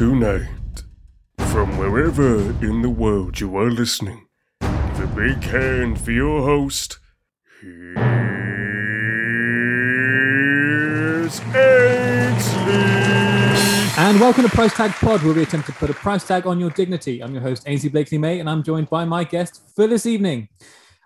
tonight. 0.00 0.48
From 1.52 1.76
wherever 1.76 2.52
in 2.64 2.80
the 2.80 2.88
world 2.88 3.38
you 3.38 3.54
are 3.58 3.70
listening, 3.70 4.28
a 4.62 5.06
big 5.14 5.42
hand 5.42 6.00
for 6.00 6.10
your 6.10 6.40
host. 6.40 6.98
Here's 7.60 8.08
Ainsley. 11.54 12.80
And 13.98 14.18
welcome 14.18 14.44
to 14.44 14.48
Price 14.48 14.72
Tag 14.72 14.92
Pod, 14.92 15.22
where 15.22 15.34
we 15.34 15.42
attempt 15.42 15.66
to 15.66 15.74
put 15.74 15.90
a 15.90 15.92
price 15.92 16.26
tag 16.26 16.46
on 16.46 16.58
your 16.58 16.70
dignity. 16.70 17.22
I'm 17.22 17.34
your 17.34 17.42
host, 17.42 17.64
Ainsley 17.66 17.90
Blakely 17.90 18.16
May, 18.16 18.40
and 18.40 18.48
I'm 18.48 18.62
joined 18.62 18.88
by 18.88 19.04
my 19.04 19.24
guest 19.24 19.60
for 19.76 19.86
this 19.86 20.06
evening. 20.06 20.48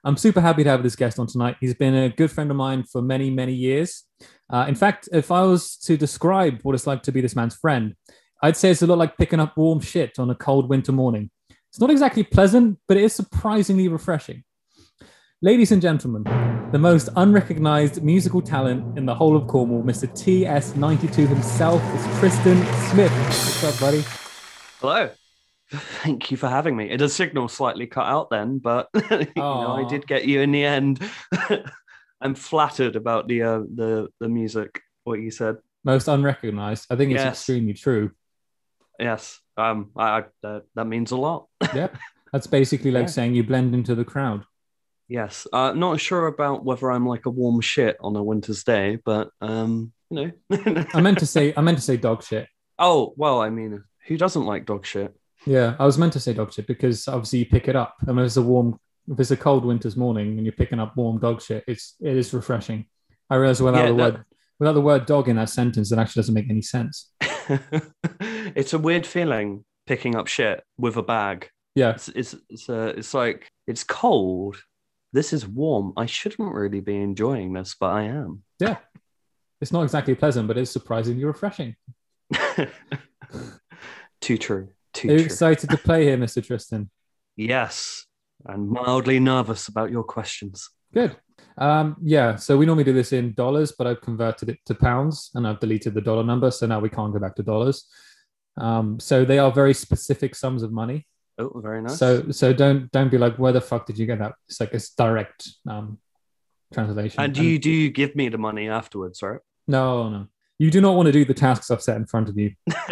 I'm 0.04 0.16
super 0.16 0.40
happy 0.40 0.62
to 0.62 0.70
have 0.70 0.84
this 0.84 0.94
guest 0.94 1.18
on 1.18 1.26
tonight. 1.26 1.56
He's 1.58 1.74
been 1.74 1.96
a 1.96 2.10
good 2.10 2.30
friend 2.30 2.48
of 2.48 2.56
mine 2.56 2.84
for 2.84 3.02
many, 3.02 3.28
many 3.28 3.54
years. 3.54 4.04
Uh, 4.48 4.66
in 4.68 4.76
fact, 4.76 5.08
if 5.10 5.32
I 5.32 5.42
was 5.42 5.78
to 5.78 5.96
describe 5.96 6.60
what 6.62 6.76
it's 6.76 6.86
like 6.86 7.02
to 7.02 7.10
be 7.10 7.20
this 7.20 7.34
man's 7.34 7.56
friend, 7.56 7.96
I'd 8.44 8.58
say 8.58 8.70
it's 8.70 8.82
a 8.82 8.86
lot 8.86 8.98
like 8.98 9.16
picking 9.16 9.40
up 9.40 9.56
warm 9.56 9.80
shit 9.80 10.18
on 10.18 10.28
a 10.28 10.34
cold 10.34 10.68
winter 10.68 10.92
morning. 10.92 11.30
It's 11.70 11.80
not 11.80 11.88
exactly 11.88 12.22
pleasant, 12.22 12.78
but 12.86 12.98
it 12.98 13.04
is 13.04 13.14
surprisingly 13.14 13.88
refreshing. 13.88 14.44
Ladies 15.40 15.72
and 15.72 15.80
gentlemen, 15.80 16.24
the 16.70 16.78
most 16.78 17.08
unrecognized 17.16 18.02
musical 18.02 18.42
talent 18.42 18.98
in 18.98 19.06
the 19.06 19.14
whole 19.14 19.34
of 19.34 19.46
Cornwall, 19.46 19.82
Mr. 19.82 20.06
TS92 20.12 21.26
himself, 21.26 21.82
is 21.94 22.18
Tristan 22.18 22.58
Smith. 22.90 23.10
What's 23.12 23.64
up, 23.64 23.80
buddy? 23.80 24.04
Hello. 24.78 25.08
Thank 26.02 26.30
you 26.30 26.36
for 26.36 26.50
having 26.50 26.76
me. 26.76 26.94
The 26.98 27.08
signal 27.08 27.48
slightly 27.48 27.86
cut 27.86 28.04
out 28.06 28.28
then, 28.28 28.58
but 28.58 28.90
you 29.10 29.26
know, 29.36 29.72
I 29.72 29.88
did 29.88 30.06
get 30.06 30.26
you 30.26 30.42
in 30.42 30.52
the 30.52 30.66
end. 30.66 31.00
I'm 32.20 32.34
flattered 32.34 32.94
about 32.94 33.26
the 33.26 33.42
uh, 33.42 33.60
the 33.74 34.08
the 34.20 34.28
music. 34.28 34.82
What 35.04 35.20
you 35.20 35.30
said. 35.30 35.56
Most 35.82 36.08
unrecognized. 36.08 36.88
I 36.90 36.96
think 36.96 37.12
it's 37.12 37.22
Yes. 37.24 37.38
extremely 37.38 37.72
true. 37.72 38.10
Yes. 38.98 39.40
Um. 39.56 39.90
I, 39.96 40.18
I 40.18 40.24
that, 40.42 40.62
that 40.74 40.84
means 40.86 41.10
a 41.10 41.16
lot. 41.16 41.46
Yep. 41.74 41.96
That's 42.32 42.46
basically 42.48 42.90
like 42.90 43.02
Yeah. 43.04 43.06
saying 43.10 43.34
you 43.34 43.44
blend 43.44 43.74
into 43.74 43.94
the 43.94 44.04
crowd. 44.04 44.44
Yes. 45.08 45.46
Uh. 45.52 45.72
Not 45.72 46.00
sure 46.00 46.26
about 46.26 46.64
whether 46.64 46.90
I'm 46.90 47.06
like 47.06 47.26
a 47.26 47.30
warm 47.30 47.60
shit 47.60 47.96
on 48.00 48.16
a 48.16 48.22
winter's 48.22 48.64
day, 48.64 48.98
but 49.04 49.30
um. 49.40 49.92
You 50.10 50.32
know. 50.50 50.84
I 50.94 51.00
meant 51.00 51.18
to 51.18 51.26
say 51.34 51.52
I 51.56 51.60
meant 51.60 51.78
to 51.78 51.84
say 51.84 51.96
dog 51.96 52.22
shit. 52.22 52.46
oh 52.78 53.14
well. 53.16 53.40
I 53.40 53.50
mean, 53.50 53.82
who 54.06 54.16
doesn't 54.16 54.44
like 54.44 54.66
dog 54.66 54.86
shit? 54.86 55.14
Yeah, 55.46 55.76
I 55.78 55.84
was 55.84 55.98
meant 55.98 56.12
to 56.14 56.20
say 56.20 56.32
dog 56.32 56.52
shit 56.52 56.66
because 56.66 57.06
obviously 57.08 57.40
you 57.40 57.46
pick 57.46 57.68
it 57.68 57.76
up. 57.76 57.96
I 58.08 58.12
mean, 58.12 58.24
it's 58.24 58.36
a 58.38 58.42
warm, 58.42 58.78
if 59.08 59.20
it's 59.20 59.30
a 59.30 59.36
cold 59.36 59.64
winter's 59.66 59.94
morning 59.96 60.38
and 60.38 60.46
you're 60.46 60.52
picking 60.54 60.80
up 60.80 60.96
warm 60.96 61.18
dog 61.18 61.42
shit, 61.42 61.64
it's 61.66 61.96
it 62.00 62.16
is 62.16 62.32
refreshing. 62.32 62.86
I 63.28 63.36
realize 63.36 63.60
without 63.60 63.80
Yeah, 63.84 63.90
the 63.90 63.96
that- 63.96 64.12
word 64.14 64.24
without 64.60 64.72
the 64.72 64.80
word 64.80 65.04
dog 65.06 65.28
in 65.28 65.36
that 65.36 65.50
sentence, 65.50 65.90
it 65.92 65.98
actually 65.98 66.20
doesn't 66.20 66.34
make 66.34 66.48
any 66.48 66.62
sense. 66.62 67.10
it's 68.20 68.72
a 68.72 68.78
weird 68.78 69.06
feeling 69.06 69.64
picking 69.86 70.16
up 70.16 70.26
shit 70.26 70.62
with 70.78 70.96
a 70.96 71.02
bag. 71.02 71.48
Yeah, 71.74 71.90
It's 71.90 72.08
it's 72.08 72.34
it's, 72.48 72.68
uh, 72.68 72.94
it's 72.96 73.14
like 73.14 73.50
it's 73.66 73.82
cold. 73.84 74.56
This 75.12 75.32
is 75.32 75.46
warm. 75.46 75.92
I 75.96 76.06
shouldn't 76.06 76.52
really 76.54 76.80
be 76.80 76.96
enjoying 76.96 77.52
this, 77.52 77.74
but 77.78 77.86
I 77.92 78.02
am. 78.04 78.42
yeah. 78.60 78.76
It's 79.60 79.72
not 79.72 79.82
exactly 79.84 80.14
pleasant, 80.14 80.46
but 80.48 80.58
it's 80.58 80.70
surprisingly 80.70 81.24
refreshing. 81.24 81.74
Too 84.20 84.38
true. 84.38 84.68
Too 84.92 85.08
Are 85.08 85.12
you 85.12 85.18
true. 85.18 85.24
excited 85.26 85.70
to 85.70 85.76
play 85.78 86.04
here, 86.04 86.16
Mr. 86.18 86.44
Tristan? 86.44 86.90
yes, 87.36 88.06
and 88.44 88.68
mildly 88.68 89.18
nervous 89.20 89.68
about 89.68 89.90
your 89.90 90.04
questions. 90.04 90.68
Good. 90.92 91.16
Um, 91.56 91.96
yeah, 92.02 92.36
so 92.36 92.56
we 92.56 92.66
normally 92.66 92.84
do 92.84 92.92
this 92.92 93.12
in 93.12 93.32
dollars, 93.34 93.72
but 93.72 93.86
I've 93.86 94.00
converted 94.00 94.48
it 94.48 94.58
to 94.66 94.74
pounds 94.74 95.30
and 95.34 95.46
I've 95.46 95.60
deleted 95.60 95.94
the 95.94 96.00
dollar 96.00 96.24
number, 96.24 96.50
so 96.50 96.66
now 96.66 96.80
we 96.80 96.88
can't 96.88 97.12
go 97.12 97.18
back 97.18 97.36
to 97.36 97.42
dollars. 97.42 97.86
Um, 98.56 98.98
so 99.00 99.24
they 99.24 99.38
are 99.38 99.50
very 99.52 99.74
specific 99.74 100.34
sums 100.34 100.62
of 100.62 100.72
money. 100.72 101.06
Oh, 101.38 101.60
very 101.60 101.82
nice. 101.82 101.98
So 101.98 102.30
so 102.30 102.52
don't 102.52 102.90
don't 102.92 103.10
be 103.10 103.18
like, 103.18 103.36
where 103.38 103.52
the 103.52 103.60
fuck 103.60 103.86
did 103.86 103.98
you 103.98 104.06
get 104.06 104.20
that? 104.20 104.34
It's 104.48 104.60
like 104.60 104.72
it's 104.72 104.90
direct 104.94 105.48
um, 105.68 105.98
translation. 106.72 107.20
and 107.20 107.34
do 107.34 107.44
you 107.44 107.58
do 107.58 107.70
you 107.70 107.90
give 107.90 108.14
me 108.14 108.28
the 108.28 108.38
money 108.38 108.68
afterwards, 108.68 109.22
right? 109.22 109.40
No, 109.66 110.08
no. 110.08 110.26
You 110.58 110.70
do 110.70 110.80
not 110.80 110.94
want 110.94 111.06
to 111.06 111.12
do 111.12 111.24
the 111.24 111.34
tasks 111.34 111.70
I've 111.70 111.82
set 111.82 111.96
in 111.96 112.06
front 112.06 112.28
of 112.28 112.38
you. 112.38 112.52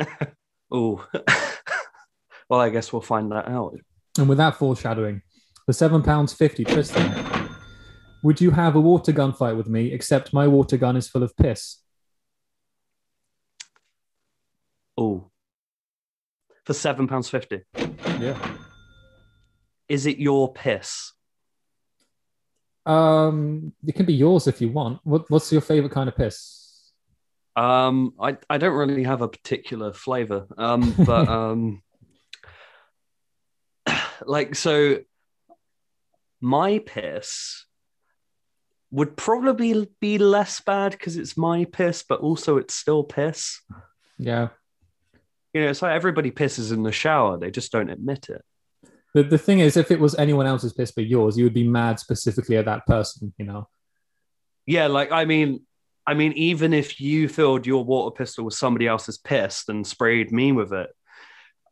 Oh, 0.75 1.07
well, 2.49 2.61
I 2.61 2.71
guess 2.71 2.95
we'll 2.95 3.03
find 3.03 3.31
that 3.31 3.47
out. 3.47 3.79
And 4.19 4.27
with 4.27 4.39
that 4.39 4.57
foreshadowing, 4.57 5.21
the 5.67 5.75
seven 5.75 6.03
pounds 6.03 6.33
fifty, 6.33 6.65
Tristan, 6.65 7.13
would 8.23 8.41
you 8.41 8.51
have 8.53 8.75
a 8.75 8.81
water 8.81 9.13
gun 9.13 9.33
fight 9.33 9.57
with 9.57 9.69
me? 9.69 9.93
Except 9.93 10.33
my 10.33 10.47
water 10.49 10.77
gun 10.77 10.97
is 10.97 11.09
full 11.09 11.23
of 11.23 11.37
piss. 11.37 11.79
Oh, 14.97 15.31
for 16.65 16.75
seven 16.75 17.07
pounds 17.09 17.29
fifty. 17.29 17.63
Yeah. 18.21 18.39
Is 19.89 20.07
it 20.07 20.19
your 20.19 20.53
piss? 20.53 21.13
Um, 22.87 23.73
it 23.87 23.95
can 23.95 24.07
be 24.07 24.15
yours 24.15 24.47
if 24.47 24.61
you 24.61 24.69
want. 24.71 25.01
What, 25.05 25.31
what's 25.31 25.53
your 25.53 25.61
favorite 25.61 25.93
kind 25.93 26.09
of 26.09 26.17
piss? 26.17 26.93
Um, 27.55 28.15
I, 28.19 28.39
I 28.49 28.59
don't 28.59 28.75
really 28.75 29.05
have 29.05 29.23
a 29.23 29.29
particular 29.29 29.93
flavor. 29.93 30.47
Um, 30.57 30.95
but 31.05 31.29
um, 31.29 31.83
like 34.25 34.55
so, 34.55 34.99
my 36.41 36.79
piss 36.79 37.67
would 38.93 39.17
probably 39.17 39.89
be 40.01 40.19
less 40.19 40.61
bad 40.61 40.93
because 40.93 41.17
it's 41.17 41.37
my 41.37 41.65
piss, 41.65 42.05
but 42.07 42.21
also 42.21 42.59
it's 42.59 42.75
still 42.75 43.03
piss. 43.03 43.61
Yeah. 44.19 44.49
You 45.55 45.63
know, 45.63 45.69
it's 45.69 45.83
like 45.83 45.93
everybody 45.93 46.31
pisses 46.31 46.73
in 46.73 46.83
the 46.83 46.93
shower; 46.93 47.39
they 47.39 47.51
just 47.51 47.73
don't 47.73 47.91
admit 47.91 48.29
it. 48.29 48.43
The, 49.15 49.23
the 49.23 49.39
thing 49.39 49.61
is, 49.61 49.77
if 49.77 49.91
it 49.91 50.01
was 50.01 50.15
anyone 50.15 50.47
else's 50.47 50.73
piss 50.73 50.93
but 50.93 51.07
yours, 51.07 51.37
you 51.37 51.45
would 51.45 51.55
be 51.55 51.67
mad 51.67 51.99
specifically 51.99 52.57
at 52.57 52.65
that 52.67 52.87
person, 52.87 53.35
you 53.39 53.45
know? 53.45 53.69
Yeah, 54.67 54.87
like 54.87 55.11
I 55.11 55.25
mean, 55.25 55.63
I 56.07 56.15
mean, 56.15 56.33
even 56.33 56.73
if 56.73 57.01
you 57.01 57.29
filled 57.29 57.67
your 57.67 57.85
water 57.85 58.15
pistol 58.15 58.45
with 58.45 58.55
somebody 58.55 58.87
else's 58.87 59.19
piss 59.19 59.65
and 59.69 59.87
sprayed 59.87 60.33
me 60.33 60.53
with 60.53 60.73
it, 60.73 60.91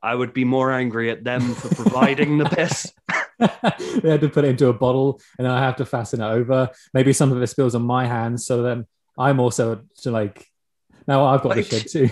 I 0.03 0.15
would 0.15 0.33
be 0.33 0.45
more 0.45 0.73
angry 0.73 1.11
at 1.11 1.25
them 1.25 1.55
for 1.55 1.75
providing 1.75 2.39
the 2.39 2.47
piss. 2.47 2.93
they 4.03 4.11
had 4.11 4.21
to 4.21 4.29
put 4.29 4.45
it 4.45 4.49
into 4.49 4.69
a 4.69 4.73
bottle 4.73 5.21
and 5.39 5.45
then 5.47 5.53
I 5.53 5.61
have 5.61 5.77
to 5.77 5.85
fasten 5.87 6.21
it 6.21 6.27
over. 6.29 6.71
Maybe 6.95 7.13
some 7.13 7.33
of 7.33 7.43
it 7.43 7.47
spills 7.49 7.75
on 7.75 7.83
my 7.83 8.07
hands. 8.07 8.45
So 8.47 8.63
then 8.63 8.87
I'm 9.19 9.41
also 9.41 9.83
to 10.03 10.11
like, 10.11 10.47
now 11.09 11.25
I've 11.25 11.43
got 11.43 11.57
Like- 11.57 11.69
the 11.69 11.81
shit 11.81 11.91
too. 11.91 12.11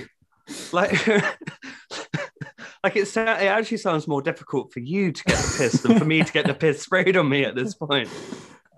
like 0.72 1.06
like 2.82 2.96
it, 2.96 3.06
sa- 3.06 3.36
it 3.36 3.46
actually 3.46 3.76
sounds 3.76 4.08
more 4.08 4.22
difficult 4.22 4.72
for 4.72 4.80
you 4.80 5.12
to 5.12 5.24
get 5.24 5.36
the 5.36 5.54
piss 5.58 5.82
than 5.82 5.98
for 5.98 6.04
me 6.04 6.22
to 6.22 6.32
get 6.32 6.46
the 6.46 6.54
piss 6.64 6.82
sprayed 6.82 7.16
on 7.16 7.28
me 7.28 7.44
at 7.44 7.54
this 7.54 7.74
point. 7.74 8.08
point 8.08 8.08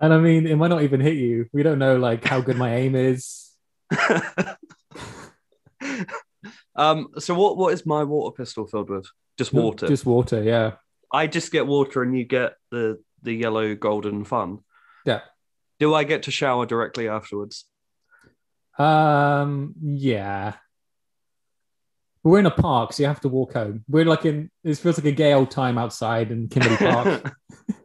And 0.01 0.13
I 0.13 0.17
mean, 0.17 0.47
it 0.47 0.55
might 0.57 0.67
not 0.69 0.83
even 0.83 0.99
hit 0.99 1.15
you. 1.15 1.47
We 1.53 1.63
don't 1.63 1.79
know 1.79 1.97
like 1.97 2.25
how 2.25 2.41
good 2.41 2.57
my 2.57 2.75
aim 2.75 2.95
is. 2.95 3.49
um 6.75 7.07
so 7.19 7.33
what 7.35 7.57
what 7.57 7.73
is 7.73 7.85
my 7.85 8.03
water 8.03 8.33
pistol 8.35 8.65
filled 8.67 8.89
with 8.89 9.05
just 9.37 9.53
water 9.53 9.87
Just 9.87 10.05
water, 10.05 10.41
yeah. 10.43 10.73
I 11.13 11.27
just 11.27 11.51
get 11.51 11.67
water 11.67 12.01
and 12.03 12.17
you 12.17 12.23
get 12.25 12.53
the 12.71 12.99
the 13.23 13.33
yellow 13.33 13.75
golden 13.75 14.23
fun 14.23 14.59
Yeah. 15.05 15.21
do 15.79 15.93
i 15.93 16.03
get 16.03 16.23
to 16.23 16.31
shower 16.31 16.65
directly 16.65 17.07
afterwards 17.09 17.65
Um, 18.79 19.73
yeah. 19.81 20.53
We're 22.23 22.39
in 22.39 22.45
a 22.45 22.51
park, 22.51 22.93
so 22.93 23.03
you 23.03 23.07
have 23.07 23.21
to 23.21 23.29
walk 23.29 23.53
home. 23.53 23.83
We're 23.89 24.05
like 24.05 24.25
in 24.25 24.49
it 24.63 24.77
feels 24.77 24.97
like 24.97 25.05
a 25.05 25.11
gay 25.11 25.33
old 25.33 25.51
time 25.51 25.77
outside 25.77 26.31
in 26.31 26.47
Kimberley 26.47 26.77
Park. 26.77 27.35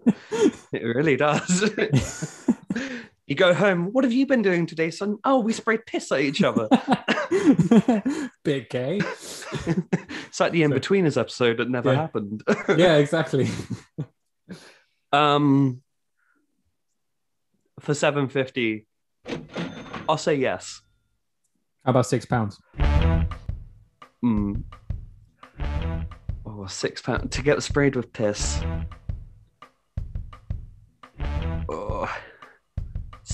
it 0.72 0.82
really 0.82 1.16
does 1.16 1.64
you 3.26 3.34
go 3.34 3.52
home 3.54 3.86
what 3.92 4.04
have 4.04 4.12
you 4.12 4.26
been 4.26 4.42
doing 4.42 4.66
today 4.66 4.90
son 4.90 5.18
oh 5.24 5.40
we 5.40 5.52
sprayed 5.52 5.84
piss 5.86 6.10
at 6.12 6.20
each 6.20 6.42
other 6.42 6.68
Big 8.44 8.68
gay. 8.70 8.98
it's 9.66 10.38
like 10.40 10.52
the 10.52 10.62
in-betweeners 10.62 11.18
episode 11.20 11.56
that 11.58 11.68
never 11.68 11.92
Yeah. 11.92 12.00
happened 12.00 12.42
Yeah, 12.76 12.96
exactly. 12.96 13.48
Um, 15.12 15.82
for 17.80 17.94
seven 17.94 18.28
fifty, 18.28 18.86
I'll 20.08 20.18
say 20.18 20.34
yes. 20.36 20.82
How 21.84 21.90
about 21.90 22.06
six 22.06 22.24
pounds? 22.26 22.60
Mm. 24.24 24.62
Oh, 26.46 26.66
six 26.68 27.02
pound 27.02 27.30
to 27.32 27.42
get 27.42 27.62
sprayed 27.62 27.96
with 27.96 28.12
piss. 28.12 28.60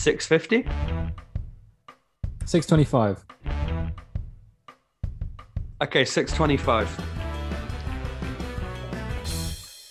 650? 0.03 0.69
625. 2.45 3.25
Okay, 5.81 6.05
625. 6.05 7.01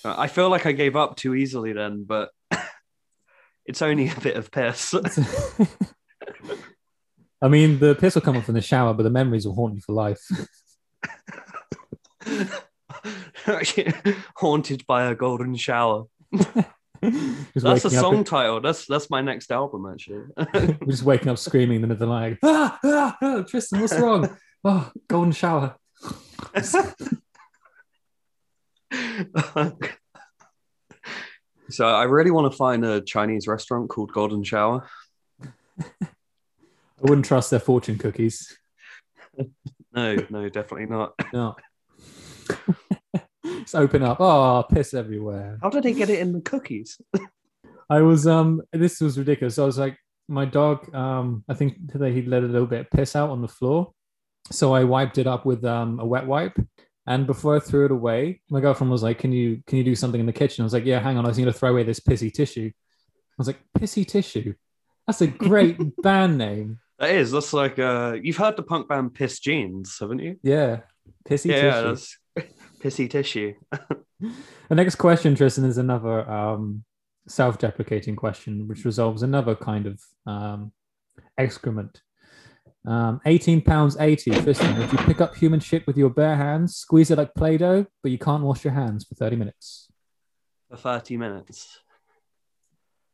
Uh, 0.03 0.15
I 0.17 0.27
feel 0.27 0.49
like 0.49 0.65
I 0.65 0.73
gave 0.73 0.97
up 0.97 1.15
too 1.15 1.33
easily 1.33 1.71
then, 1.71 2.03
but 2.03 2.31
it's 3.65 3.81
only 3.81 4.09
a 4.09 4.19
bit 4.19 4.35
of 4.35 4.51
piss. 4.51 4.93
I 7.41 7.47
mean, 7.47 7.79
the 7.79 7.95
piss 7.95 8.15
will 8.15 8.21
come 8.21 8.35
up 8.35 8.49
in 8.49 8.55
the 8.55 8.61
shower, 8.61 8.93
but 8.93 9.03
the 9.03 9.09
memories 9.09 9.47
will 9.47 9.55
haunt 9.55 9.75
you 9.75 9.81
for 9.81 9.93
life. 9.93 10.19
Haunted 14.35 14.85
by 14.85 15.05
a 15.05 15.15
golden 15.15 15.55
shower. 15.55 16.07
That's 17.55 17.85
a 17.85 17.89
song 17.89 18.23
title. 18.23 18.61
That's 18.61 18.85
that's 18.85 19.09
my 19.09 19.21
next 19.21 19.51
album 19.51 19.87
actually. 19.91 20.21
We're 20.37 20.77
just 20.87 21.03
waking 21.03 21.29
up 21.29 21.39
screaming 21.39 21.77
in 21.77 21.81
the 21.81 21.87
middle 21.87 22.03
of 22.03 22.09
the 22.09 22.19
night. 22.19 22.37
Ah, 22.43 22.79
ah, 22.83 23.17
ah, 23.21 23.43
Tristan, 23.47 23.81
what's 23.81 23.97
wrong? 23.97 24.37
Oh, 24.63 24.91
golden 25.07 25.31
shower. 25.31 25.75
so 26.51 26.93
I 31.79 32.03
really 32.03 32.29
want 32.29 32.51
to 32.51 32.55
find 32.55 32.85
a 32.85 33.01
Chinese 33.01 33.47
restaurant 33.47 33.89
called 33.89 34.11
Golden 34.11 34.43
Shower. 34.43 34.87
I 35.79 36.07
wouldn't 36.99 37.25
trust 37.25 37.49
their 37.49 37.59
fortune 37.59 37.97
cookies. 37.97 38.55
No, 39.91 40.15
no, 40.29 40.47
definitely 40.47 40.85
not. 40.85 41.13
No. 41.33 41.55
Just 43.61 43.75
open 43.75 44.03
up. 44.03 44.17
Oh, 44.19 44.63
piss 44.63 44.93
everywhere. 44.93 45.59
How 45.61 45.69
did 45.69 45.85
he 45.85 45.93
get 45.93 46.09
it 46.09 46.19
in 46.19 46.33
the 46.33 46.41
cookies? 46.41 46.99
I 47.89 48.01
was 48.01 48.25
um 48.27 48.61
this 48.71 49.01
was 49.01 49.17
ridiculous. 49.17 49.59
I 49.59 49.65
was 49.65 49.77
like, 49.77 49.97
my 50.27 50.45
dog, 50.45 50.93
um, 50.95 51.43
I 51.49 51.53
think 51.53 51.91
today 51.91 52.13
he'd 52.13 52.27
let 52.27 52.43
a 52.43 52.47
little 52.47 52.67
bit 52.67 52.81
of 52.81 52.89
piss 52.89 53.15
out 53.15 53.29
on 53.29 53.41
the 53.41 53.47
floor. 53.47 53.93
So 54.49 54.73
I 54.73 54.83
wiped 54.83 55.17
it 55.17 55.27
up 55.27 55.45
with 55.45 55.63
um 55.65 55.99
a 55.99 56.05
wet 56.05 56.25
wipe. 56.25 56.57
And 57.07 57.25
before 57.25 57.55
I 57.55 57.59
threw 57.59 57.85
it 57.85 57.91
away, 57.91 58.41
my 58.49 58.61
girlfriend 58.61 58.91
was 58.91 59.03
like, 59.03 59.19
Can 59.19 59.31
you 59.31 59.61
can 59.67 59.77
you 59.77 59.83
do 59.83 59.95
something 59.95 60.19
in 60.19 60.25
the 60.25 60.33
kitchen? 60.33 60.63
I 60.63 60.65
was 60.65 60.73
like, 60.73 60.85
Yeah, 60.85 60.99
hang 60.99 61.17
on, 61.17 61.25
I 61.25 61.29
was 61.29 61.37
gonna 61.37 61.53
throw 61.53 61.71
away 61.71 61.83
this 61.83 61.99
pissy 61.99 62.33
tissue. 62.33 62.71
I 62.73 63.35
was 63.37 63.47
like, 63.47 63.59
Pissy 63.77 64.07
tissue. 64.07 64.53
That's 65.07 65.21
a 65.21 65.27
great 65.27 65.77
band 66.01 66.37
name. 66.37 66.79
That 66.99 67.09
is. 67.09 67.31
That's 67.31 67.51
like 67.51 67.79
uh, 67.79 68.17
you've 68.21 68.37
heard 68.37 68.55
the 68.55 68.63
punk 68.63 68.87
band 68.87 69.15
Pissed 69.15 69.43
Jeans, 69.43 69.97
haven't 69.99 70.19
you? 70.19 70.37
Yeah. 70.43 70.81
Pissy 71.27 71.49
yeah, 71.49 71.81
tissue. 71.81 72.15
Pissy 72.81 73.09
tissue. 73.09 73.53
The 74.69 74.75
next 74.75 74.95
question, 74.95 75.35
Tristan, 75.35 75.65
is 75.65 75.77
another 75.77 76.29
um, 76.29 76.83
self-deprecating 77.27 78.15
question, 78.15 78.67
which 78.67 78.85
resolves 78.85 79.23
another 79.23 79.55
kind 79.55 79.87
of 79.87 80.01
um, 80.25 80.71
excrement. 81.37 82.01
Um, 82.85 83.21
18 83.25 83.61
pounds 83.61 83.97
80. 83.99 84.31
Tristan, 84.31 84.77
would 84.77 84.91
you 84.91 84.97
pick 84.99 85.21
up 85.21 85.35
human 85.35 85.59
shit 85.59 85.85
with 85.85 85.97
your 85.97 86.09
bare 86.09 86.35
hands, 86.35 86.75
squeeze 86.75 87.11
it 87.11 87.17
like 87.17 87.33
Play-Doh, 87.35 87.85
but 88.01 88.11
you 88.11 88.17
can't 88.17 88.43
wash 88.43 88.63
your 88.63 88.73
hands 88.73 89.05
for 89.05 89.15
30 89.15 89.35
minutes? 89.35 89.87
For 90.69 90.77
thirty 90.77 91.17
minutes. 91.17 91.79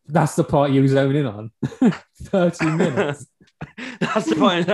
That's 0.05 0.35
the 0.35 0.43
part 0.43 0.71
you 0.71 0.87
zone 0.87 1.15
in 1.15 1.25
on. 1.25 1.51
30 2.21 2.65
minutes. 2.65 3.25
That's 3.99 4.29
the 4.29 4.35
point. 4.35 4.69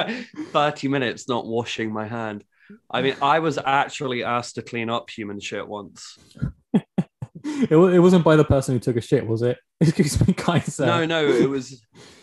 Thirty 0.52 0.90
minutes 0.90 1.30
not 1.30 1.48
washing 1.48 1.94
my 1.94 2.06
hand. 2.06 2.44
I 2.90 3.02
mean, 3.02 3.16
I 3.22 3.40
was 3.40 3.58
actually 3.64 4.24
asked 4.24 4.56
to 4.56 4.62
clean 4.62 4.90
up 4.90 5.10
human 5.10 5.40
shit 5.40 5.68
once. 5.68 6.18
it, 6.74 7.72
it 7.72 8.00
wasn't 8.00 8.24
by 8.24 8.36
the 8.36 8.46
person 8.46 8.76
who 8.76 8.80
took 8.80 8.98
a 8.98 9.02
shit, 9.02 9.26
was 9.26 9.42
it? 9.42 9.58
Excuse 9.82 10.26
me, 10.26 10.34
kind 10.34 10.64
sir. 10.64 10.86
No, 10.86 11.06
no, 11.06 11.28
it 11.28 11.50
was, 11.50 11.82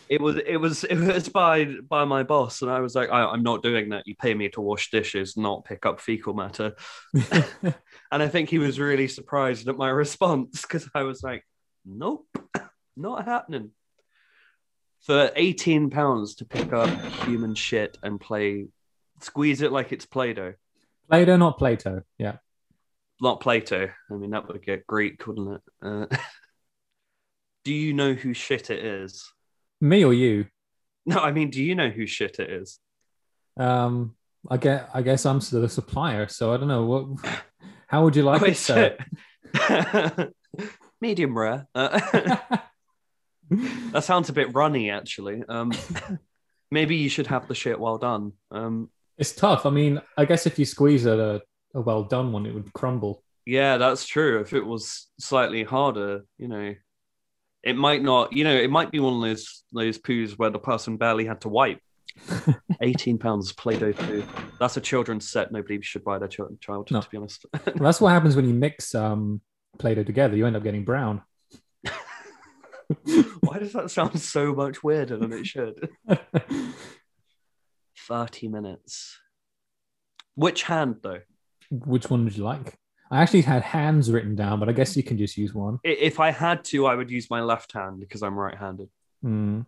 it 0.09 0.21
was, 0.21 0.37
it 0.37 0.57
was, 0.57 0.83
it 0.83 0.95
was 0.95 1.29
by 1.29 1.65
by 1.87 2.05
my 2.05 2.23
boss, 2.23 2.61
and 2.61 2.71
I 2.71 2.79
was 2.79 2.95
like, 2.95 3.09
I, 3.09 3.25
I'm 3.25 3.43
not 3.43 3.63
doing 3.63 3.89
that. 3.89 4.07
You 4.07 4.15
pay 4.15 4.33
me 4.33 4.49
to 4.49 4.61
wash 4.61 4.89
dishes, 4.89 5.37
not 5.37 5.65
pick 5.65 5.85
up 5.85 5.99
fecal 6.01 6.33
matter. 6.33 6.73
And 8.11 8.21
I 8.21 8.27
think 8.27 8.49
he 8.49 8.59
was 8.59 8.77
really 8.77 9.07
surprised 9.07 9.69
at 9.69 9.77
my 9.77 9.89
response 9.89 10.63
because 10.63 10.87
I 10.93 11.03
was 11.03 11.23
like, 11.23 11.45
nope, 11.85 12.27
not 12.97 13.25
happening. 13.25 13.71
For 15.05 15.31
18 15.33 15.89
pounds 15.89 16.35
to 16.35 16.45
pick 16.45 16.73
up 16.73 16.89
human 17.23 17.55
shit 17.55 17.97
and 18.03 18.19
play, 18.19 18.67
squeeze 19.23 19.61
it 19.61 19.71
like 19.71 19.91
it's 19.91 20.05
Play 20.05 20.33
Doh. 20.33 20.53
Play-Doh, 21.09 21.37
not 21.37 21.57
Plato. 21.57 22.03
Yeah. 22.17 22.37
Not 23.19 23.41
Plato. 23.41 23.89
I 24.09 24.13
mean, 24.13 24.31
that 24.31 24.47
would 24.47 24.65
get 24.65 24.87
Greek, 24.87 25.25
wouldn't 25.27 25.55
it? 25.55 25.61
Uh, 25.81 26.05
do 27.63 27.73
you 27.73 27.93
know 27.93 28.13
who 28.13 28.33
shit 28.33 28.69
it 28.69 28.83
is? 28.83 29.31
Me 29.79 30.03
or 30.03 30.13
you? 30.13 30.45
No, 31.05 31.17
I 31.19 31.31
mean, 31.31 31.49
do 31.49 31.63
you 31.63 31.75
know 31.75 31.89
who 31.89 32.05
shit 32.07 32.39
it 32.39 32.49
is? 32.49 32.79
Um, 33.57 34.15
I 34.49 34.57
get. 34.57 34.89
I 34.93 35.01
guess 35.01 35.25
I'm 35.25 35.39
the 35.39 35.67
supplier, 35.67 36.27
so 36.27 36.53
I 36.53 36.57
don't 36.57 36.67
know 36.67 36.85
what. 36.85 37.33
How 37.87 38.03
would 38.03 38.15
you 38.15 38.23
like 38.23 38.41
Oh, 38.43 38.45
it, 38.45 38.51
is 38.51 38.59
sir? 38.59 38.97
it? 39.53 40.33
Medium 41.01 41.37
rare. 41.37 41.67
Uh, 41.75 41.99
that 43.49 44.03
sounds 44.03 44.29
a 44.29 44.33
bit 44.33 44.53
runny, 44.53 44.89
actually. 44.91 45.43
Um, 45.47 45.73
maybe 46.69 46.95
you 46.95 47.09
should 47.09 47.27
have 47.27 47.47
the 47.47 47.55
shit 47.55 47.79
well 47.79 47.97
done. 47.97 48.33
Um, 48.49 48.89
it's 49.21 49.31
tough. 49.31 49.65
I 49.65 49.69
mean, 49.69 50.01
I 50.17 50.25
guess 50.25 50.45
if 50.45 50.59
you 50.59 50.65
squeeze 50.65 51.05
a, 51.05 51.39
a 51.73 51.79
well 51.79 52.03
done 52.03 52.33
one, 52.33 52.45
it 52.45 52.53
would 52.53 52.73
crumble. 52.73 53.23
yeah, 53.45 53.77
that's 53.77 54.05
true. 54.05 54.41
If 54.41 54.51
it 54.51 54.65
was 54.65 55.07
slightly 55.19 55.63
harder, 55.63 56.25
you 56.37 56.49
know, 56.49 56.75
it 57.63 57.77
might 57.77 58.01
not. 58.03 58.33
You 58.33 58.43
know, 58.43 58.55
it 58.55 58.69
might 58.69 58.91
be 58.91 58.99
one 58.99 59.13
of 59.15 59.21
those 59.21 59.63
those 59.71 59.97
poos 59.99 60.31
where 60.37 60.49
the 60.49 60.59
person 60.59 60.97
barely 60.97 61.25
had 61.25 61.39
to 61.41 61.49
wipe. 61.49 61.79
18 62.81 63.17
pounds 63.19 63.53
Play-Doh 63.53 63.93
poo. 63.93 64.23
That's 64.59 64.75
a 64.75 64.81
children's 64.81 65.29
set. 65.31 65.51
Nobody 65.53 65.79
should 65.81 66.03
buy 66.03 66.17
their 66.19 66.27
ch- 66.27 66.41
child, 66.59 66.91
No. 66.91 66.99
to 66.99 67.09
be 67.09 67.15
honest. 67.17 67.45
Well, 67.65 67.75
that's 67.87 68.01
what 68.01 68.09
happens 68.11 68.35
when 68.35 68.47
you 68.49 68.53
mix 68.53 68.93
um, 68.95 69.39
Play-Doh 69.77 70.03
together. 70.03 70.35
You 70.35 70.45
end 70.45 70.57
up 70.57 70.63
getting 70.63 70.83
brown. 70.83 71.21
Why 73.41 73.59
does 73.59 73.71
that 73.73 73.91
sound 73.91 74.19
so 74.19 74.53
much 74.53 74.83
weirder 74.83 75.15
than 75.17 75.31
it 75.31 75.45
should? 75.45 75.87
30 78.07 78.47
minutes. 78.47 79.19
Which 80.35 80.63
hand, 80.63 80.97
though? 81.01 81.19
Which 81.69 82.09
one 82.09 82.23
would 82.23 82.35
you 82.35 82.43
like? 82.43 82.75
I 83.11 83.21
actually 83.21 83.41
had 83.41 83.61
hands 83.61 84.09
written 84.09 84.35
down, 84.35 84.59
but 84.59 84.69
I 84.69 84.71
guess 84.71 84.95
you 84.95 85.03
can 85.03 85.17
just 85.17 85.37
use 85.37 85.53
one. 85.53 85.79
If 85.83 86.19
I 86.19 86.31
had 86.31 86.63
to, 86.65 86.85
I 86.85 86.95
would 86.95 87.11
use 87.11 87.29
my 87.29 87.41
left 87.41 87.73
hand 87.73 87.99
because 87.99 88.23
I'm 88.23 88.39
right 88.39 88.57
handed. 88.57 88.89
Hmm. 89.21 89.61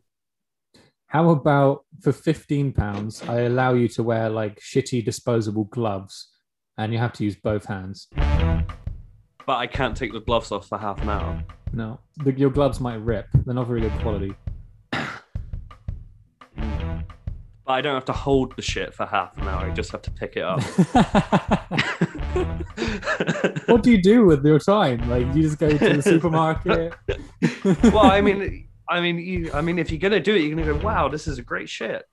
How 1.08 1.30
about 1.30 1.86
for 2.02 2.12
fifteen 2.14 2.72
pounds? 2.72 3.22
I 3.22 3.42
allow 3.42 3.74
you 3.74 3.88
to 3.90 4.02
wear 4.02 4.30
like 4.30 4.60
shitty 4.62 5.04
disposable 5.04 5.66
gloves, 5.66 6.30
and 6.78 6.94
you 6.94 7.00
have 7.00 7.14
to 7.14 7.24
use 7.24 7.36
both 7.36 7.66
hands. 7.66 8.08
But 8.16 9.58
I 9.58 9.68
can't 9.68 9.96
take 9.96 10.14
the 10.14 10.22
gloves 10.22 10.52
off 10.52 10.70
for 10.70 10.78
half 10.78 11.02
an 11.02 11.10
hour. 11.10 11.44
No, 11.74 12.00
the, 12.24 12.32
your 12.32 12.50
gloves 12.50 12.80
might 12.80 13.02
rip. 13.02 13.28
They're 13.46 13.54
not 13.54 13.68
very 13.68 13.82
good 13.82 13.92
quality. 14.00 14.34
I 17.74 17.82
don't 17.82 17.96
have 17.96 18.06
to 18.06 18.14
hold 18.14 18.56
the 18.56 18.62
shit 18.62 18.94
for 18.94 19.08
half 19.08 19.36
an 19.38 19.48
hour. 19.48 19.66
I 19.66 19.72
just 19.72 19.92
have 19.92 20.04
to 20.04 20.12
pick 20.12 20.38
it 20.38 20.44
up. 20.44 20.62
what 23.66 23.82
do 23.82 23.92
you 23.92 24.00
do 24.02 24.26
with 24.26 24.46
your 24.46 24.60
time? 24.60 25.10
Like 25.10 25.26
you 25.36 25.42
just 25.42 25.58
go 25.58 25.76
to 25.76 25.94
the 25.94 26.02
supermarket. 26.02 26.94
well, 27.92 28.06
I 28.06 28.22
mean, 28.22 28.68
I 28.88 29.02
mean, 29.02 29.18
you, 29.18 29.52
I 29.54 29.62
mean, 29.62 29.80
if 29.80 29.90
you're 29.90 30.00
gonna 30.00 30.20
do 30.20 30.36
it, 30.36 30.42
you're 30.42 30.56
gonna 30.56 30.72
go, 30.72 30.78
"Wow, 30.86 31.08
this 31.08 31.28
is 31.28 31.40
a 31.40 31.42
great 31.42 31.68
shit." 31.68 32.04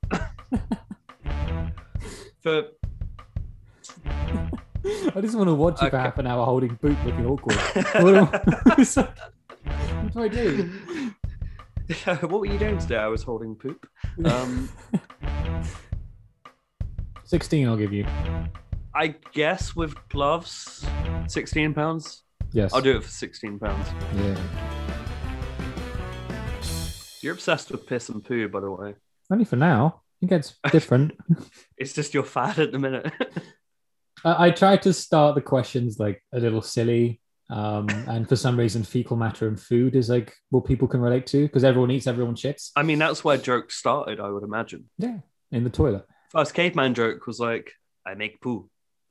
for 2.41 2.69
I 5.15 5.21
just 5.21 5.37
want 5.37 5.49
to 5.49 5.55
watch 5.55 5.83
you 5.83 5.91
for 5.91 5.99
half 5.99 6.17
an 6.19 6.27
hour 6.27 6.47
holding 6.47 6.79
boot, 6.81 6.97
looking 7.05 7.27
awkward. 7.27 7.57
what, 7.57 8.45
do, 8.45 8.53
it's 8.79 8.97
what 8.97 9.15
do 10.15 10.23
I 10.23 10.29
do? 10.29 10.71
what 12.05 12.31
were 12.31 12.47
you 12.47 12.59
doing 12.59 12.79
today? 12.79 12.97
I 12.97 13.09
was 13.09 13.23
holding 13.23 13.55
poop. 13.57 13.87
Um, 14.25 14.69
Sixteen, 17.25 17.69
I'll 17.69 17.77
give 17.77 17.93
you. 17.93 18.07
I 18.95 19.15
guess 19.33 19.77
with 19.77 19.95
gloves, 20.09 20.85
sixteen 21.29 21.73
pounds. 21.73 22.25
Yes. 22.53 22.75
I'll 22.75 22.81
do 22.81 22.97
it 22.97 23.05
for 23.05 23.09
sixteen 23.09 23.59
pounds. 23.59 23.87
Yeah. 24.17 24.37
You're 27.23 27.35
obsessed 27.35 27.71
with 27.71 27.87
piss 27.87 28.09
and 28.09 28.25
poo, 28.25 28.49
by 28.49 28.61
the 28.61 28.71
way. 28.71 28.95
Only 29.31 29.45
for 29.45 29.57
now. 29.57 30.03
It 30.21 30.29
gets 30.29 30.57
different. 30.73 31.13
It's 31.77 31.93
just 31.93 32.15
your 32.15 32.25
fad 32.25 32.59
at 32.59 32.73
the 32.73 32.79
minute. 32.79 33.13
I, 34.25 34.47
I 34.47 34.51
tried 34.51 34.83
to 34.83 34.93
start 34.93 35.35
the 35.35 35.41
questions 35.41 35.99
like 35.99 36.23
a 36.35 36.41
little 36.41 36.63
silly. 36.63 37.21
Um, 37.51 37.89
and 38.07 38.29
for 38.29 38.37
some 38.37 38.59
reason, 38.59 38.85
fecal 38.85 39.17
matter 39.17 39.49
and 39.49 39.61
food 39.61 39.97
is 39.97 40.09
like 40.09 40.35
what 40.51 40.65
people 40.65 40.87
can 40.87 41.01
relate 41.01 41.27
to 41.29 41.47
because 41.47 41.65
everyone 41.65 41.91
eats, 41.91 42.07
everyone 42.07 42.37
shits. 42.37 42.71
I 42.77 42.83
mean, 42.83 42.99
that's 42.99 43.25
where 43.25 43.37
jokes 43.37 43.77
started. 43.77 44.21
I 44.21 44.31
would 44.31 44.45
imagine. 44.45 44.89
Yeah, 44.99 45.19
in 45.51 45.65
the 45.65 45.71
toilet. 45.71 46.07
First 46.31 46.55
caveman 46.55 46.95
joke 46.95 47.27
was 47.27 47.41
like, 47.41 47.73
"I 48.07 48.15
make 48.15 48.41
poo." 48.41 48.71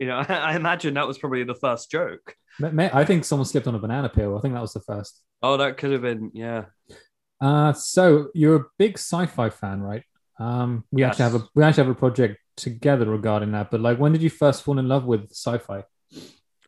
you 0.00 0.06
know, 0.06 0.24
I, 0.28 0.34
I 0.34 0.56
imagine 0.56 0.94
that 0.94 1.06
was 1.06 1.18
probably 1.18 1.44
the 1.44 1.54
first 1.54 1.90
joke. 1.90 2.34
I 2.60 3.04
think 3.04 3.24
someone 3.24 3.46
slipped 3.46 3.66
on 3.66 3.74
a 3.74 3.78
banana 3.78 4.08
peel. 4.08 4.36
I 4.36 4.40
think 4.40 4.54
that 4.54 4.60
was 4.60 4.72
the 4.72 4.80
first. 4.80 5.22
Oh, 5.42 5.56
that 5.56 5.76
could 5.76 5.92
have 5.92 6.02
been, 6.02 6.30
yeah. 6.34 6.66
Uh, 7.40 7.72
so 7.72 8.28
you're 8.34 8.56
a 8.56 8.64
big 8.78 8.98
sci-fi 8.98 9.50
fan, 9.50 9.80
right? 9.80 10.04
Um, 10.38 10.84
we 10.90 11.02
actually 11.02 11.24
have 11.24 11.34
a 11.34 11.48
we 11.54 11.62
actually 11.62 11.84
have 11.84 11.92
a 11.92 11.98
project 11.98 12.38
together 12.56 13.06
regarding 13.06 13.52
that. 13.52 13.70
But 13.70 13.80
like, 13.80 13.98
when 13.98 14.12
did 14.12 14.22
you 14.22 14.30
first 14.30 14.62
fall 14.62 14.78
in 14.78 14.88
love 14.88 15.04
with 15.04 15.30
sci-fi? 15.30 15.84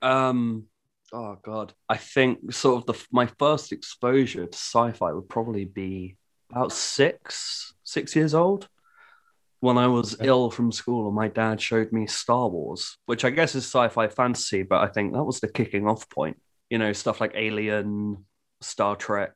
Um, 0.04 0.64
oh 1.12 1.38
god, 1.42 1.72
I 1.88 1.96
think 1.96 2.52
sort 2.52 2.76
of 2.78 2.86
the 2.86 3.06
my 3.10 3.26
first 3.38 3.72
exposure 3.72 4.46
to 4.46 4.56
sci-fi 4.56 5.12
would 5.12 5.28
probably 5.28 5.64
be 5.64 6.16
about 6.50 6.72
six, 6.72 7.72
six 7.84 8.14
years 8.14 8.34
old. 8.34 8.68
when 9.60 9.78
I 9.78 9.86
was 9.86 10.14
Okay. 10.16 10.26
ill 10.28 10.50
from 10.50 10.70
school 10.70 11.06
and 11.06 11.16
my 11.16 11.28
dad 11.28 11.58
showed 11.60 11.90
me 11.90 12.06
Star 12.06 12.48
Wars, 12.50 12.98
which 13.06 13.24
I 13.24 13.30
guess 13.30 13.54
is 13.54 13.64
sci-fi 13.64 14.08
fantasy, 14.08 14.62
but 14.62 14.82
I 14.82 14.88
think 14.88 15.14
that 15.14 15.24
was 15.24 15.40
the 15.40 15.48
kicking 15.48 15.88
off 15.88 16.06
point. 16.10 16.36
You 16.68 16.76
know, 16.78 16.92
stuff 16.92 17.18
like 17.20 17.32
Alien, 17.34 18.26
Star 18.60 18.94
Trek, 18.94 19.32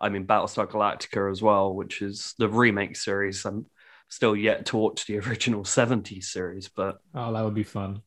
I 0.00 0.10
mean 0.10 0.26
Battlestar 0.28 0.68
Galactica 0.68 1.28
as 1.30 1.42
well, 1.42 1.74
which 1.74 2.02
is 2.02 2.34
the 2.38 2.48
remake 2.48 2.94
series. 2.96 3.44
I'm 3.44 3.66
still 4.08 4.36
yet 4.36 4.66
to 4.66 4.76
watch 4.76 5.06
the 5.06 5.18
original 5.26 5.64
70s 5.64 6.24
series, 6.26 6.68
but 6.68 6.98
Oh, 7.12 7.32
that 7.32 7.42
would 7.44 7.54
be 7.54 7.64
fun. 7.64 8.02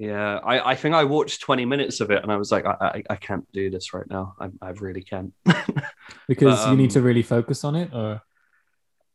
Yeah, 0.00 0.38
I, 0.42 0.70
I 0.70 0.74
think 0.76 0.94
I 0.94 1.04
watched 1.04 1.42
20 1.42 1.66
minutes 1.66 2.00
of 2.00 2.10
it 2.10 2.22
and 2.22 2.32
I 2.32 2.36
was 2.36 2.50
like, 2.50 2.64
I, 2.64 2.74
I, 2.80 3.02
I 3.10 3.16
can't 3.16 3.46
do 3.52 3.68
this 3.68 3.92
right 3.92 4.08
now. 4.08 4.34
I, 4.40 4.48
I 4.62 4.70
really 4.70 5.02
can't. 5.02 5.34
Because 6.26 6.58
But, 6.64 6.70
you 6.70 6.76
need 6.76 6.84
um, 6.84 6.94
to 6.94 7.02
really 7.02 7.22
focus 7.22 7.64
on 7.64 7.76
it, 7.76 7.92
or 7.92 8.22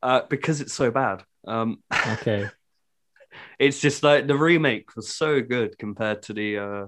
uh, 0.03 0.21
because 0.29 0.61
it's 0.61 0.73
so 0.73 0.91
bad. 0.91 1.23
Um, 1.47 1.81
okay. 2.13 2.47
it's 3.59 3.79
just 3.81 4.03
like 4.03 4.27
the 4.27 4.37
remake 4.37 4.95
was 4.95 5.09
so 5.09 5.41
good 5.41 5.77
compared 5.79 6.21
to 6.23 6.33
the 6.33 6.57
uh 6.57 6.85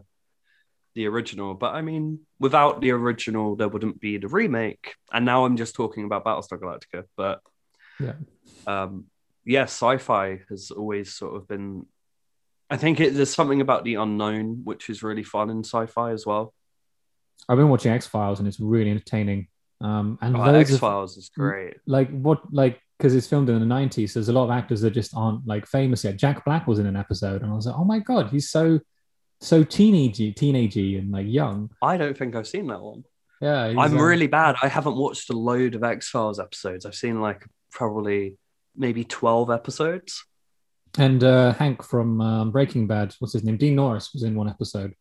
the 0.96 1.06
original 1.08 1.54
but 1.54 1.76
i 1.76 1.82
mean 1.82 2.20
without 2.40 2.80
the 2.82 2.92
original 2.92 3.56
there 3.56 3.68
wouldn't 3.68 4.00
be 4.00 4.18
the 4.18 4.28
remake 4.30 4.96
and 5.12 5.26
now 5.26 5.44
i'm 5.46 5.58
just 5.58 5.76
talking 5.76 6.06
about 6.06 6.24
battlestar 6.24 6.58
galactica 6.58 7.04
but 7.18 7.42
Yeah. 8.00 8.14
um 8.66 9.06
yeah 9.46 9.64
sci-fi 9.64 10.40
has 10.50 10.72
always 10.72 11.14
sort 11.14 11.36
of 11.36 11.48
been 11.48 11.86
i 12.70 12.78
think 12.78 13.00
it, 13.00 13.14
there's 13.14 13.34
something 13.34 13.62
about 13.62 13.84
the 13.84 13.96
unknown 13.96 14.62
which 14.64 14.90
is 14.90 15.04
really 15.04 15.24
fun 15.24 15.50
in 15.50 15.64
sci-fi 15.64 16.12
as 16.12 16.26
well. 16.26 16.54
I've 17.50 17.58
been 17.58 17.70
watching 17.70 17.92
X 17.92 18.08
Files 18.08 18.40
and 18.40 18.48
it's 18.48 18.60
really 18.60 18.92
entertaining. 18.92 19.48
Um, 19.80 20.18
and 20.22 20.36
oh, 20.36 20.44
x-files 20.44 21.18
is 21.18 21.30
great. 21.30 21.76
like 21.86 22.10
what 22.10 22.42
like 22.52 22.82
because 22.98 23.14
it's 23.14 23.28
filmed 23.28 23.48
in 23.48 23.60
the 23.60 23.76
90s 23.76 24.10
so 24.10 24.20
there's 24.20 24.30
a 24.30 24.34
lot 24.34 24.46
of 24.46 24.50
actors 24.50 24.82
that 24.82 24.90
just 24.90 25.16
aren't 25.16 25.46
like 25.46 25.68
famous 25.68 26.04
yet. 26.04 26.18
Jack 26.18 26.44
black 26.46 26.66
was 26.66 26.80
in 26.80 26.88
an 26.88 26.96
episode 26.96 27.44
and 27.44 27.52
i 27.52 27.54
was 27.54 27.68
like 27.68 27.76
oh 27.78 27.84
my 27.84 28.00
god 28.00 28.32
he's 28.32 28.50
so 28.50 28.80
so 29.40 29.64
teenagey 29.64 30.34
teenagey 30.34 30.98
and 30.98 31.12
like 31.12 31.28
young. 31.28 31.70
I 31.80 31.98
don't 31.98 32.18
think 32.18 32.36
i've 32.36 32.48
seen 32.48 32.66
that 32.68 32.82
one. 32.82 33.04
Yeah 33.40 33.66
i'm 33.66 33.78
um, 33.78 34.00
really 34.00 34.26
bad. 34.26 34.56
I 34.64 34.68
haven't 34.68 34.96
watched 34.96 35.30
a 35.30 35.34
load 35.34 35.76
of 35.76 35.84
x-files 35.84 36.40
episodes. 36.40 36.84
I've 36.84 36.96
seen 36.96 37.22
like 37.22 37.46
probably 37.70 38.36
maybe 38.76 39.04
12 39.04 39.52
episodes 39.52 40.26
and 40.98 41.24
uh 41.24 41.54
hank 41.54 41.84
from 41.84 42.22
um, 42.22 42.52
breaking 42.52 42.88
bad 42.88 43.14
what's 43.20 43.34
his 43.34 43.44
name? 43.44 43.58
Dean 43.58 43.76
norris 43.76 44.14
was 44.14 44.24
in 44.24 44.36
one 44.36 44.50
episode. 44.50 44.94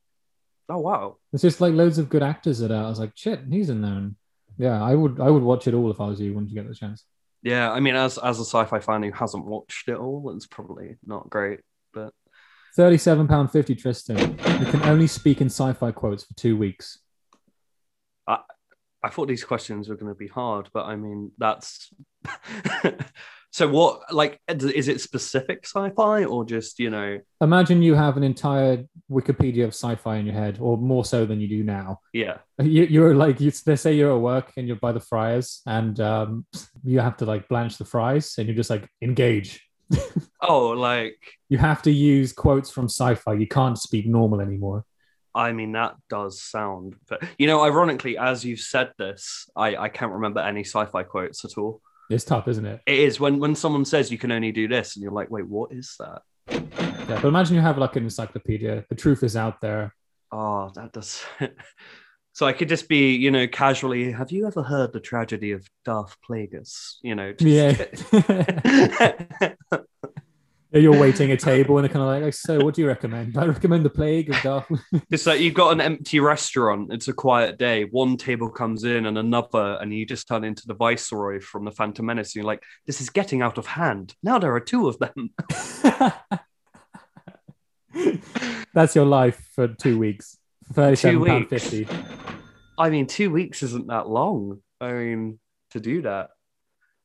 Oh 0.69 0.79
wow. 0.79 1.17
It's 1.33 1.43
just 1.43 1.61
like 1.61 1.75
loads 1.75 1.99
of 1.99 2.09
good 2.09 2.23
actors 2.23 2.59
that 2.59 2.71
are, 2.71 2.85
i 2.85 2.89
was 2.89 3.01
like 3.01 3.13
shit 3.15 3.41
he's 3.51 3.71
in 3.71 3.83
there. 3.83 3.93
And 3.93 4.17
yeah 4.59 4.83
i 4.83 4.95
would 4.95 5.21
i 5.21 5.31
would 5.31 5.43
watch 5.43 5.67
it 5.67 5.75
all 5.75 5.91
if 5.91 6.01
i 6.01 6.07
was 6.07 6.21
you 6.21 6.35
when 6.35 6.49
you 6.49 6.55
get 6.55 6.69
the 6.69 6.75
chance. 6.75 7.05
Yeah, 7.47 7.71
I 7.71 7.79
mean, 7.79 7.95
as 7.95 8.19
as 8.19 8.41
a 8.41 8.45
sci-fi 8.45 8.81
fan 8.81 9.05
who 9.05 9.13
hasn't 9.13 9.45
watched 9.45 9.89
it 9.89 9.97
all, 9.97 10.33
it's 10.35 10.49
probably 10.49 10.97
not 11.07 11.31
great. 11.31 11.61
But 11.95 12.13
37 12.75 13.29
pound 13.29 13.53
50 13.53 13.77
tristan. 13.77 14.19
You 14.59 14.67
can 14.67 14.83
only 14.83 15.07
speak 15.07 15.41
in 15.41 15.47
sci-fi 15.47 15.93
quotes 15.93 16.25
for 16.25 16.35
two 16.35 16.57
weeks. 16.57 16.99
I 18.27 18.41
thought 19.09 19.29
these 19.29 19.45
questions 19.45 19.89
were 19.89 19.97
going 19.97 20.13
to 20.13 20.19
be 20.19 20.29
hard. 20.29 20.69
But 20.73 20.87
I 20.87 20.97
mean, 20.97 21.33
that's 21.39 21.93
so. 23.51 23.69
What 23.69 24.13
like 24.13 24.41
is 24.49 24.89
it 24.89 25.01
specific 25.01 25.65
sci-fi 25.65 26.25
or 26.25 26.45
just 26.45 26.79
you 26.79 26.91
know? 26.91 27.21
imagine 27.41 27.83
you 27.83 27.95
have 27.95 28.17
an 28.17 28.23
entire 28.23 28.85
Wikipedia 29.11 29.65
of 29.65 29.71
sci-fi 29.71 30.17
in 30.17 30.27
your 30.27 30.35
head, 30.35 30.59
or 30.61 30.77
more 30.77 31.05
so 31.05 31.27
than 31.27 31.41
you 31.41 31.49
do 31.49 31.63
now. 31.63 32.01
Yeah, 32.13 32.39
You, 32.61 32.85
you're 32.85 33.15
like, 33.15 33.41
you, 33.41 33.51
they 33.65 33.77
say 33.77 33.95
you're 33.95 34.13
at 34.13 34.21
work 34.21 34.53
and 34.57 34.67
you're 34.67 34.77
by 34.77 34.93
the 34.93 35.01
fryers, 35.01 35.63
and 35.67 35.99
um, 36.01 36.47
you 36.85 37.01
have 37.01 37.17
to 37.19 37.25
like 37.25 37.49
blanch 37.49 37.79
the 37.79 37.85
fries, 37.85 38.35
and 38.39 38.49
you're 38.49 38.57
just 38.57 38.71
like 38.71 38.89
engage. 39.03 39.63
oh, 40.41 40.69
like 40.69 41.19
You 41.49 41.59
have 41.59 41.83
to 41.83 41.93
use 41.93 42.33
quotes 42.33 42.71
from 42.71 42.87
sci-fi. 42.87 43.35
You 43.35 43.47
can't 43.47 43.79
speak 43.79 44.07
normal 44.07 44.41
anymore. 44.41 44.85
I 45.37 45.53
mean, 45.53 45.73
that 45.73 45.97
does 46.09 46.43
sound. 46.43 46.97
But 47.09 47.23
you 47.39 47.47
know, 47.47 47.63
ironically, 47.63 48.17
as 48.17 48.45
you've 48.45 48.61
said 48.61 48.93
this, 48.99 49.49
I 49.55 49.77
I 49.77 49.89
can't 49.91 50.13
remember 50.13 50.41
any 50.41 50.65
sci-fi 50.65 51.03
quotes 51.03 51.45
at 51.45 51.59
all. 51.59 51.83
It's 52.09 52.25
tough, 52.25 52.49
isn't 52.49 52.65
it? 52.65 52.81
It 52.87 52.99
is 52.99 53.21
when 53.21 53.39
when 53.39 53.55
someone 53.55 53.85
says 53.85 54.11
you 54.11 54.19
can 54.19 54.33
only 54.33 54.51
do 54.51 54.67
this, 54.67 54.97
and 54.97 55.03
you're 55.03 55.13
like, 55.13 55.31
wait, 55.31 55.47
what 55.47 55.73
is 55.73 55.95
that? 55.99 56.23
Yeah, 56.49 57.21
but 57.21 57.27
imagine 57.27 57.55
you 57.55 57.61
have 57.61 57.79
like 57.79 57.97
an 57.97 58.05
encyclopedia. 58.05 58.85
The 58.89 58.95
truth 58.95 59.23
is 59.23 59.37
out 59.37 59.61
there. 59.61 59.95
Oh, 60.33 60.71
that 60.75 60.93
does. 60.93 61.23
so 62.33 62.47
I 62.47 62.53
could 62.53 62.69
just 62.69 62.89
be, 62.89 63.15
you 63.15 63.31
know, 63.31 63.47
casually. 63.47 64.13
Have 64.13 64.31
you 64.31 64.47
ever 64.47 64.63
heard 64.63 64.93
the 64.93 65.01
tragedy 65.01 65.53
of 65.53 65.69
Darth 65.85 66.17
Plagueis? 66.29 66.97
You 67.03 67.15
know. 67.15 67.33
Just, 67.33 68.13
Yeah. 68.13 69.53
You're 70.77 70.99
waiting 70.99 71.33
a 71.33 71.37
table 71.37 71.79
and 71.79 71.85
they're 71.85 71.93
kind 71.93 72.03
of 72.03 72.09
like, 72.09 72.23
like, 72.23 72.35
so 72.35 72.63
what 72.63 72.75
do 72.75 72.83
you 72.83 72.89
recommend? 72.89 73.39
I 73.39 73.47
recommend 73.47 73.85
the 73.85 73.91
plague 73.91 74.31
of 74.31 74.41
Darth. 74.43 74.67
it's 75.11 75.27
like 75.27 75.41
you've 75.41 75.55
got 75.55 75.73
an 75.73 75.81
empty 75.81 76.21
restaurant. 76.21 76.93
It's 76.93 77.09
a 77.09 77.13
quiet 77.13 77.59
day. 77.59 77.85
One 77.85 78.17
table 78.17 78.51
comes 78.51 78.85
in 78.85 79.07
and 79.07 79.17
another, 79.17 79.79
and 79.81 79.93
you 79.95 80.05
just 80.05 80.29
turn 80.29 80.45
into 80.45 80.67
the 80.67 80.75
Viceroy 80.75 81.41
from 81.41 81.65
the 81.65 81.71
Phantom 81.71 82.05
Menace. 82.05 82.35
And 82.35 82.37
you're 82.37 82.45
like, 82.45 82.63
this 82.87 83.01
is 83.01 83.09
getting 83.11 83.43
out 83.43 83.59
of 83.59 83.67
hand. 83.67 84.15
Now 84.23 84.39
there 84.39 84.55
are 84.55 84.61
two 84.61 84.89
of 84.89 84.99
them. 84.99 85.31
That's 88.75 88.95
your 88.95 89.07
life 89.07 89.49
for 89.55 89.69
two 89.69 89.99
weeks. 89.99 90.37
Thirty-seven 90.73 91.25
pound 91.25 91.49
fifty. 91.49 91.89
I 92.79 92.91
mean, 92.91 93.07
two 93.07 93.31
weeks 93.31 93.63
isn't 93.63 93.87
that 93.87 94.09
long. 94.09 94.61
I 94.81 94.93
mean, 94.93 95.39
to 95.71 95.81
do 95.81 96.03
that. 96.03 96.31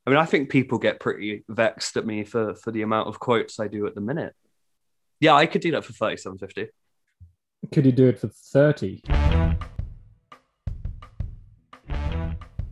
I 0.05 0.09
mean, 0.09 0.17
I 0.17 0.25
think 0.25 0.49
people 0.49 0.79
get 0.79 0.99
pretty 0.99 1.43
vexed 1.47 1.95
at 1.95 2.05
me 2.05 2.23
for 2.23 2.55
for 2.55 2.71
the 2.71 2.81
amount 2.81 3.07
of 3.07 3.19
quotes 3.19 3.59
I 3.59 3.67
do 3.67 3.85
at 3.85 3.93
the 3.93 4.01
minute. 4.01 4.33
Yeah, 5.19 5.35
I 5.35 5.45
could 5.45 5.61
do 5.61 5.71
that 5.71 5.85
for 5.85 5.93
thirty-seven 5.93 6.39
fifty. 6.39 6.69
Could 7.71 7.85
you 7.85 7.91
do 7.91 8.07
it 8.07 8.19
for 8.19 8.29
thirty? 8.29 9.03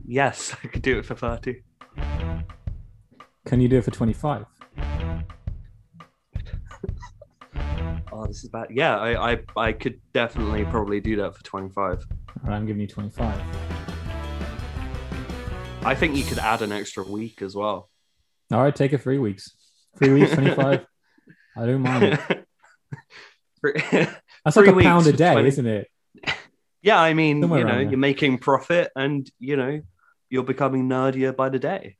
Yes, 0.05 0.55
I 0.63 0.67
could 0.67 0.81
do 0.81 0.98
it 0.98 1.05
for 1.05 1.15
thirty. 1.15 1.63
Can 3.45 3.62
you 3.62 3.67
do 3.67 3.77
it 3.77 3.83
for 3.83 3.91
twenty-five? 3.91 4.45
Oh, 8.12 8.25
this 8.25 8.43
is 8.43 8.50
bad. 8.50 8.67
Yeah, 8.69 8.98
I, 8.98 9.31
I 9.31 9.39
I 9.55 9.71
could 9.71 10.01
definitely 10.13 10.65
probably 10.65 11.00
do 11.00 11.15
that 11.17 11.38
for 11.38 11.43
twenty-five. 11.43 12.05
All 12.09 12.50
right, 12.50 12.55
I'm 12.55 12.65
giving 12.65 12.81
you 12.81 12.88
twenty-five. 12.88 13.39
I 15.81 15.95
think 15.95 16.15
you 16.15 16.24
could 16.24 16.39
add 16.39 16.62
an 16.62 16.71
extra 16.71 17.03
week 17.03 17.41
as 17.41 17.55
well. 17.55 17.89
All 18.51 18.62
right, 18.62 18.75
take 18.75 18.93
it 18.93 19.01
three 19.01 19.17
weeks. 19.17 19.51
Three 19.98 20.13
weeks, 20.13 20.33
twenty-five. 20.33 20.86
I 21.57 21.65
don't 21.65 21.81
mind 21.81 22.19
it. 23.63 24.15
That's 24.45 24.55
like 24.55 24.67
a 24.67 24.74
pound 24.74 25.07
a 25.07 25.13
day, 25.13 25.33
20. 25.33 25.48
isn't 25.48 25.65
it? 25.67 25.88
yeah, 26.81 27.00
I 27.00 27.13
mean, 27.13 27.41
Somewhere 27.41 27.59
you 27.59 27.65
know, 27.65 27.79
you're 27.79 27.98
making 27.98 28.38
profit, 28.39 28.91
and 28.95 29.29
you 29.39 29.55
know, 29.55 29.81
you're 30.29 30.43
becoming 30.43 30.88
nerdier 30.88 31.36
by 31.36 31.50
the 31.50 31.59
day. 31.59 31.98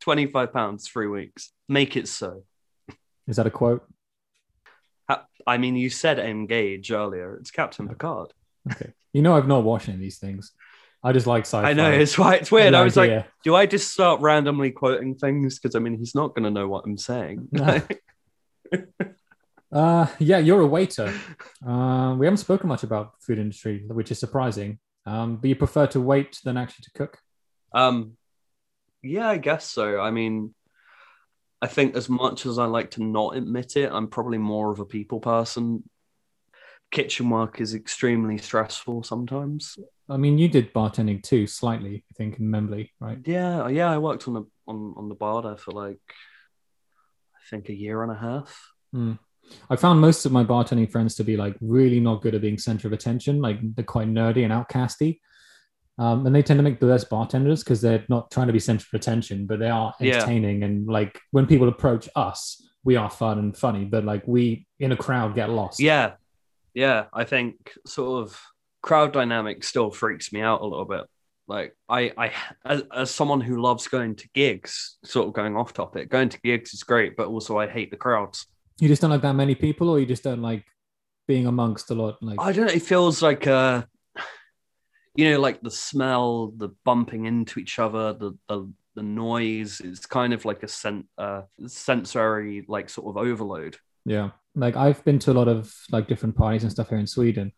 Twenty-five 0.00 0.52
pounds, 0.52 0.88
three 0.88 1.08
weeks. 1.08 1.52
Make 1.68 1.96
it 1.96 2.08
so. 2.08 2.44
Is 3.26 3.36
that 3.36 3.46
a 3.46 3.50
quote? 3.50 3.86
I 5.46 5.58
mean, 5.58 5.76
you 5.76 5.90
said 5.90 6.18
engage 6.18 6.90
earlier. 6.90 7.36
It's 7.36 7.52
Captain 7.52 7.88
Picard. 7.88 8.32
Okay. 8.72 8.92
You 9.12 9.22
know, 9.22 9.36
I've 9.36 9.46
not 9.46 9.62
watched 9.62 9.88
any 9.88 9.94
of 9.94 10.00
these 10.00 10.18
things. 10.18 10.50
I 11.06 11.12
just 11.12 11.28
like 11.28 11.42
sci-fi. 11.42 11.70
I 11.70 11.72
know 11.72 11.92
it's 11.92 12.18
why 12.18 12.34
it's 12.34 12.50
weird. 12.50 12.74
I 12.74 12.82
was 12.82 12.96
like, 12.96 13.28
do 13.44 13.54
I 13.54 13.66
just 13.66 13.92
start 13.92 14.20
randomly 14.20 14.72
quoting 14.72 15.14
things? 15.14 15.56
Because 15.56 15.76
I 15.76 15.78
mean, 15.78 15.96
he's 15.96 16.16
not 16.16 16.34
going 16.34 16.42
to 16.42 16.50
know 16.50 16.66
what 16.66 16.84
I'm 16.84 16.98
saying. 16.98 17.48
No. 17.52 17.80
Uh, 19.72 20.06
yeah, 20.20 20.38
you're 20.38 20.60
a 20.60 20.66
waiter. 20.66 21.12
Uh, 21.66 22.14
we 22.16 22.24
haven't 22.24 22.38
spoken 22.38 22.68
much 22.68 22.84
about 22.84 23.20
food 23.20 23.38
industry, 23.38 23.84
which 23.88 24.10
is 24.10 24.18
surprising. 24.18 24.78
Um, 25.04 25.36
but 25.36 25.48
you 25.48 25.56
prefer 25.56 25.86
to 25.88 26.00
wait 26.00 26.38
than 26.44 26.56
actually 26.56 26.84
to 26.84 26.90
cook. 26.92 27.18
Um, 27.74 28.16
yeah, 29.02 29.28
I 29.28 29.36
guess 29.36 29.68
so. 29.68 30.00
I 30.00 30.12
mean, 30.12 30.54
I 31.60 31.66
think 31.66 31.96
as 31.96 32.08
much 32.08 32.46
as 32.46 32.58
I 32.58 32.66
like 32.66 32.92
to 32.92 33.02
not 33.02 33.36
admit 33.36 33.76
it, 33.76 33.90
I'm 33.92 34.06
probably 34.06 34.38
more 34.38 34.70
of 34.70 34.78
a 34.78 34.86
people 34.86 35.20
person. 35.20 35.82
Kitchen 36.90 37.28
work 37.28 37.60
is 37.60 37.74
extremely 37.74 38.38
stressful 38.38 39.02
sometimes. 39.02 39.76
I 40.08 40.16
mean, 40.16 40.38
you 40.38 40.48
did 40.48 40.72
bartending 40.72 41.22
too, 41.22 41.46
slightly, 41.46 42.04
I 42.10 42.14
think, 42.14 42.38
in 42.38 42.46
Membley, 42.50 42.90
right? 43.00 43.18
Yeah, 43.24 43.66
yeah, 43.68 43.90
I 43.90 43.98
worked 43.98 44.28
on 44.28 44.34
the 44.34 44.44
on 44.68 44.94
on 44.96 45.08
the 45.08 45.14
bar 45.14 45.42
there 45.42 45.56
for 45.56 45.72
like 45.72 45.98
I 47.34 47.40
think 47.50 47.68
a 47.68 47.74
year 47.74 48.02
and 48.02 48.12
a 48.12 48.16
half. 48.16 48.72
Hmm. 48.92 49.12
I 49.70 49.76
found 49.76 50.00
most 50.00 50.26
of 50.26 50.32
my 50.32 50.42
bartending 50.44 50.90
friends 50.90 51.14
to 51.16 51.24
be 51.24 51.36
like 51.36 51.56
really 51.60 52.00
not 52.00 52.20
good 52.22 52.34
at 52.34 52.40
being 52.40 52.58
center 52.58 52.88
of 52.88 52.92
attention. 52.92 53.40
Like 53.40 53.58
they're 53.74 53.84
quite 53.84 54.08
nerdy 54.08 54.44
and 54.44 54.52
outcasty. 54.52 55.20
Um, 55.98 56.26
and 56.26 56.34
they 56.34 56.42
tend 56.42 56.58
to 56.58 56.62
make 56.64 56.78
the 56.80 56.86
best 56.88 57.08
bartenders 57.08 57.62
because 57.64 57.80
they're 57.80 58.04
not 58.08 58.30
trying 58.30 58.48
to 58.48 58.52
be 58.52 58.58
center 58.58 58.84
of 58.92 59.00
attention, 59.00 59.46
but 59.46 59.58
they 59.60 59.70
are 59.70 59.94
Yeah. 60.00 60.14
entertaining. 60.16 60.62
And 60.64 60.86
like 60.86 61.20
when 61.30 61.46
people 61.46 61.68
approach 61.68 62.08
us, 62.16 62.60
we 62.84 62.96
are 62.96 63.08
fun 63.08 63.38
and 63.38 63.56
funny, 63.56 63.84
but 63.84 64.04
like 64.04 64.24
we 64.26 64.66
in 64.78 64.92
a 64.92 64.96
crowd 64.96 65.34
get 65.34 65.48
lost. 65.48 65.80
Yeah, 65.80 66.14
yeah, 66.74 67.06
I 67.14 67.24
think 67.24 67.72
sort 67.86 68.24
of 68.24 68.40
crowd 68.82 69.12
dynamic 69.12 69.64
still 69.64 69.90
freaks 69.90 70.32
me 70.32 70.40
out 70.40 70.60
a 70.60 70.66
little 70.66 70.84
bit. 70.84 71.02
Like 71.48 71.76
I, 71.88 72.12
I, 72.16 72.32
as, 72.64 72.82
as 72.94 73.10
someone 73.10 73.40
who 73.40 73.60
loves 73.60 73.86
going 73.88 74.16
to 74.16 74.28
gigs, 74.34 74.98
sort 75.04 75.28
of 75.28 75.32
going 75.34 75.56
off 75.56 75.72
topic, 75.72 76.08
going 76.08 76.28
to 76.30 76.40
gigs 76.40 76.74
is 76.74 76.82
great, 76.82 77.16
but 77.16 77.28
also 77.28 77.58
I 77.58 77.68
hate 77.68 77.90
the 77.90 77.96
crowds. 77.96 78.46
You 78.80 78.88
just 78.88 79.00
don't 79.00 79.10
like 79.10 79.22
that 79.22 79.34
many 79.34 79.54
people, 79.54 79.88
or 79.88 80.00
you 80.00 80.06
just 80.06 80.24
don't 80.24 80.42
like 80.42 80.64
being 81.28 81.46
amongst 81.46 81.90
a 81.90 81.94
lot. 81.94 82.22
Like 82.22 82.40
I 82.40 82.52
don't 82.52 82.66
know. 82.66 82.72
It 82.72 82.82
feels 82.82 83.22
like 83.22 83.46
uh, 83.46 83.84
you 85.14 85.30
know, 85.30 85.40
like 85.40 85.60
the 85.62 85.70
smell, 85.70 86.52
the 86.56 86.70
bumping 86.84 87.26
into 87.26 87.60
each 87.60 87.78
other, 87.78 88.12
the 88.12 88.32
the 88.48 88.70
the 88.96 89.02
noise 89.02 89.80
is 89.80 90.00
kind 90.06 90.32
of 90.32 90.44
like 90.44 90.62
a 90.62 90.68
sen- 90.68 91.08
uh, 91.18 91.42
sensory 91.66 92.64
like 92.66 92.90
sort 92.90 93.08
of 93.08 93.22
overload. 93.22 93.76
Yeah. 94.04 94.30
Like 94.54 94.74
I've 94.74 95.04
been 95.04 95.18
to 95.20 95.32
a 95.32 95.34
lot 95.34 95.48
of 95.48 95.72
like 95.92 96.08
different 96.08 96.36
parties 96.36 96.62
and 96.62 96.72
stuff 96.72 96.88
here 96.88 96.98
in 96.98 97.06
Sweden. 97.06 97.52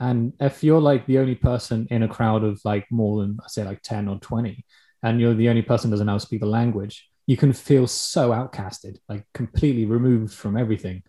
And 0.00 0.32
if 0.40 0.64
you're 0.64 0.80
like 0.80 1.06
the 1.06 1.18
only 1.18 1.34
person 1.34 1.86
in 1.90 2.02
a 2.02 2.08
crowd 2.08 2.42
of 2.42 2.60
like 2.64 2.86
more 2.90 3.20
than 3.20 3.38
I 3.44 3.48
say 3.48 3.64
like 3.64 3.82
10 3.82 4.08
or 4.08 4.18
20, 4.18 4.64
and 5.02 5.20
you're 5.20 5.34
the 5.34 5.48
only 5.48 5.62
person 5.62 5.90
who 5.90 5.92
doesn't 5.94 6.06
know 6.06 6.12
how 6.12 6.18
to 6.18 6.24
speak 6.26 6.40
the 6.40 6.46
language, 6.46 7.08
you 7.26 7.36
can 7.36 7.52
feel 7.52 7.86
so 7.86 8.30
outcasted, 8.30 8.96
like 9.08 9.24
completely 9.34 9.84
removed 9.84 10.32
from 10.34 10.56
everything. 10.56 11.02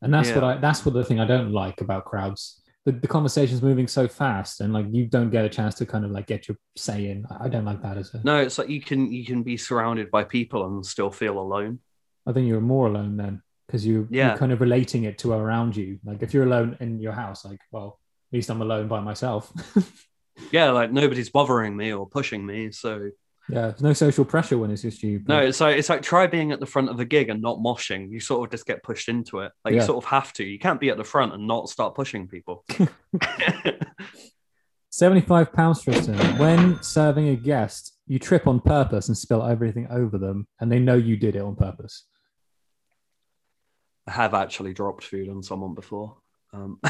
And 0.00 0.12
that's 0.14 0.30
what 0.30 0.44
I 0.44 0.56
that's 0.58 0.84
what 0.86 0.94
the 0.94 1.04
thing 1.04 1.20
I 1.20 1.26
don't 1.26 1.52
like 1.52 1.80
about 1.80 2.04
crowds. 2.04 2.62
The, 2.84 2.92
the 2.92 3.08
conversation's 3.08 3.60
moving 3.60 3.86
so 3.88 4.08
fast 4.08 4.60
and 4.60 4.72
like 4.72 4.86
you 4.90 5.06
don't 5.06 5.30
get 5.30 5.44
a 5.44 5.48
chance 5.48 5.74
to 5.74 5.84
kind 5.86 6.04
of 6.06 6.10
like 6.10 6.26
get 6.26 6.48
your 6.48 6.56
say 6.76 7.10
in. 7.10 7.26
I 7.40 7.48
don't 7.48 7.64
like 7.64 7.82
that 7.82 7.98
as 7.98 8.14
a 8.14 8.20
No, 8.24 8.38
it's 8.40 8.58
like 8.58 8.68
you 8.70 8.80
can 8.80 9.12
you 9.12 9.26
can 9.26 9.42
be 9.42 9.56
surrounded 9.56 10.10
by 10.10 10.24
people 10.24 10.64
and 10.66 10.86
still 10.86 11.10
feel 11.10 11.38
alone. 11.38 11.80
I 12.26 12.32
think 12.32 12.46
you're 12.46 12.60
more 12.60 12.86
alone 12.86 13.16
then 13.16 13.42
because 13.66 13.84
you, 13.84 14.06
Yeah. 14.10 14.28
you're 14.28 14.38
kind 14.38 14.52
of 14.52 14.60
relating 14.60 15.04
it 15.04 15.18
to 15.18 15.32
around 15.32 15.76
you. 15.76 15.98
Like 16.04 16.22
if 16.22 16.32
you're 16.32 16.44
alone 16.44 16.76
in 16.80 17.00
your 17.00 17.12
house, 17.12 17.44
like, 17.44 17.60
well, 17.70 17.98
least 18.32 18.50
I'm 18.50 18.62
alone 18.62 18.88
by 18.88 19.00
myself. 19.00 19.52
Yeah, 20.52 20.70
like 20.70 20.92
nobody's 20.92 21.30
bothering 21.30 21.76
me 21.76 21.92
or 21.92 22.08
pushing 22.08 22.46
me. 22.46 22.70
So 22.70 23.10
yeah, 23.48 23.62
there's 23.62 23.82
no 23.82 23.92
social 23.92 24.24
pressure 24.24 24.56
when 24.56 24.70
it's 24.70 24.82
just 24.82 25.02
you. 25.02 25.20
no, 25.26 25.40
it's 25.40 25.60
like 25.60 25.76
it's 25.76 25.88
like 25.88 26.00
try 26.00 26.28
being 26.28 26.52
at 26.52 26.60
the 26.60 26.64
front 26.64 26.90
of 26.90 27.00
a 27.00 27.04
gig 27.04 27.28
and 27.28 27.42
not 27.42 27.58
moshing. 27.58 28.08
You 28.08 28.20
sort 28.20 28.46
of 28.46 28.52
just 28.52 28.64
get 28.64 28.84
pushed 28.84 29.08
into 29.08 29.40
it. 29.40 29.50
Like 29.64 29.74
Yeah. 29.74 29.80
you 29.80 29.86
sort 29.86 30.04
of 30.04 30.08
have 30.10 30.32
to. 30.34 30.44
You 30.44 30.60
can't 30.60 30.78
be 30.78 30.90
at 30.90 30.96
the 30.96 31.02
front 31.02 31.34
and 31.34 31.48
not 31.48 31.68
start 31.68 31.96
pushing 31.96 32.28
people. 32.28 32.64
75 34.90 35.52
pounds, 35.52 35.82
Tristan. 35.82 36.16
When 36.38 36.80
serving 36.82 37.28
a 37.28 37.36
guest, 37.36 37.96
you 38.06 38.18
trip 38.20 38.46
on 38.46 38.60
purpose 38.60 39.08
and 39.08 39.18
spill 39.18 39.42
everything 39.44 39.86
over 39.90 40.18
them, 40.18 40.46
and 40.60 40.70
they 40.70 40.78
know 40.78 40.94
you 40.94 41.16
did 41.16 41.36
it 41.36 41.42
on 41.42 41.56
purpose. 41.56 42.04
I 44.06 44.12
have 44.12 44.34
actually 44.34 44.72
dropped 44.72 45.04
food 45.04 45.28
on 45.28 45.42
someone 45.42 45.74
before. 45.74 46.16
Um, 46.52 46.80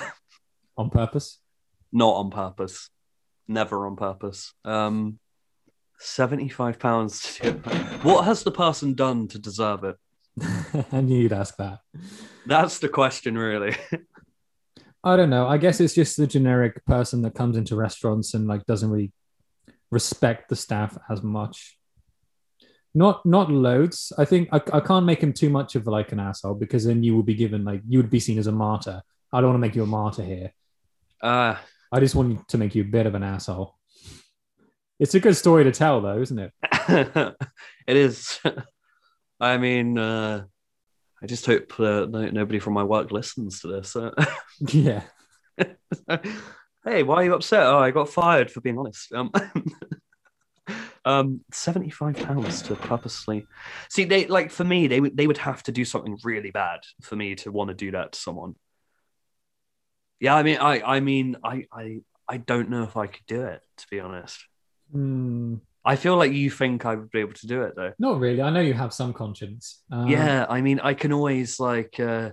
On 0.79 0.89
purpose? 0.91 1.41
not 1.93 2.15
on 2.15 2.31
purpose. 2.31 2.89
Never 3.49 3.87
on 3.87 3.97
purpose. 3.97 4.53
Um, 4.65 5.19
75 5.99 6.79
pounds. 6.79 7.37
to- 7.37 7.53
What 8.03 8.25
has 8.27 8.43
the 8.45 8.51
person 8.51 8.95
done 8.95 9.27
to 9.29 9.39
deserve 9.39 9.85
it? 9.85 9.97
I 10.93 11.01
knew 11.01 11.19
you'd 11.21 11.33
ask 11.33 11.57
that. 11.57 11.81
That's 12.47 12.79
the 12.79 12.89
question, 12.89 13.37
really. 13.37 13.75
I 15.05 15.17
don't 15.17 15.31
know. 15.31 15.47
I 15.49 15.59
guess 15.59 15.81
it's 15.81 15.95
just 15.95 16.17
the 16.17 16.27
generic 16.27 16.85
person 16.85 17.23
that 17.23 17.35
comes 17.35 17.57
into 17.57 17.75
restaurants 17.77 18.35
and 18.35 18.47
like 18.47 18.67
doesn't 18.67 18.91
really 18.91 19.13
respect 19.91 20.49
the 20.49 20.57
staff 20.57 20.97
as 21.09 21.23
much. 21.23 21.79
Not 22.95 23.25
not 23.25 23.51
loads. 23.51 24.13
I 24.19 24.25
think 24.25 24.49
I, 24.53 24.61
I 24.73 24.81
can't 24.81 25.07
make 25.07 25.23
him 25.23 25.33
too 25.33 25.51
much 25.51 25.75
of 25.77 25.87
like 25.87 26.13
an 26.13 26.21
asshole 26.21 26.55
because 26.55 26.85
then 26.85 27.03
you 27.03 27.17
would 27.17 27.27
be 27.27 27.35
given 27.35 27.65
like 27.65 27.83
you 27.89 27.99
would 27.99 28.11
be 28.11 28.21
seen 28.21 28.39
as 28.39 28.47
a 28.47 28.53
martyr. 28.53 29.03
I 29.33 29.41
don't 29.41 29.51
want 29.51 29.57
to 29.57 29.67
make 29.67 29.77
you 29.77 29.83
a 29.85 29.87
martyr 29.87 30.23
here. 30.25 30.53
Uh, 31.23 31.57
I 31.91 32.01
just 32.01 32.15
want 32.15 32.49
to 32.49 32.59
make 32.59 32.75
you 32.75 32.83
a 32.83 32.87
bit 32.87 33.07
of 33.07 33.15
an 33.15 33.23
asshole. 33.23 33.77
It's 34.99 35.15
a 35.15 35.21
good 35.21 35.37
story 35.37 35.65
to 35.65 35.73
tell 35.73 36.01
though, 36.01 36.21
isn't 36.21 36.39
it? 36.39 36.53
it 37.87 37.97
is. 37.97 38.41
I 39.41 39.57
mean, 39.57 39.97
uh, 39.99 40.45
I 41.23 41.27
just 41.27 41.47
hope 41.47 41.79
uh, 41.79 42.07
no, 42.07 42.29
nobody 42.31 42.59
from 42.59 42.75
my 42.75 42.83
work 42.83 43.13
listens 43.13 43.61
to 43.61 43.69
this. 43.69 43.95
Uh, 43.97 44.11
Yeah. 44.61 45.03
hey, 46.85 47.03
why 47.03 47.17
are 47.17 47.25
you 47.25 47.35
upset? 47.35 47.63
Oh, 47.63 47.79
I 47.79 47.91
got 47.91 48.09
fired 48.09 48.51
for 48.51 48.61
being 48.61 48.79
honest. 48.79 49.13
Um, 49.13 49.31
um, 51.05 51.41
seventy-five 51.53 52.17
pounds 52.17 52.63
to 52.63 52.75
purposely 52.77 53.47
see. 53.89 54.05
They 54.05 54.27
like 54.27 54.51
for 54.51 54.65
me, 54.65 54.87
they 54.87 55.01
would 55.01 55.17
they 55.17 55.27
would 55.27 55.39
have 55.39 55.63
to 55.65 55.73
do 55.73 55.85
something 55.85 56.19
really 56.23 56.51
bad 56.51 56.81
for 57.03 57.17
me 57.17 57.35
to 57.37 57.51
want 57.53 57.69
to 57.69 57.75
do 57.75 57.93
that 57.93 58.13
to 58.13 58.19
someone. 58.19 58.55
Yeah, 60.21 60.35
I 60.35 60.43
mean, 60.43 60.59
I, 60.59 60.81
I 60.81 61.01
mean, 61.01 61.37
I, 61.45 61.67
I, 61.73 62.01
I 62.29 62.37
don't 62.39 62.71
know 62.71 62.83
if 62.83 62.97
I 62.97 63.07
could 63.07 63.27
do 63.27 63.43
it 63.43 63.63
to 63.79 63.87
be 63.91 64.01
honest. 64.01 64.39
Hmm, 64.93 65.57
I 65.85 65.97
feel 65.97 66.17
like 66.17 66.33
you 66.33 66.51
think 66.51 66.85
I 66.85 66.95
would 66.95 67.11
be 67.11 67.21
able 67.21 67.35
to 67.35 67.47
do 67.47 67.63
it 67.63 67.75
though. 67.77 67.93
not 67.99 68.19
really. 68.21 68.43
I 68.43 68.51
know 68.51 68.61
you 68.61 68.75
have 68.75 68.93
some 68.93 69.13
conscience. 69.13 69.83
Um, 69.91 70.09
yeah, 70.09 70.47
I 70.49 70.61
mean, 70.61 70.81
I 70.81 70.95
can 70.95 71.13
always 71.13 71.61
like, 71.61 71.99
uh, 72.01 72.31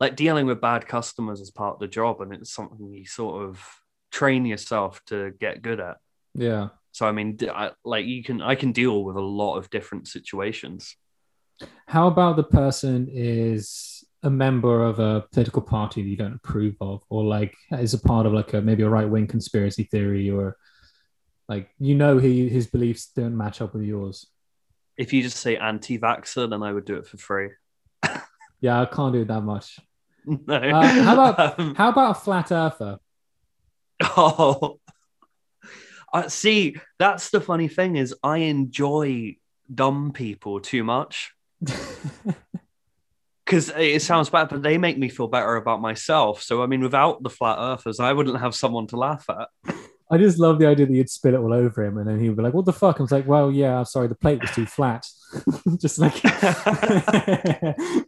like 0.00 0.16
dealing 0.16 0.46
with 0.46 0.60
bad 0.60 0.86
customers 0.88 1.40
is 1.40 1.50
part 1.50 1.74
of 1.74 1.80
the 1.80 1.88
job, 1.88 2.20
and 2.20 2.32
it's 2.32 2.52
something 2.52 2.92
you 2.92 3.06
sort 3.06 3.44
of 3.44 3.64
train 4.10 4.44
yourself 4.44 5.00
to 5.06 5.32
get 5.40 5.62
good 5.62 5.80
at. 5.80 5.96
Yeah. 6.34 6.68
So 6.92 7.06
I 7.06 7.12
mean, 7.12 7.38
I, 7.50 7.70
like 7.84 8.04
you 8.06 8.22
can, 8.22 8.42
I 8.42 8.54
can 8.54 8.72
deal 8.72 9.04
with 9.04 9.16
a 9.16 9.20
lot 9.20 9.56
of 9.56 9.70
different 9.70 10.08
situations. 10.08 10.96
How 11.86 12.08
about 12.08 12.36
the 12.36 12.42
person 12.42 13.08
is 13.10 14.04
a 14.22 14.30
member 14.30 14.84
of 14.84 14.98
a 15.00 15.24
political 15.32 15.62
party 15.62 16.02
that 16.02 16.08
you 16.08 16.16
don't 16.16 16.34
approve 16.34 16.76
of, 16.80 17.02
or 17.08 17.24
like 17.24 17.54
is 17.72 17.94
a 17.94 17.98
part 17.98 18.26
of 18.26 18.32
like 18.32 18.52
a 18.54 18.60
maybe 18.60 18.82
a 18.82 18.88
right 18.88 19.08
wing 19.08 19.26
conspiracy 19.26 19.84
theory, 19.84 20.30
or 20.30 20.56
like 21.48 21.68
you 21.78 21.94
know 21.94 22.18
he 22.18 22.48
his 22.48 22.66
beliefs 22.66 23.08
don't 23.16 23.36
match 23.36 23.60
up 23.60 23.74
with 23.74 23.82
yours. 23.82 24.26
If 24.96 25.12
you 25.12 25.22
just 25.22 25.38
say 25.38 25.56
anti-vaxxer, 25.56 26.48
then 26.50 26.62
I 26.62 26.72
would 26.72 26.84
do 26.84 26.96
it 26.96 27.06
for 27.06 27.16
free. 27.16 27.50
Yeah, 28.60 28.80
I 28.80 28.84
can't 28.84 29.12
do 29.12 29.22
it 29.22 29.26
that 29.28 29.40
much. 29.40 29.80
no. 30.24 30.54
Uh, 30.54 30.86
how 30.86 31.12
about- 31.14 31.58
Um, 31.58 31.74
How 31.74 31.88
about 31.88 32.10
a 32.16 32.20
flat 32.20 32.52
earther? 32.52 32.98
Oh, 34.02 34.78
uh, 36.12 36.28
see, 36.28 36.76
that's 36.96 37.30
the 37.30 37.40
funny 37.40 37.66
thing 37.66 37.96
is 37.96 38.14
I 38.22 38.38
enjoy 38.38 39.36
dumb 39.74 40.12
people 40.12 40.60
too 40.60 40.84
much 40.84 41.32
because 43.52 43.68
it 43.76 44.00
sounds 44.00 44.30
bad, 44.30 44.48
but 44.48 44.62
they 44.62 44.78
make 44.78 44.96
me 44.96 45.10
feel 45.10 45.28
better 45.28 45.56
about 45.56 45.82
myself. 45.82 46.42
So 46.42 46.62
I 46.62 46.66
mean, 46.66 46.80
without 46.80 47.22
the 47.22 47.28
flat 47.28 47.58
earthers, 47.58 48.00
I 48.00 48.14
wouldn't 48.14 48.40
have 48.40 48.54
someone 48.54 48.86
to 48.86 48.96
laugh 48.96 49.26
at. 49.28 49.48
I 50.10 50.16
just 50.16 50.38
love 50.38 50.58
the 50.58 50.66
idea 50.66 50.86
that 50.86 50.94
you'd 50.94 51.10
spill 51.10 51.34
it 51.34 51.38
all 51.38 51.52
over 51.52 51.84
him, 51.84 51.98
and 51.98 52.08
then 52.08 52.18
he 52.18 52.30
would 52.30 52.38
be 52.38 52.42
like, 52.42 52.54
"What 52.54 52.64
the 52.64 52.72
fuck?" 52.72 52.98
I 52.98 53.02
was 53.02 53.12
like, 53.12 53.26
"Well, 53.26 53.52
yeah, 53.52 53.76
I'm 53.76 53.84
sorry, 53.84 54.08
the 54.08 54.14
plate 54.14 54.40
was 54.40 54.52
too 54.52 54.64
flat." 54.64 55.06
just 55.78 55.98
like, 55.98 56.14
okay, 56.24 58.06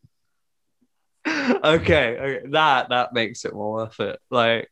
okay, 1.67 2.41
that 2.53 2.89
that 2.89 3.13
makes 3.13 3.45
it 3.45 3.53
more 3.53 3.73
worth 3.73 4.01
it. 4.01 4.19
Like, 4.31 4.71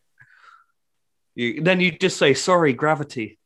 you 1.35 1.61
then 1.61 1.81
you 1.81 1.91
just 1.91 2.17
say 2.17 2.33
sorry, 2.33 2.73
gravity, 2.73 3.39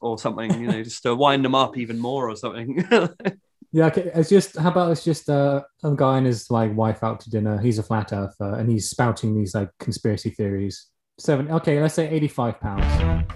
or 0.00 0.18
something. 0.18 0.60
You 0.60 0.66
know, 0.66 0.82
just 0.82 1.02
to 1.04 1.14
wind 1.16 1.46
them 1.46 1.54
up 1.54 1.78
even 1.78 1.98
more 1.98 2.28
or 2.28 2.36
something. 2.36 2.86
yeah, 3.72 3.86
okay. 3.86 4.10
It's 4.14 4.28
just 4.30 4.56
how 4.56 4.70
about 4.70 4.90
it's 4.92 5.04
just 5.04 5.28
uh, 5.28 5.62
a 5.84 5.94
guy 5.94 6.18
and 6.18 6.26
his 6.26 6.50
like 6.50 6.74
wife 6.74 7.02
out 7.02 7.20
to 7.20 7.30
dinner. 7.30 7.58
He's 7.60 7.78
a 7.78 7.82
flat 7.82 8.12
earther, 8.12 8.54
and 8.54 8.70
he's 8.70 8.88
spouting 8.88 9.34
these 9.36 9.54
like 9.54 9.70
conspiracy 9.78 10.30
theories. 10.30 10.86
Seven, 11.18 11.50
okay, 11.50 11.80
let's 11.80 11.94
say 11.94 12.08
eighty-five 12.08 12.60
pounds. 12.60 13.28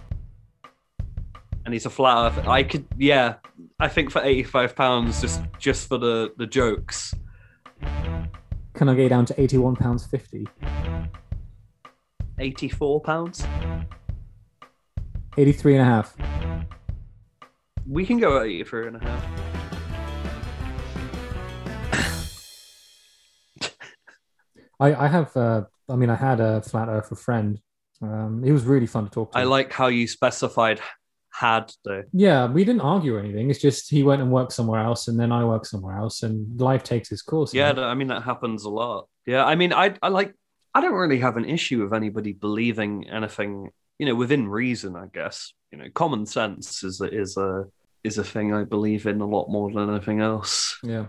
and 1.65 1.75
he's 1.75 1.87
a 1.87 1.91
flat 1.91 2.33
earther. 2.33 2.49
I 2.49 2.63
could, 2.63 2.87
yeah, 2.97 3.35
I 3.79 3.89
think 3.89 4.11
for 4.11 4.23
eighty-five 4.23 4.75
pounds, 4.75 5.21
just 5.21 5.43
just 5.59 5.89
for 5.89 5.99
the 5.99 6.33
the 6.37 6.47
jokes. 6.47 7.15
Can 8.75 8.89
I 8.89 8.95
get 8.95 9.11
down 9.11 9.27
to 9.27 9.41
eighty-one 9.41 9.77
pounds 9.77 10.07
fifty? 10.07 10.47
Eighty-four 12.39 13.01
pounds. 13.03 13.47
Eighty-three 15.37 15.75
and 15.77 15.83
a 15.83 15.85
half. 15.85 16.17
We 17.87 18.07
can 18.07 18.19
go 18.19 18.39
at 18.39 18.47
eighty-three 18.47 18.87
and 18.87 18.97
a 18.97 19.05
half. 19.05 19.62
I, 24.83 25.05
I 25.05 25.09
have. 25.09 25.37
Uh, 25.37 25.63
I 25.89 25.97
mean, 25.97 26.11
I 26.11 26.17
had 26.17 26.41
a 26.41 26.61
flat 26.63 26.89
earther 26.89 27.15
friend. 27.15 27.61
Um, 28.01 28.43
he 28.43 28.51
was 28.51 28.65
really 28.65 28.87
fun 28.87 29.05
to 29.05 29.11
talk 29.11 29.33
to. 29.33 29.39
I 29.39 29.45
like 29.45 29.73
how 29.73 29.87
you 29.87 30.09
specified 30.09 30.81
had 31.33 31.73
though. 31.85 32.03
Yeah, 32.13 32.47
we 32.47 32.65
didn't 32.65 32.83
argue 32.83 33.15
or 33.17 33.21
anything. 33.21 33.51
It's 33.51 33.61
just 33.61 33.91
he 33.91 34.03
went 34.03 34.21
and 34.21 34.31
worked 34.31 34.53
somewhere 34.53 34.81
else, 34.81 35.09
and 35.09 35.19
then 35.19 35.31
I 35.31 35.45
worked 35.45 35.67
somewhere 35.67 35.97
else, 35.97 36.23
and 36.23 36.61
life 36.61 36.83
takes 36.83 37.13
its 37.13 37.23
course. 37.23 37.55
Yeah? 37.55 37.71
I 37.71 37.95
mean 37.95 38.09
that 38.09 38.23
happens 38.23 38.65
a 38.65 38.71
lot. 38.71 39.09
Yeah, 39.25 39.45
I 39.45 39.55
mean, 39.55 39.73
I 39.73 39.95
I 40.03 40.09
like. 40.09 40.35
I 40.75 40.81
don't 40.81 40.95
really 40.95 41.21
have 41.21 41.37
an 41.37 41.45
issue 41.45 41.83
with 41.83 41.93
anybody 41.93 42.33
believing 42.33 43.09
anything, 43.09 43.71
you 43.99 44.07
know, 44.07 44.15
within 44.15 44.49
reason. 44.49 44.97
I 44.97 45.07
guess 45.13 45.53
you 45.71 45.79
know, 45.79 45.87
common 45.95 46.27
sense 46.27 46.83
is 46.83 47.01
a, 47.01 47.05
is 47.05 47.37
a 47.37 47.67
is 48.03 48.19
a 48.19 48.25
thing 48.25 48.53
I 48.53 48.65
believe 48.65 49.07
in 49.07 49.21
a 49.21 49.27
lot 49.27 49.49
more 49.49 49.71
than 49.71 49.91
anything 49.91 50.21
else. 50.21 50.79
yeah. 50.83 51.07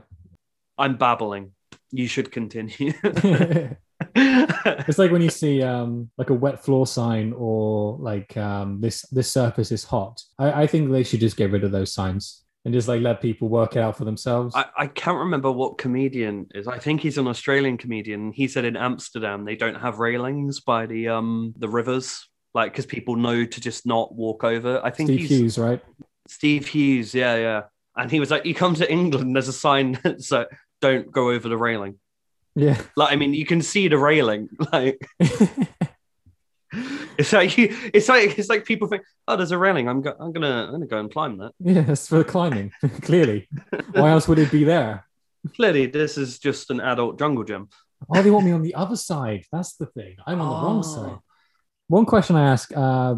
I'm 0.77 0.97
babbling. 0.97 1.51
You 1.93 2.07
should 2.07 2.31
continue. 2.31 2.93
It's 4.15 4.97
like 4.97 5.11
when 5.11 5.21
you 5.21 5.29
see 5.29 5.63
um 5.63 6.09
like 6.17 6.29
a 6.29 6.33
wet 6.33 6.63
floor 6.63 6.85
sign 6.85 7.33
or 7.35 7.97
like 7.99 8.35
um 8.35 8.81
this 8.81 9.01
this 9.09 9.31
surface 9.31 9.71
is 9.71 9.83
hot. 9.83 10.21
I, 10.37 10.63
I 10.63 10.67
think 10.67 10.91
they 10.91 11.03
should 11.03 11.19
just 11.21 11.37
get 11.37 11.51
rid 11.51 11.63
of 11.63 11.71
those 11.71 11.93
signs 11.93 12.43
and 12.65 12.73
just 12.73 12.87
like 12.87 13.01
let 13.01 13.21
people 13.21 13.47
work 13.49 13.75
it 13.75 13.79
out 13.79 13.97
for 13.97 14.05
themselves. 14.05 14.55
I, 14.55 14.65
I 14.77 14.87
can't 14.87 15.17
remember 15.17 15.51
what 15.51 15.77
comedian 15.77 16.47
is. 16.53 16.67
I 16.67 16.79
think 16.79 17.01
he's 17.01 17.17
an 17.17 17.27
Australian 17.27 17.77
comedian. 17.77 18.33
He 18.33 18.47
said 18.47 18.65
in 18.65 18.75
Amsterdam 18.75 19.45
they 19.45 19.55
don't 19.55 19.75
have 19.75 19.99
railings 19.99 20.59
by 20.59 20.85
the 20.85 21.07
um 21.09 21.53
the 21.57 21.69
rivers, 21.69 22.27
like 22.53 22.73
because 22.73 22.85
people 22.85 23.15
know 23.15 23.45
to 23.45 23.61
just 23.61 23.85
not 23.85 24.13
walk 24.13 24.43
over. 24.43 24.81
I 24.83 24.89
think 24.89 25.07
Steve 25.07 25.19
he's 25.19 25.29
Hughes, 25.29 25.57
right? 25.57 25.81
Steve 26.27 26.67
Hughes, 26.67 27.13
yeah, 27.13 27.35
yeah. 27.35 27.61
And 27.95 28.11
he 28.11 28.19
was 28.19 28.31
like, 28.31 28.45
"You 28.45 28.55
come 28.55 28.75
to 28.75 28.91
England, 28.91 29.35
there's 29.35 29.47
a 29.47 29.53
sign 29.53 29.99
so 30.19 30.45
don't 30.87 31.07
go 31.11 31.23
over 31.31 31.47
the 31.49 31.57
railing." 31.67 31.93
Yeah. 32.55 32.79
Like, 32.95 33.11
I 33.13 33.15
mean, 33.15 33.33
you 33.33 33.45
can 33.45 33.61
see 33.61 33.87
the 33.87 33.97
railing. 33.97 34.49
Like, 34.73 34.97
it's 37.17 37.31
like 37.31 37.55
you, 37.57 37.67
it's 37.93 38.09
like 38.09 38.37
it's 38.39 38.49
like 38.49 38.65
people 38.65 38.87
think, 38.87 39.03
"Oh, 39.27 39.35
there's 39.37 39.51
a 39.51 39.57
railing. 39.57 39.87
I'm 39.87 40.01
go- 40.01 40.15
I'm 40.19 40.31
gonna 40.33 40.65
I'm 40.65 40.71
gonna 40.71 40.87
go 40.87 40.99
and 40.99 41.11
climb 41.11 41.37
that." 41.37 41.51
yeah, 41.59 41.85
it's 41.87 42.07
for 42.07 42.23
climbing. 42.23 42.71
Clearly. 43.01 43.47
Why 43.91 44.09
else 44.11 44.27
would 44.27 44.39
it 44.39 44.51
be 44.51 44.63
there? 44.63 45.05
Clearly, 45.55 45.85
this 45.87 46.17
is 46.17 46.39
just 46.39 46.71
an 46.71 46.79
adult 46.81 47.19
jungle 47.19 47.43
gym. 47.43 47.69
Oh, 48.09 48.21
they 48.21 48.31
want 48.31 48.45
me 48.45 48.51
on 48.51 48.63
the 48.63 48.75
other 48.75 48.95
side. 48.95 49.43
That's 49.51 49.75
the 49.75 49.85
thing. 49.85 50.15
I'm 50.25 50.41
on 50.41 50.49
the 50.49 50.67
wrong 50.67 50.79
Oh. 50.79 50.81
side. 50.81 51.19
One 51.87 52.05
question 52.05 52.35
I 52.35 52.49
ask 52.51 52.71
uh, 52.75 53.15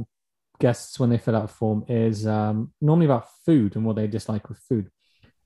guests 0.59 0.99
when 0.99 1.09
they 1.09 1.17
fill 1.17 1.35
out 1.35 1.45
a 1.45 1.47
form 1.47 1.85
is 1.87 2.27
um, 2.27 2.73
normally 2.81 3.05
about 3.05 3.27
food 3.45 3.75
and 3.75 3.85
what 3.85 3.95
they 3.95 4.07
dislike 4.07 4.49
with 4.49 4.59
food. 4.69 4.89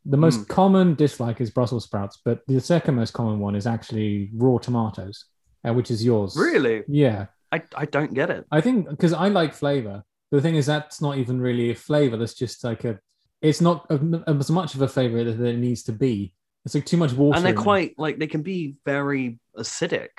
The 0.06 0.18
most 0.18 0.48
common 0.48 0.96
dislike 0.96 1.42
is 1.42 1.52
Brussels 1.52 1.84
sprouts, 1.84 2.20
but 2.24 2.42
the 2.48 2.60
second 2.62 2.96
most 2.96 3.14
common 3.14 3.40
one 3.40 3.56
is 3.56 3.68
actually 3.68 4.30
raw 4.34 4.58
tomatoes, 4.58 5.26
uh, 5.68 5.74
which 5.74 5.92
is 5.92 6.04
yours. 6.04 6.36
Really, 6.38 6.84
Yeah. 6.88 7.28
I 7.52 7.64
I 7.76 7.86
don't 7.86 8.14
get 8.14 8.30
it. 8.30 8.46
I 8.52 8.62
think 8.62 8.88
because 8.90 9.12
I 9.12 9.28
like 9.30 9.54
flavor. 9.56 10.04
The 10.32 10.40
thing 10.42 10.56
is, 10.56 10.68
that's 10.68 11.02
not 11.02 11.18
even 11.18 11.42
really 11.42 11.72
a 11.72 11.76
flavor. 11.76 12.16
That's 12.16 12.36
just 12.36 12.64
like 12.64 12.84
a. 12.86 13.00
It's 13.42 13.60
not 13.62 13.88
a- 13.90 14.24
as 14.28 14.52
much 14.52 14.76
of 14.76 14.82
a 14.84 14.88
flavor 14.88 15.24
that 15.24 15.44
it 15.44 15.58
needs 15.58 15.82
to 15.84 15.92
be. 15.92 16.34
It's 16.66 16.76
like 16.76 16.86
too 16.86 16.98
much 16.98 17.14
water. 17.14 17.36
and 17.38 17.46
they're 17.46 17.54
quite 17.54 17.96
like 17.98 18.20
they 18.20 18.28
can 18.28 18.44
be 18.44 18.76
very 18.86 19.40
acidic. 19.58 20.10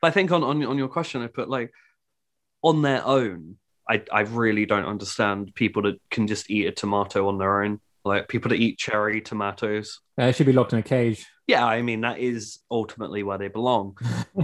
But 0.00 0.08
I 0.08 0.10
think 0.10 0.32
on 0.32 0.42
on, 0.42 0.64
on 0.64 0.78
your 0.78 0.88
question, 0.88 1.22
I 1.22 1.28
put 1.28 1.48
like 1.48 1.72
on 2.62 2.82
their 2.82 3.04
own. 3.06 3.56
I 3.88 4.02
I 4.12 4.20
really 4.22 4.66
don't 4.66 4.84
understand 4.86 5.54
people 5.54 5.82
that 5.82 6.00
can 6.10 6.26
just 6.26 6.50
eat 6.50 6.66
a 6.66 6.72
tomato 6.72 7.28
on 7.28 7.38
their 7.38 7.62
own. 7.62 7.80
Like 8.04 8.28
people 8.28 8.48
that 8.50 8.56
eat 8.60 8.78
cherry 8.78 9.20
tomatoes. 9.20 10.00
It 10.16 10.34
should 10.34 10.46
be 10.46 10.52
locked 10.52 10.72
in 10.72 10.78
a 10.78 10.82
cage. 10.82 11.26
Yeah, 11.46 11.66
I 11.66 11.82
mean 11.82 12.00
that 12.02 12.18
is 12.18 12.60
ultimately 12.70 13.22
where 13.22 13.38
they 13.38 13.48
belong. 13.48 13.96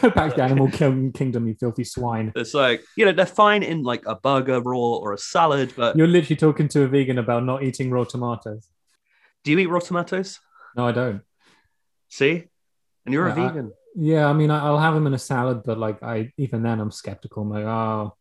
Go 0.00 0.10
back 0.10 0.34
to 0.36 0.42
Animal 0.42 0.70
King- 0.70 1.10
Kingdom, 1.12 1.48
you 1.48 1.54
filthy 1.58 1.82
swine. 1.84 2.32
It's 2.36 2.54
like 2.54 2.84
you 2.96 3.04
know 3.04 3.12
they're 3.12 3.26
fine 3.26 3.62
in 3.62 3.82
like 3.82 4.04
a 4.06 4.14
burger 4.14 4.60
raw 4.60 4.78
or 4.78 5.12
a 5.12 5.18
salad, 5.18 5.72
but 5.76 5.96
You're 5.96 6.06
literally 6.06 6.36
talking 6.36 6.68
to 6.68 6.82
a 6.82 6.88
vegan 6.88 7.18
about 7.18 7.44
not 7.44 7.62
eating 7.64 7.90
raw 7.90 8.04
tomatoes. 8.04 8.68
do 9.42 9.50
you 9.50 9.58
eat 9.58 9.66
raw 9.66 9.80
tomatoes? 9.80 10.38
No, 10.76 10.86
I 10.86 10.92
don't. 10.92 11.22
See, 12.10 12.44
and 13.06 13.12
you're 13.12 13.26
a 13.28 13.36
Yeah, 13.36 13.44
I- 13.44 13.48
vegan. 13.48 13.72
Yeah, 14.00 14.26
I 14.28 14.32
mean, 14.34 14.50
I- 14.50 14.64
I'll 14.64 14.78
have 14.78 14.94
them 14.94 15.06
in 15.08 15.14
a 15.14 15.18
salad, 15.18 15.62
but 15.64 15.78
like, 15.78 16.00
I 16.02 16.32
even 16.36 16.62
then, 16.62 16.78
I'm 16.78 16.92
skeptical. 16.92 17.42
I'm 17.42 17.50
like, 17.50 17.64
oh, 17.64 18.14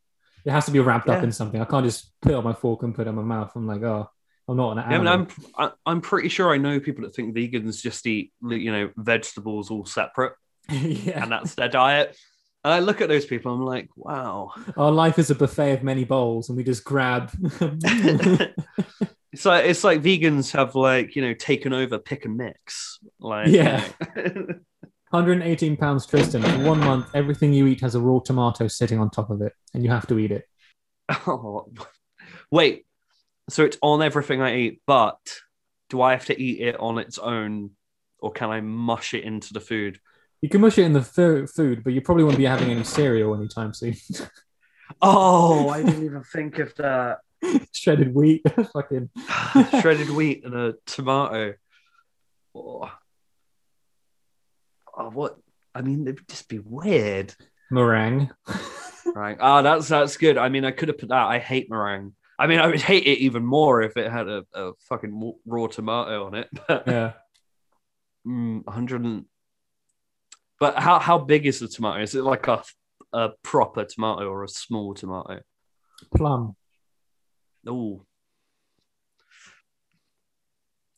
it 0.47 0.51
has 0.51 0.65
to 0.65 0.71
be 0.71 0.79
wrapped 0.79 1.10
up 1.10 1.23
in 1.23 1.31
something. 1.31 1.62
I 1.62 1.65
can't 1.65 1.86
just 1.86 2.10
put 2.21 2.31
it 2.31 2.36
on 2.36 2.43
my 2.43 2.53
fork 2.53 2.81
and 2.83 2.95
put 2.95 3.05
it 3.05 3.10
in 3.10 3.15
my 3.15 3.21
mouth. 3.21 3.51
I'm 3.55 3.67
like, 3.67 3.83
oh, 3.83 4.10
I'm 4.47 4.55
not 4.57 4.71
an 4.71 4.77
Yeah, 4.77 4.83
I 4.83 4.93
animal. 4.93 5.17
mean, 5.17 5.27
I'm 5.57 5.65
I- 5.67 5.91
I'm 5.91 6.01
pretty 6.01 6.29
sure 6.29 6.51
I 6.53 6.57
know 6.57 6.79
people 6.79 7.03
that 7.03 7.13
think 7.13 7.36
vegans 7.36 7.81
just 7.81 8.07
eat 8.07 8.31
you 8.41 8.71
know 8.71 8.89
vegetables 8.97 9.69
all 9.69 9.86
separate. 9.86 10.33
yeah. 10.69 11.21
and 11.23 11.31
that's 11.31 11.55
their 11.55 11.69
diet. 11.69 12.17
And 12.63 12.73
I 12.73 12.79
look 12.79 12.99
at 13.01 13.07
those 13.07 13.25
people, 13.25 13.53
I'm 13.53 13.63
like, 13.63 13.88
wow. 13.95 14.51
Our 14.75 14.91
life 14.91 15.19
is 15.19 15.29
a 15.29 15.36
buffet 15.36 15.73
of 15.73 15.83
many 15.83 16.03
bowls, 16.03 16.49
and 16.49 16.57
we 16.57 16.63
just 16.65 16.83
grab. 16.83 17.31
it's 17.62 19.45
like 19.45 19.65
it's 19.65 19.83
like 19.83 20.01
vegans 20.01 20.51
have 20.51 20.75
like 20.75 21.15
you 21.15 21.21
know 21.21 21.33
taken 21.33 21.73
over 21.73 21.97
pick 21.99 22.25
and 22.25 22.38
mix. 22.38 22.99
Like 23.19 23.47
Yeah. 23.47 23.86
you 24.15 24.23
know. 24.23 24.47
118 25.17 25.77
pounds, 25.77 26.06
Tristan. 26.06 26.43
For 26.43 26.60
one 26.60 26.80
month, 26.80 27.08
everything 27.15 27.51
you 27.51 27.65
eat 27.65 27.82
has 27.82 27.95
a 27.95 27.99
raw 27.99 28.19
tomato 28.19 28.67
sitting 28.67 28.99
on 28.99 29.10
top 29.10 29.32
of 29.32 29.41
it, 29.41 29.51
and 29.73 29.84
you 29.84 29.89
have 29.89 30.06
to 30.08 30.19
eat 30.19 30.32
it. 30.32 30.45
Oh, 31.10 31.71
wait. 32.51 32.86
So 33.49 33.65
it's 33.65 33.80
on 33.82 34.03
everything 34.03 34.41
I 34.41 34.56
eat, 34.58 34.82
but 34.86 35.17
do 35.89 36.01
I 36.01 36.12
have 36.12 36.25
to 36.25 36.39
eat 36.39 36.62
it 36.62 36.80
on 36.80 36.99
its 36.99 37.17
own, 37.17 37.71
or 38.19 38.32
can 38.32 38.51
I 38.51 38.62
mush 38.62 39.15
it 39.15 39.23
into 39.23 39.53
the 39.53 39.60
food? 39.60 39.99
You 40.41 40.49
can 40.49 40.62
mush 40.62 40.77
it 40.77 40.84
in 40.84 40.93
the 40.93 41.01
fo- 41.01 41.47
food, 41.47 41.84
but 41.84 41.93
you 41.93 42.01
probably 42.01 42.23
won't 42.23 42.38
be 42.38 42.45
having 42.45 42.69
any 42.69 42.84
cereal 42.84 43.34
anytime 43.34 43.73
soon. 43.73 43.95
Oh, 45.01 45.67
I 45.77 45.84
didn't 45.84 46.06
even 46.06 46.23
think 46.23 46.60
of 46.60 46.73
that. 46.75 47.17
Shredded 47.73 48.15
wheat, 48.15 48.41
fucking. 48.71 49.10
Shredded 49.82 50.10
wheat 50.12 50.45
and 50.45 50.56
a 50.56 50.75
tomato. 50.86 51.56
Oh. 52.56 52.89
Oh, 54.97 55.10
what? 55.12 55.38
I 55.75 55.81
mean, 55.81 56.07
it'd 56.07 56.27
just 56.27 56.49
be 56.49 56.60
weird. 56.60 57.33
meringue. 57.69 58.31
Right. 59.15 59.38
Ah, 59.39 59.62
that's 59.62 59.88
that's 59.88 60.17
good. 60.17 60.38
I 60.38 60.49
mean, 60.49 60.65
I 60.65 60.71
could 60.71 60.89
have 60.89 60.97
put 60.97 61.10
that. 61.10 61.27
I 61.27 61.39
hate 61.39 61.69
meringue. 61.69 62.13
I 62.39 62.47
mean, 62.47 62.60
I 62.60 62.67
would 62.67 62.81
hate 62.81 63.05
it 63.05 63.19
even 63.19 63.45
more 63.45 63.81
if 63.81 63.95
it 63.97 64.12
had 64.12 64.27
a, 64.27 64.43
a 64.53 64.71
fucking 64.89 65.33
raw 65.45 65.67
tomato 65.67 66.25
on 66.25 66.36
it. 66.36 66.49
But 66.67 66.88
Yeah. 66.88 67.13
mm, 68.27 68.63
100 68.65 69.01
and... 69.05 69.25
But 70.60 70.77
how 70.77 70.99
how 70.99 71.19
big 71.19 71.45
is 71.45 71.60
the 71.60 71.67
tomato? 71.67 72.01
Is 72.01 72.15
it 72.15 72.23
like 72.23 72.47
a 72.47 72.63
a 73.13 73.29
proper 73.43 73.86
tomato 73.86 74.27
or 74.29 74.43
a 74.43 74.49
small 74.49 74.93
tomato? 74.93 75.39
Plum. 76.15 76.55
Oh. 77.65 78.03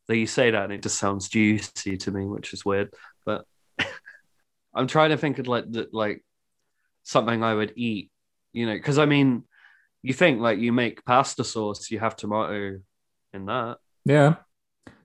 So 0.07 0.13
you 0.13 0.25
say 0.27 0.49
that 0.51 0.63
and 0.63 0.73
it 0.73 0.81
just 0.81 0.97
sounds 0.97 1.29
juicy 1.29 1.97
to 1.97 2.11
me, 2.11 2.25
which 2.25 2.53
is 2.53 2.65
weird. 2.65 2.91
But 3.25 3.45
I'm 4.73 4.87
trying 4.87 5.09
to 5.09 5.17
think 5.17 5.39
of 5.39 5.47
like 5.47 5.71
the, 5.71 5.87
like 5.91 6.23
something 7.03 7.43
I 7.43 7.53
would 7.53 7.73
eat, 7.75 8.11
you 8.53 8.65
know, 8.65 8.73
because 8.73 8.97
I 8.97 9.05
mean, 9.05 9.43
you 10.01 10.13
think 10.13 10.39
like 10.39 10.59
you 10.59 10.71
make 10.71 11.05
pasta 11.05 11.43
sauce, 11.43 11.91
you 11.91 11.99
have 11.99 12.15
tomato 12.15 12.79
in 13.33 13.45
that. 13.45 13.77
Yeah. 14.05 14.35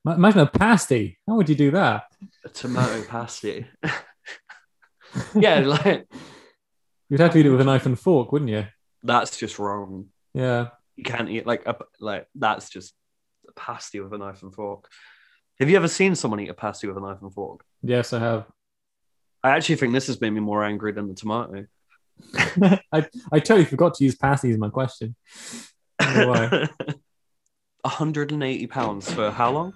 Imagine 0.06 0.40
a 0.40 0.46
pasty. 0.46 1.18
How 1.26 1.36
would 1.36 1.48
you 1.48 1.54
do 1.54 1.70
that? 1.70 2.04
A 2.44 2.48
tomato 2.50 3.02
pasty. 3.04 3.66
yeah, 5.34 5.60
like 5.60 6.06
You'd 7.08 7.20
have 7.20 7.32
to 7.32 7.38
eat 7.38 7.46
it 7.46 7.50
with 7.50 7.60
a 7.60 7.64
knife 7.64 7.86
and 7.86 7.98
fork, 7.98 8.32
wouldn't 8.32 8.50
you? 8.50 8.66
that's 9.04 9.36
just 9.36 9.58
wrong. 9.58 10.06
Yeah. 10.32 10.68
You 10.96 11.04
can't 11.04 11.28
eat 11.28 11.46
like 11.46 11.66
a 11.66 11.76
like 12.00 12.26
that's 12.34 12.70
just 12.70 12.94
a 13.46 13.52
pasty 13.52 14.00
with 14.00 14.12
a 14.12 14.18
knife 14.18 14.42
and 14.42 14.54
fork. 14.54 14.88
Have 15.60 15.70
you 15.70 15.76
ever 15.76 15.88
seen 15.88 16.14
someone 16.14 16.40
eat 16.40 16.48
a 16.48 16.54
pasty 16.54 16.86
with 16.86 16.96
a 16.96 17.00
knife 17.00 17.18
and 17.20 17.32
fork? 17.32 17.64
Yes, 17.82 18.12
I 18.12 18.18
have. 18.18 18.46
I 19.44 19.50
actually 19.50 19.76
think 19.76 19.92
this 19.92 20.06
has 20.06 20.18
made 20.22 20.30
me 20.30 20.40
more 20.40 20.64
angry 20.64 20.92
than 20.92 21.06
the 21.06 21.14
tomato. 21.14 21.66
I, 22.34 23.06
I 23.30 23.40
totally 23.40 23.66
forgot 23.66 23.92
to 23.94 24.04
use 24.04 24.16
pasties 24.16 24.54
in 24.54 24.60
my 24.60 24.70
question. 24.70 25.14
why. 25.98 26.68
180 27.82 28.66
pounds 28.68 29.12
for 29.12 29.30
how 29.30 29.50
long? 29.50 29.74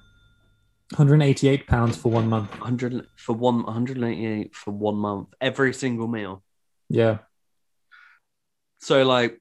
188 0.97 1.67
pounds 1.67 1.99
for 1.99 2.11
one 2.11 2.29
month. 2.29 2.51
100 2.53 3.07
for 3.17 3.35
one 3.35 3.63
188 3.65 4.55
for 4.55 4.71
one 4.71 4.97
month 4.97 5.29
every 5.39 5.75
single 5.75 6.09
meal. 6.09 6.43
Yeah. 6.89 7.19
So 8.79 9.05
like 9.05 9.39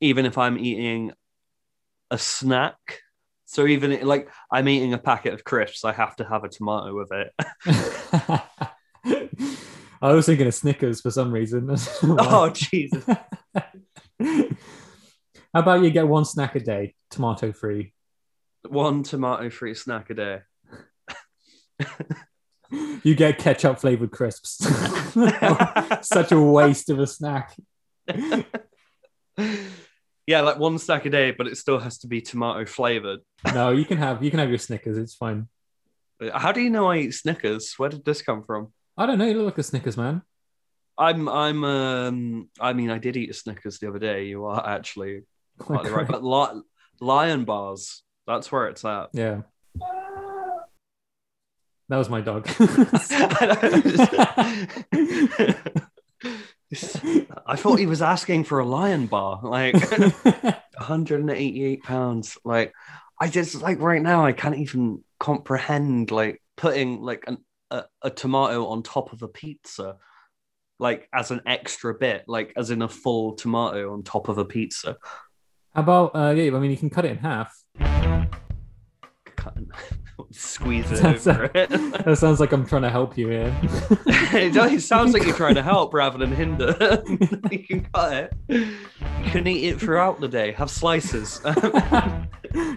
even 0.00 0.26
if 0.26 0.36
I'm 0.36 0.58
eating 0.58 1.12
a 2.10 2.18
snack, 2.18 3.02
so 3.44 3.68
even 3.68 4.04
like 4.04 4.28
I'm 4.50 4.66
eating 4.66 4.94
a 4.94 4.98
packet 4.98 5.32
of 5.32 5.44
crisps, 5.44 5.84
I 5.84 5.92
have 5.92 6.16
to 6.16 6.24
have 6.24 6.42
a 6.42 6.48
tomato 6.48 6.96
with 6.96 7.12
it. 7.12 7.32
I 9.04 10.12
was 10.12 10.26
thinking 10.26 10.46
of 10.46 10.54
Snickers 10.54 11.00
for 11.00 11.10
some 11.10 11.32
reason. 11.32 11.68
oh 12.02 12.50
Jesus. 12.50 13.04
How 14.18 15.60
about 15.60 15.82
you 15.82 15.90
get 15.90 16.08
one 16.08 16.24
snack 16.24 16.54
a 16.56 16.60
day, 16.60 16.94
tomato 17.10 17.52
free? 17.52 17.92
One 18.68 19.02
tomato 19.02 19.50
free 19.50 19.74
snack 19.74 20.10
a 20.10 20.14
day. 20.14 20.38
You 23.02 23.14
get 23.14 23.38
ketchup 23.38 23.80
flavored 23.80 24.10
crisps. 24.10 24.56
Such 26.02 26.32
a 26.32 26.40
waste 26.40 26.90
of 26.90 26.98
a 26.98 27.06
snack. 27.06 27.54
yeah, 30.26 30.40
like 30.40 30.58
one 30.58 30.78
snack 30.78 31.04
a 31.04 31.10
day, 31.10 31.30
but 31.30 31.46
it 31.46 31.56
still 31.56 31.78
has 31.78 31.98
to 31.98 32.06
be 32.06 32.20
tomato 32.20 32.64
flavored. 32.64 33.20
No, 33.52 33.70
you 33.70 33.84
can 33.84 33.98
have 33.98 34.22
you 34.24 34.30
can 34.30 34.40
have 34.40 34.48
your 34.48 34.58
Snickers. 34.58 34.96
It's 34.96 35.14
fine. 35.14 35.48
How 36.32 36.52
do 36.52 36.60
you 36.60 36.70
know 36.70 36.90
I 36.90 36.98
eat 36.98 37.14
Snickers? 37.14 37.74
Where 37.76 37.90
did 37.90 38.04
this 38.04 38.22
come 38.22 38.42
from? 38.42 38.72
I 38.96 39.06
don't 39.06 39.18
know. 39.18 39.26
You 39.26 39.34
look 39.34 39.46
like 39.46 39.58
a 39.58 39.62
Snickers 39.62 39.96
man. 39.96 40.22
I'm 40.96 41.28
I'm 41.28 41.64
um 41.64 42.48
I 42.60 42.72
mean 42.72 42.90
I 42.90 42.98
did 42.98 43.16
eat 43.16 43.30
a 43.30 43.34
Snickers 43.34 43.78
the 43.78 43.88
other 43.88 43.98
day. 43.98 44.26
You 44.26 44.44
are 44.46 44.64
actually 44.64 45.22
quite 45.58 45.90
right, 45.90 46.06
but 46.06 46.22
li- 46.22 46.62
Lion 47.00 47.44
bars. 47.44 48.02
That's 48.26 48.50
where 48.50 48.68
it's 48.68 48.84
at. 48.84 49.08
Yeah. 49.12 49.42
That 51.88 51.98
was 51.98 52.08
my 52.08 52.22
dog. 52.22 52.48
I 57.46 57.56
thought 57.56 57.78
he 57.78 57.86
was 57.86 58.00
asking 58.00 58.44
for 58.44 58.58
a 58.58 58.64
lion 58.64 59.06
bar, 59.06 59.40
like 59.42 59.74
188 60.24 61.82
pounds. 61.82 62.38
Like, 62.44 62.72
I 63.20 63.28
just 63.28 63.60
like 63.60 63.80
right 63.80 64.00
now, 64.00 64.24
I 64.24 64.32
can't 64.32 64.56
even 64.56 65.04
comprehend 65.20 66.10
like 66.10 66.42
putting 66.56 67.02
like 67.02 67.24
an, 67.26 67.44
a, 67.70 67.84
a 68.02 68.10
tomato 68.10 68.66
on 68.66 68.82
top 68.82 69.12
of 69.12 69.22
a 69.22 69.28
pizza, 69.28 69.96
like 70.78 71.08
as 71.12 71.30
an 71.30 71.40
extra 71.46 71.94
bit, 71.94 72.24
like 72.28 72.52
as 72.56 72.70
in 72.70 72.82
a 72.82 72.88
full 72.88 73.34
tomato 73.34 73.92
on 73.92 74.02
top 74.02 74.28
of 74.28 74.38
a 74.38 74.44
pizza. 74.44 74.96
How 75.74 75.82
about 75.82 76.14
uh, 76.14 76.30
yeah? 76.36 76.54
I 76.54 76.58
mean, 76.60 76.70
you 76.70 76.76
can 76.76 76.90
cut 76.90 77.04
it 77.04 77.12
in 77.12 77.18
half. 77.18 77.52
Cut 79.36 79.56
and- 79.56 79.70
Squeeze 80.30 80.90
it 80.92 80.96
That's- 81.02 81.26
over 81.26 81.50
it. 81.54 81.70
That 82.04 82.18
sounds 82.18 82.38
like 82.40 82.52
I'm 82.52 82.66
trying 82.66 82.82
to 82.82 82.90
help 82.90 83.16
you 83.16 83.28
here. 83.28 83.56
it 84.06 84.80
sounds 84.82 85.12
like 85.14 85.24
you're 85.24 85.34
trying 85.34 85.54
to 85.54 85.62
help 85.62 85.94
rather 85.94 86.18
than 86.18 86.32
hinder. 86.32 86.76
you 87.50 87.58
can 87.66 87.86
cut 87.92 88.12
it. 88.12 88.32
You 88.48 89.30
can 89.30 89.46
eat 89.46 89.64
it 89.68 89.80
throughout 89.80 90.20
the 90.20 90.28
day. 90.28 90.52
Have 90.52 90.70
slices. 90.70 91.40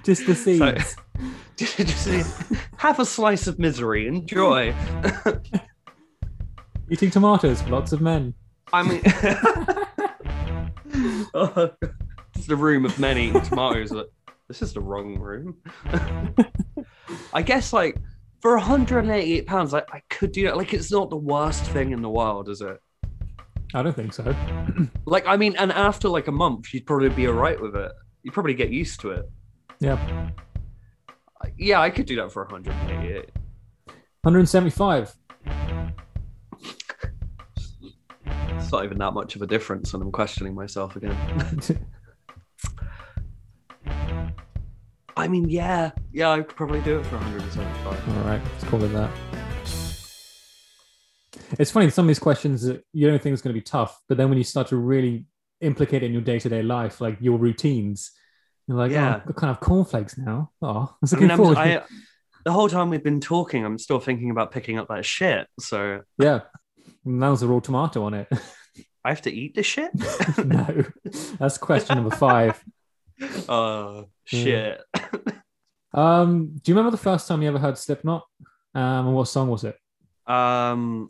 Just 0.04 0.26
the 0.28 0.36
seeds. 0.36 0.96
So- 0.96 1.26
have 2.78 3.00
a 3.00 3.06
slice 3.06 3.48
of 3.48 3.60
misery. 3.60 4.08
Enjoy. 4.08 4.74
Eating 6.90 7.12
tomatoes 7.12 7.62
for 7.62 7.70
lots 7.70 7.92
of 7.92 8.02
men. 8.02 8.34
I 8.72 8.84
mean, 8.84 9.02
oh, 11.34 11.72
it's 12.36 12.48
the 12.48 12.56
room 12.56 12.86
of 12.86 12.98
men 13.00 13.18
eating 13.18 13.42
tomatoes. 13.42 13.92
But 13.92 14.12
this 14.48 14.62
is 14.62 14.74
the 14.74 14.82
wrong 14.82 15.18
room. 15.18 15.58
I 17.34 17.42
guess, 17.42 17.74
like, 17.74 17.98
for 18.42 18.56
188 18.56 19.48
pounds, 19.48 19.74
I, 19.74 19.80
I 19.92 20.02
could 20.10 20.32
do 20.32 20.44
that. 20.44 20.58
Like, 20.58 20.74
it's 20.74 20.92
not 20.92 21.10
the 21.10 21.18
worst 21.18 21.66
thing 21.66 21.92
in 21.92 22.02
the 22.02 22.10
world, 22.10 22.50
is 22.50 22.62
it? 22.62 22.80
I 23.74 23.84
don't 23.84 23.96
think 23.96 24.14
so. 24.14 24.24
Like, 25.06 25.26
I 25.26 25.38
mean, 25.38 25.56
and 25.58 25.72
after 25.72 26.10
like 26.10 26.28
a 26.28 26.34
month, 26.34 26.74
you'd 26.74 26.86
probably 26.86 27.08
be 27.08 27.28
all 27.28 27.34
right 27.34 27.60
with 27.60 27.78
it. 27.78 27.92
You'd 28.24 28.34
probably 28.34 28.54
get 28.54 28.72
used 28.72 29.00
to 29.02 29.12
it. 29.12 29.30
Yeah, 29.80 30.30
Yeah, 31.58 31.82
I 31.82 31.90
could 31.90 32.06
do 32.06 32.16
that 32.18 32.32
for 32.32 32.44
188. 32.44 33.32
175. 34.22 35.16
It's 38.68 38.72
not 38.72 38.84
even 38.84 38.98
that 38.98 39.14
much 39.14 39.36
of 39.36 39.42
a 39.42 39.48
difference, 39.48 39.94
and 39.94 40.04
I'm 40.04 40.12
questioning 40.12 40.54
myself 40.54 40.96
again. 40.96 41.16
I 45.18 45.28
mean, 45.28 45.50
yeah, 45.50 45.92
yeah, 46.12 46.30
I 46.32 46.42
could 46.42 46.56
probably 46.56 46.82
do 46.82 47.00
it 47.00 47.06
for 47.06 47.16
175. 47.16 48.18
All 48.18 48.24
right, 48.24 48.42
let's 48.44 48.64
call 48.66 48.84
it 48.84 48.90
that. 48.90 49.10
It's 51.58 51.72
funny, 51.72 51.90
some 51.90 52.06
of 52.06 52.08
these 52.08 52.20
questions 52.20 52.62
that 52.64 52.84
you 52.94 53.08
don't 53.08 53.22
think 53.22 53.34
is 53.34 53.42
going 53.42 53.56
to 53.56 53.60
be 53.60 53.64
tough, 53.64 54.00
but 54.08 54.18
then 54.18 54.30
when 54.30 54.38
you 54.38 54.44
start 54.44 54.68
to 54.68 54.76
really 54.78 55.26
implicate 55.62 56.04
it 56.04 56.08
in 56.08 56.14
your 56.14 56.22
day 56.22 56.38
to 56.40 56.50
day 56.50 56.62
life, 56.62 57.02
like 57.02 57.18
your 57.20 57.38
routines, 57.38 58.12
you're 58.68 58.78
like, 58.78 58.92
Yeah. 58.92 59.22
oh, 59.26 59.30
I 59.30 59.32
kind 59.34 59.52
of 59.52 59.60
cornflakes 59.60 60.18
now. 60.18 60.52
Oh, 60.62 60.90
I 60.92 60.96
was 61.02 61.12
looking 61.14 61.28
mean, 61.28 61.32
I'm, 61.32 61.38
forward. 61.38 61.58
I, 61.58 61.84
the 62.46 62.52
whole 62.52 62.70
time 62.70 62.90
we've 62.90 63.04
been 63.04 63.20
talking, 63.20 63.66
I'm 63.66 63.78
still 63.78 64.00
thinking 64.00 64.30
about 64.32 64.52
picking 64.52 64.78
up 64.78 64.88
that 64.88 65.06
shit. 65.06 65.48
So 65.60 66.02
yeah, 66.18 66.42
and 67.06 67.22
that 67.22 67.30
was 67.30 67.44
a 67.44 67.48
raw 67.48 67.60
tomato 67.60 68.04
on 68.04 68.14
it. 68.14 68.28
I 69.04 69.10
have 69.10 69.22
to 69.24 69.32
eat 69.32 69.56
the 69.56 69.64
shit. 69.64 69.92
no, 70.46 70.84
that's 71.40 71.58
question 71.58 71.96
number 71.98 72.16
five. 72.16 72.62
Oh 73.50 74.10
shit! 74.26 74.80
Um, 75.92 76.52
do 76.62 76.72
you 76.72 76.76
remember 76.76 76.92
the 76.92 77.02
first 77.02 77.28
time 77.28 77.42
you 77.42 77.48
ever 77.48 77.58
heard 77.58 77.76
Slipknot? 77.76 78.24
Um, 78.76 79.08
and 79.08 79.16
what 79.16 79.28
song 79.28 79.50
was 79.50 79.64
it? 79.64 79.76
Um, 80.32 81.10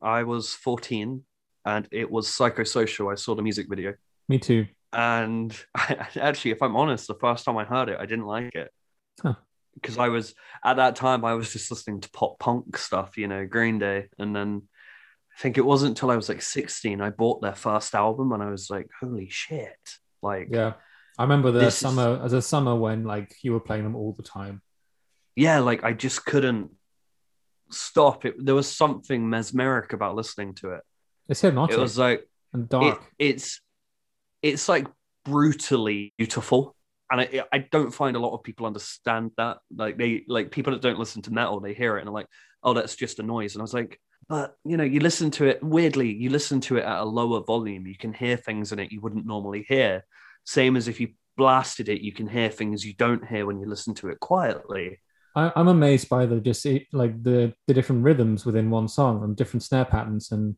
I 0.00 0.22
was 0.22 0.54
14, 0.54 1.22
and 1.66 1.88
it 1.92 2.10
was 2.10 2.28
Psychosocial. 2.28 3.12
I 3.12 3.16
saw 3.16 3.34
the 3.34 3.42
music 3.42 3.66
video. 3.68 3.92
Me 4.30 4.38
too. 4.38 4.66
And 4.92 5.56
I, 5.74 6.06
actually 6.20 6.50
if 6.52 6.62
i'm 6.62 6.76
honest 6.76 7.06
the 7.08 7.14
first 7.14 7.44
time 7.44 7.56
i 7.56 7.64
heard 7.64 7.88
it 7.88 7.98
i 7.98 8.06
didn't 8.06 8.26
like 8.26 8.54
it 8.54 8.70
Huh. 9.22 9.34
because 9.74 9.98
i 9.98 10.08
was 10.08 10.34
at 10.64 10.76
that 10.76 10.96
time 10.96 11.24
i 11.24 11.34
was 11.34 11.52
just 11.52 11.70
listening 11.70 12.00
to 12.00 12.10
pop 12.10 12.38
punk 12.38 12.76
stuff 12.76 13.16
you 13.16 13.28
know 13.28 13.46
green 13.46 13.78
day 13.78 14.08
and 14.18 14.34
then 14.34 14.62
i 15.36 15.40
think 15.40 15.58
it 15.58 15.64
wasn't 15.64 15.90
until 15.90 16.10
i 16.10 16.16
was 16.16 16.28
like 16.28 16.42
16 16.42 17.00
i 17.00 17.10
bought 17.10 17.40
their 17.42 17.54
first 17.54 17.94
album 17.94 18.32
and 18.32 18.42
i 18.42 18.50
was 18.50 18.68
like 18.70 18.88
holy 19.00 19.28
shit 19.30 19.76
like 20.22 20.48
Yeah, 20.50 20.74
I 21.18 21.22
remember 21.24 21.50
the 21.50 21.70
summer 21.70 22.20
as 22.22 22.32
a 22.32 22.40
summer 22.42 22.74
when 22.74 23.04
like 23.04 23.34
you 23.42 23.52
were 23.52 23.60
playing 23.60 23.84
them 23.84 23.96
all 23.96 24.12
the 24.12 24.22
time. 24.22 24.62
yeah 25.36 25.58
like 25.58 25.84
i 25.84 25.92
just 25.92 26.24
couldn't 26.24 26.70
stop 27.70 28.24
it 28.24 28.34
there 28.38 28.54
was 28.54 28.68
something 28.70 29.28
mesmeric 29.28 29.92
about 29.92 30.14
listening 30.14 30.54
to 30.54 30.72
it 30.72 30.82
It's 31.28 31.40
hypnotic 31.40 31.76
it 31.76 31.80
was 31.80 31.96
like 31.98 32.28
and 32.52 32.64
it, 32.64 32.68
dark. 32.70 33.02
it's 33.18 33.60
it's 34.42 34.68
like 34.68 34.86
brutally 35.24 36.12
beautiful 36.18 36.74
and 37.12 37.20
I, 37.20 37.44
I 37.52 37.58
don't 37.58 37.92
find 37.92 38.16
a 38.16 38.18
lot 38.18 38.32
of 38.34 38.42
people 38.42 38.66
understand 38.66 39.32
that. 39.36 39.58
Like 39.76 39.98
they 39.98 40.24
like 40.28 40.50
people 40.50 40.72
that 40.72 40.80
don't 40.80 40.98
listen 40.98 41.20
to 41.22 41.32
metal 41.32 41.60
they 41.60 41.74
hear 41.74 41.98
it 41.98 42.00
and 42.00 42.08
are 42.08 42.12
like 42.12 42.26
oh 42.64 42.72
that's 42.72 42.96
just 42.96 43.18
a 43.18 43.22
noise. 43.22 43.54
And 43.54 43.60
i 43.60 43.64
was 43.64 43.74
like 43.74 44.00
but 44.28 44.56
you 44.64 44.78
know 44.78 44.84
you 44.84 45.00
listen 45.00 45.30
to 45.32 45.44
it 45.46 45.62
weirdly 45.62 46.10
you 46.10 46.30
listen 46.30 46.60
to 46.62 46.78
it 46.78 46.84
at 46.84 47.00
a 47.00 47.04
lower 47.04 47.42
volume. 47.44 47.86
You 47.86 47.98
can 47.98 48.14
hear 48.14 48.38
things 48.38 48.72
in 48.72 48.78
it 48.78 48.90
you 48.90 49.02
wouldn't 49.02 49.26
normally 49.26 49.66
hear. 49.68 50.04
Same 50.44 50.74
as 50.74 50.88
if 50.88 51.00
you 51.00 51.10
blasted 51.36 51.90
it 51.90 52.00
you 52.00 52.12
can 52.12 52.26
hear 52.26 52.48
things 52.48 52.84
you 52.84 52.94
don't 52.94 53.26
hear 53.26 53.44
when 53.44 53.60
you 53.60 53.66
listen 53.68 53.94
to 53.96 54.08
it 54.08 54.18
quietly. 54.18 54.98
I, 55.36 55.52
I'm 55.54 55.68
amazed 55.68 56.08
by 56.08 56.24
the 56.24 56.40
just 56.40 56.66
like 56.92 57.22
the 57.22 57.52
the 57.66 57.74
different 57.74 58.04
rhythms 58.04 58.46
within 58.46 58.70
one 58.70 58.88
song 58.88 59.22
and 59.22 59.36
different 59.36 59.62
snare 59.62 59.84
patterns 59.84 60.32
and 60.32 60.56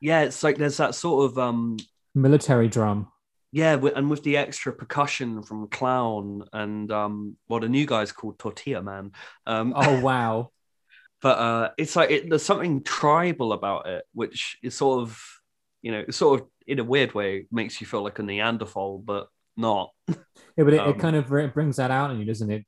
yeah 0.00 0.22
it's 0.22 0.42
like 0.42 0.56
there's 0.58 0.76
that 0.76 0.94
sort 0.94 1.30
of 1.30 1.38
um 1.38 1.76
military 2.16 2.68
drum. 2.68 3.08
Yeah, 3.52 3.76
and 3.94 4.10
with 4.10 4.22
the 4.22 4.36
extra 4.36 4.72
percussion 4.72 5.42
from 5.42 5.68
Clown 5.68 6.44
and 6.52 6.90
um, 6.92 7.36
what 7.46 7.64
a 7.64 7.68
new 7.68 7.86
guy's 7.86 8.12
called 8.12 8.38
Tortilla 8.38 8.82
Man. 8.82 9.12
Um, 9.46 9.72
Oh 9.74 10.00
wow! 10.00 10.50
but 11.22 11.38
uh, 11.38 11.70
it's 11.78 11.96
like 11.96 12.10
it, 12.10 12.28
there's 12.28 12.44
something 12.44 12.82
tribal 12.82 13.52
about 13.52 13.86
it, 13.86 14.04
which 14.12 14.58
is 14.62 14.74
sort 14.74 15.00
of, 15.02 15.18
you 15.82 15.92
know, 15.92 16.04
sort 16.10 16.40
of 16.40 16.46
in 16.66 16.80
a 16.80 16.84
weird 16.84 17.14
way 17.14 17.46
makes 17.50 17.80
you 17.80 17.86
feel 17.86 18.02
like 18.02 18.18
a 18.18 18.22
Neanderthal, 18.22 18.98
but 18.98 19.28
not. 19.56 19.90
Yeah, 20.08 20.64
but 20.64 20.74
it, 20.74 20.80
Um, 20.80 20.90
it 20.90 20.98
kind 20.98 21.16
of 21.16 21.26
br- 21.28 21.46
brings 21.46 21.76
that 21.76 21.90
out 21.90 22.10
in 22.10 22.18
you, 22.18 22.24
doesn't 22.26 22.50
it? 22.50 22.64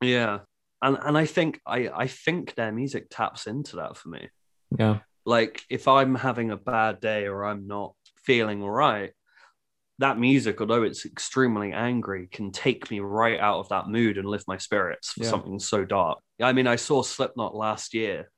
Yeah, 0.00 0.40
and 0.82 0.98
and 1.02 1.18
I 1.18 1.26
think 1.26 1.60
I 1.66 1.88
I 1.88 2.06
think 2.06 2.54
their 2.54 2.72
music 2.72 3.06
taps 3.10 3.46
into 3.46 3.76
that 3.76 3.96
for 3.96 4.08
me. 4.08 4.28
Yeah, 4.78 5.00
Like 5.24 5.62
if 5.70 5.88
I'm 5.88 6.14
having 6.14 6.50
a 6.50 6.56
bad 6.56 7.00
day 7.00 7.26
or 7.26 7.44
I'm 7.44 7.66
not 7.66 7.94
feeling 8.24 8.62
all 8.62 8.70
right, 8.70 9.10
that 9.98 10.18
music, 10.18 10.60
although 10.60 10.82
it's 10.82 11.06
extremely 11.06 11.72
angry, 11.72 12.28
can 12.30 12.50
take 12.50 12.90
me 12.90 13.00
right 13.00 13.38
out 13.38 13.60
of 13.60 13.68
that 13.68 13.88
mood 13.88 14.18
and 14.18 14.28
lift 14.28 14.48
my 14.48 14.56
spirits 14.56 15.12
for 15.12 15.22
Yeah. 15.22 15.30
something 15.30 15.58
so 15.58 15.84
dark. 15.84 16.18
I 16.42 16.52
mean, 16.52 16.66
I 16.66 16.76
saw 16.76 17.02
Slipknot 17.02 17.54
last 17.54 17.94
year 17.94 18.30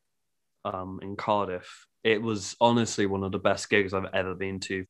um, 0.65 0.99
in 1.03 1.17
Cardiff. 1.17 1.87
It 2.05 2.21
was 2.21 2.57
honestly 2.61 3.07
one 3.07 3.25
of 3.25 3.33
the 3.33 3.39
best 3.39 3.71
gigs 3.71 3.95
I've 3.95 4.13
ever 4.13 4.35
been 4.35 4.61
to, 4.61 4.85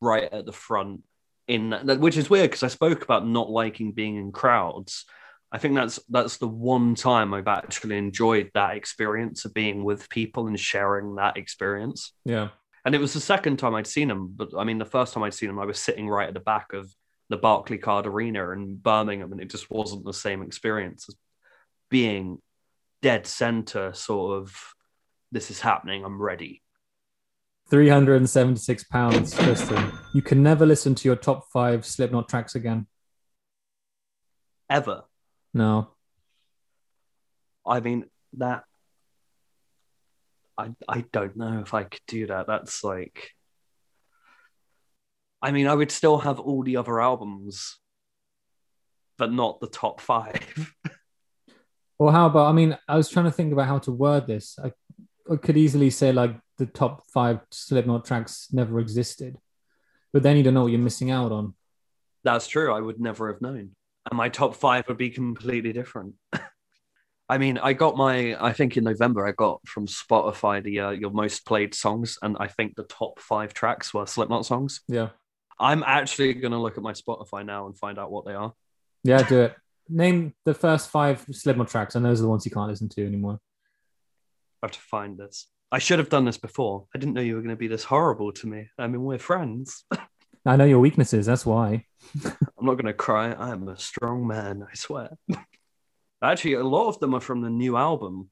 right 0.00 0.32
at 0.32 0.46
the 0.46 0.52
front. 0.52 1.02
In 1.48 1.70
that, 1.70 2.00
which 2.00 2.16
is 2.16 2.28
weird 2.28 2.50
because 2.50 2.64
I 2.64 2.68
spoke 2.68 3.02
about 3.04 3.26
not 3.26 3.50
liking 3.50 3.92
being 3.92 4.16
in 4.16 4.32
crowds. 4.32 5.04
I 5.52 5.58
think 5.58 5.76
that's 5.76 6.00
that's 6.08 6.38
the 6.38 6.48
one 6.48 6.96
time 6.96 7.32
I've 7.32 7.46
actually 7.46 7.96
enjoyed 7.98 8.50
that 8.54 8.76
experience 8.76 9.44
of 9.44 9.54
being 9.54 9.84
with 9.84 10.08
people 10.08 10.48
and 10.48 10.58
sharing 10.58 11.14
that 11.16 11.36
experience. 11.36 12.12
yeah. 12.24 12.48
And 12.86 12.94
it 12.94 13.00
was 13.00 13.12
the 13.12 13.20
second 13.20 13.56
time 13.56 13.74
I'd 13.74 13.86
seen 13.88 14.08
him, 14.08 14.32
but 14.36 14.50
I 14.56 14.62
mean, 14.62 14.78
the 14.78 14.84
first 14.84 15.12
time 15.12 15.24
I'd 15.24 15.34
seen 15.34 15.50
him, 15.50 15.58
I 15.58 15.64
was 15.64 15.76
sitting 15.76 16.08
right 16.08 16.28
at 16.28 16.34
the 16.34 16.40
back 16.40 16.72
of 16.72 16.88
the 17.28 17.36
Barclaycard 17.36 18.06
Arena 18.06 18.50
in 18.50 18.76
Birmingham, 18.76 19.32
and 19.32 19.40
it 19.40 19.50
just 19.50 19.68
wasn't 19.68 20.04
the 20.04 20.12
same 20.12 20.40
experience 20.40 21.06
as 21.08 21.16
being 21.90 22.40
dead 23.02 23.26
center, 23.26 23.92
sort 23.92 24.38
of. 24.40 24.56
This 25.32 25.50
is 25.50 25.60
happening. 25.60 26.04
I'm 26.04 26.22
ready. 26.22 26.62
376 27.70 28.84
pounds, 28.84 29.36
Tristan. 29.36 29.92
You 30.14 30.22
can 30.22 30.44
never 30.44 30.64
listen 30.64 30.94
to 30.94 31.08
your 31.08 31.16
top 31.16 31.50
five 31.52 31.84
Slipknot 31.84 32.28
tracks 32.28 32.54
again. 32.54 32.86
Ever. 34.70 35.02
No. 35.52 35.90
I 37.66 37.80
mean 37.80 38.04
that. 38.34 38.62
I 40.58 40.70
I 40.88 41.04
don't 41.12 41.36
know 41.36 41.60
if 41.60 41.74
I 41.74 41.84
could 41.84 42.00
do 42.06 42.26
that. 42.28 42.46
That's 42.46 42.82
like. 42.84 43.30
I 45.42 45.52
mean, 45.52 45.66
I 45.68 45.74
would 45.74 45.90
still 45.90 46.18
have 46.18 46.40
all 46.40 46.62
the 46.62 46.78
other 46.78 47.00
albums, 47.00 47.78
but 49.18 49.32
not 49.32 49.60
the 49.60 49.68
top 49.68 50.00
five. 50.00 50.74
Or 51.98 52.12
how 52.12 52.26
about, 52.26 52.48
I 52.48 52.52
mean, 52.52 52.76
I 52.88 52.96
was 52.96 53.08
trying 53.08 53.24
to 53.24 53.30
think 53.30 53.52
about 53.52 53.68
how 53.68 53.78
to 53.80 53.92
word 53.92 54.26
this. 54.26 54.58
I, 54.62 54.72
I 55.30 55.36
could 55.36 55.56
easily 55.56 55.90
say 55.90 56.12
like 56.12 56.36
the 56.58 56.66
top 56.66 57.04
five 57.12 57.40
Slipknot 57.50 58.04
tracks 58.04 58.48
never 58.52 58.78
existed, 58.80 59.36
but 60.12 60.22
then 60.22 60.36
you 60.36 60.42
don't 60.42 60.54
know 60.54 60.64
what 60.64 60.72
you're 60.72 60.80
missing 60.80 61.10
out 61.10 61.32
on. 61.32 61.54
That's 62.22 62.48
true. 62.48 62.72
I 62.72 62.80
would 62.80 63.00
never 63.00 63.32
have 63.32 63.40
known. 63.40 63.70
And 64.10 64.16
my 64.16 64.28
top 64.28 64.56
five 64.56 64.86
would 64.88 64.98
be 64.98 65.10
completely 65.10 65.72
different. 65.72 66.14
I 67.28 67.38
mean, 67.38 67.58
I 67.58 67.72
got 67.72 67.96
my. 67.96 68.36
I 68.40 68.52
think 68.52 68.76
in 68.76 68.84
November 68.84 69.26
I 69.26 69.32
got 69.32 69.66
from 69.66 69.86
Spotify 69.86 70.62
the 70.62 70.80
uh, 70.80 70.90
your 70.90 71.10
most 71.10 71.44
played 71.44 71.74
songs, 71.74 72.18
and 72.22 72.36
I 72.38 72.46
think 72.46 72.76
the 72.76 72.84
top 72.84 73.18
five 73.18 73.52
tracks 73.52 73.92
were 73.92 74.06
Slipknot 74.06 74.46
songs. 74.46 74.82
Yeah. 74.86 75.08
I'm 75.58 75.82
actually 75.84 76.34
gonna 76.34 76.60
look 76.60 76.76
at 76.76 76.82
my 76.82 76.92
Spotify 76.92 77.44
now 77.44 77.66
and 77.66 77.76
find 77.76 77.98
out 77.98 78.10
what 78.10 78.26
they 78.26 78.34
are. 78.34 78.52
Yeah, 79.02 79.22
do 79.22 79.42
it. 79.42 79.56
Name 79.88 80.34
the 80.44 80.54
first 80.54 80.90
five 80.90 81.24
Slipknot 81.32 81.68
tracks, 81.68 81.94
and 81.94 82.04
those 82.04 82.20
are 82.20 82.24
the 82.24 82.28
ones 82.28 82.44
you 82.44 82.52
can't 82.52 82.68
listen 82.68 82.88
to 82.90 83.06
anymore. 83.06 83.40
I 84.62 84.66
have 84.66 84.72
to 84.72 84.80
find 84.80 85.18
this. 85.18 85.48
I 85.72 85.78
should 85.78 85.98
have 85.98 86.08
done 86.08 86.24
this 86.24 86.38
before. 86.38 86.86
I 86.94 86.98
didn't 86.98 87.14
know 87.14 87.20
you 87.20 87.34
were 87.34 87.40
going 87.40 87.50
to 87.50 87.56
be 87.56 87.66
this 87.66 87.84
horrible 87.84 88.32
to 88.32 88.46
me. 88.46 88.68
I 88.78 88.86
mean, 88.86 89.02
we're 89.02 89.18
friends. 89.18 89.84
I 90.46 90.56
know 90.56 90.64
your 90.64 90.78
weaknesses. 90.78 91.26
That's 91.26 91.44
why. 91.44 91.84
I'm 92.24 92.64
not 92.66 92.74
going 92.74 92.86
to 92.86 92.92
cry. 92.92 93.32
I 93.32 93.50
am 93.50 93.68
a 93.68 93.76
strong 93.76 94.26
man. 94.26 94.64
I 94.70 94.74
swear. 94.74 95.10
Actually, 96.22 96.54
a 96.54 96.64
lot 96.64 96.88
of 96.88 96.98
them 96.98 97.14
are 97.14 97.20
from 97.20 97.42
the 97.42 97.50
new 97.50 97.76
album. 97.76 98.30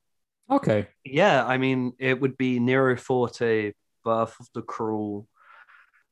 Okay. 0.51 0.89
Yeah, 1.05 1.45
I 1.45 1.59
mean, 1.59 1.93
it 1.99 2.21
would 2.21 2.37
be 2.37 2.59
Nero 2.59 2.97
Forte, 2.97 3.73
Birth 4.05 4.37
of 4.41 4.49
the 4.55 4.63
Cruel, 4.63 5.29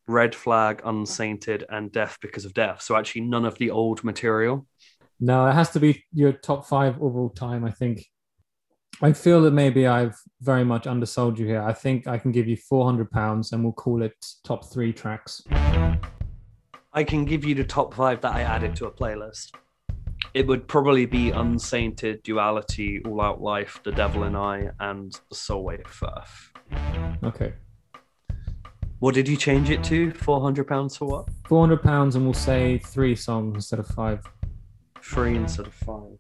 Red 0.07 0.35
Flag, 0.35 0.83
Unsainted, 0.85 1.65
and 1.69 1.93
Death 1.93 2.19
Because 2.21 2.45
of 2.45 2.55
Death. 2.55 2.83
So 2.83 2.97
actually, 2.97 3.23
none 3.23 3.45
of 3.45 3.59
the 3.59 3.71
old 3.71 4.05
material. 4.05 4.67
No, 5.21 5.47
it 5.47 5.53
has 5.53 5.71
to 5.71 5.81
be 5.81 6.05
your 6.13 6.33
top 6.33 6.67
five 6.67 7.01
overall 7.01 7.31
time. 7.31 7.65
I 7.65 7.71
think. 7.71 8.07
I 9.01 9.13
feel 9.13 9.41
that 9.43 9.53
maybe 9.53 9.87
I've 9.87 10.17
very 10.41 10.65
much 10.65 10.87
undersold 10.87 11.39
you 11.39 11.47
here. 11.47 11.63
I 11.63 11.73
think 11.73 12.07
I 12.07 12.19
can 12.19 12.33
give 12.33 12.47
you 12.47 12.57
four 12.57 12.85
hundred 12.85 13.11
pounds, 13.11 13.53
and 13.53 13.63
we'll 13.63 13.73
call 13.73 14.03
it 14.03 14.15
top 14.45 14.73
three 14.73 14.93
tracks. 14.93 15.43
I 16.93 17.05
can 17.05 17.25
give 17.25 17.45
you 17.45 17.55
the 17.55 17.65
top 17.65 17.95
five 17.95 18.21
that 18.21 18.35
I 18.35 18.43
added 18.43 18.77
to 18.77 18.87
a 18.87 18.91
playlist. 18.91 19.53
It 20.35 20.47
would 20.47 20.66
probably 20.66 21.05
be 21.05 21.31
Unsainted, 21.31 22.23
Duality, 22.23 23.03
All 23.05 23.21
Out 23.21 23.42
Life, 23.42 23.81
The 23.85 23.92
Devil 23.92 24.23
and 24.25 24.37
I, 24.37 24.71
and 24.81 25.12
The 25.29 25.35
Solway 25.35 25.83
Firth. 25.87 26.53
Okay. 27.23 27.53
What 28.99 29.14
did 29.14 29.29
you 29.29 29.37
change 29.37 29.68
it 29.68 29.85
to? 29.85 30.12
Four 30.12 30.40
hundred 30.40 30.68
pounds 30.68 30.97
for 30.97 31.07
what? 31.07 31.29
Four 31.47 31.61
hundred 31.61 31.83
pounds, 31.83 32.16
and 32.16 32.25
we'll 32.25 32.35
say 32.35 32.79
three 32.79 33.14
songs 33.14 33.57
instead 33.57 33.79
of 33.79 33.88
five. 33.88 34.25
Three 35.03 35.37
instead 35.37 35.66
of 35.66 35.75
five. 35.75 36.18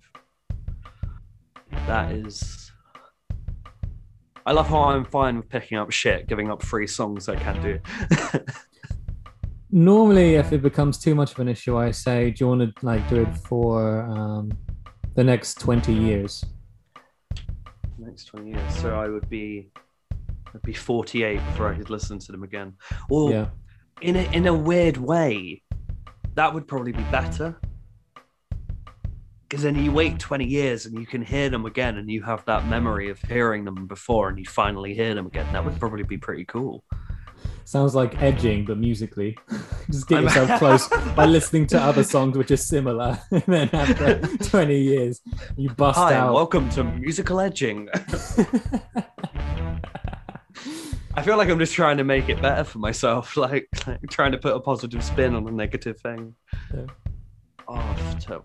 That 1.86 2.12
is. 2.12 2.70
I 4.44 4.52
love 4.52 4.68
how 4.68 4.82
I'm 4.82 5.04
fine 5.04 5.36
with 5.36 5.48
picking 5.48 5.78
up 5.78 5.90
shit, 5.90 6.26
giving 6.26 6.50
up 6.50 6.62
three 6.62 6.86
songs 6.86 7.28
I 7.28 7.36
can't 7.36 7.62
do. 7.62 7.78
Normally, 9.74 10.34
if 10.34 10.52
it 10.52 10.60
becomes 10.60 10.98
too 10.98 11.14
much 11.14 11.32
of 11.32 11.38
an 11.38 11.48
issue, 11.48 11.78
I 11.78 11.92
say, 11.92 12.30
"Do 12.30 12.44
you 12.44 12.48
want 12.48 12.60
to 12.60 12.86
like 12.86 13.08
do 13.08 13.22
it 13.22 13.34
for 13.38 14.02
um, 14.02 14.52
the 15.14 15.24
next 15.24 15.58
twenty 15.60 15.94
years?" 15.94 16.44
Next 17.98 18.26
twenty 18.26 18.50
years, 18.50 18.76
so 18.76 18.94
I 18.94 19.08
would 19.08 19.30
be, 19.30 19.70
I'd 20.54 20.60
be 20.62 20.74
48 20.74 21.36
before 21.46 21.72
I 21.72 21.76
could 21.78 21.88
listen 21.88 22.18
to 22.18 22.32
them 22.32 22.42
again. 22.42 22.74
Or 23.08 23.30
Yeah. 23.30 23.46
in 24.02 24.16
a 24.16 24.30
in 24.34 24.46
a 24.46 24.52
weird 24.52 24.98
way, 24.98 25.62
that 26.34 26.52
would 26.52 26.68
probably 26.68 26.92
be 26.92 27.04
better. 27.04 27.58
Because 29.48 29.62
then 29.62 29.82
you 29.82 29.90
wait 29.92 30.18
20 30.18 30.44
years 30.46 30.84
and 30.86 30.98
you 30.98 31.06
can 31.06 31.22
hear 31.22 31.48
them 31.48 31.64
again, 31.64 31.96
and 31.96 32.10
you 32.10 32.22
have 32.24 32.44
that 32.44 32.66
memory 32.68 33.08
of 33.08 33.18
hearing 33.22 33.64
them 33.64 33.86
before, 33.86 34.28
and 34.28 34.38
you 34.38 34.44
finally 34.44 34.92
hear 34.94 35.14
them 35.14 35.26
again. 35.26 35.50
That 35.54 35.64
would 35.64 35.80
probably 35.80 36.02
be 36.02 36.18
pretty 36.18 36.44
cool. 36.44 36.84
Sounds 37.64 37.94
like 37.94 38.20
edging, 38.20 38.64
but 38.64 38.78
musically. 38.78 39.38
Just 39.90 40.08
get 40.08 40.22
yourself 40.22 40.58
close 40.58 40.88
by 41.14 41.26
listening 41.26 41.66
to 41.68 41.80
other 41.80 42.04
songs 42.04 42.36
which 42.36 42.50
are 42.50 42.56
similar, 42.56 43.18
and 43.30 43.42
then 43.46 43.70
after 43.72 44.20
twenty 44.38 44.80
years, 44.80 45.20
you 45.56 45.70
bust 45.70 45.98
Hi, 45.98 46.14
out. 46.14 46.34
welcome 46.34 46.68
to 46.70 46.84
musical 46.84 47.40
edging. 47.40 47.88
I 51.14 51.22
feel 51.22 51.36
like 51.36 51.48
I'm 51.50 51.58
just 51.58 51.74
trying 51.74 51.98
to 51.98 52.04
make 52.04 52.28
it 52.28 52.40
better 52.40 52.64
for 52.64 52.78
myself, 52.78 53.36
like, 53.36 53.68
like 53.86 54.00
trying 54.08 54.32
to 54.32 54.38
put 54.38 54.56
a 54.56 54.60
positive 54.60 55.04
spin 55.04 55.34
on 55.34 55.46
a 55.46 55.50
negative 55.50 56.00
thing. 56.00 56.34
Yeah. 56.74 56.86
Oh, 57.68 57.96
so 58.18 58.42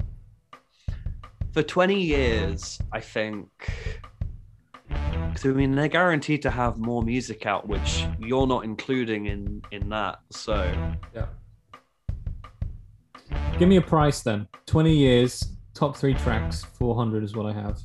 for 1.54 1.64
20 1.64 2.00
years, 2.00 2.80
I 2.92 3.00
think. 3.00 3.50
Because 5.38 5.52
I 5.52 5.54
mean, 5.54 5.76
they're 5.76 5.88
guaranteed 5.88 6.42
to 6.42 6.50
have 6.50 6.80
more 6.80 7.04
music 7.04 7.46
out, 7.46 7.68
which 7.68 8.08
you're 8.20 8.48
not 8.48 8.64
including 8.64 9.28
in 9.28 9.62
in 9.72 9.88
that. 9.90 10.18
So 10.32 10.56
Yeah. 11.14 11.28
Give 13.60 13.70
me 13.70 13.76
a 13.76 13.82
price 13.82 14.22
then. 14.24 14.48
Twenty 14.66 14.96
years, 14.96 15.44
top 15.76 15.96
three 15.96 16.16
tracks, 16.16 16.64
four 16.64 16.96
hundred 16.96 17.24
is 17.24 17.36
what 17.36 17.46
I 17.46 17.54
have. 17.54 17.80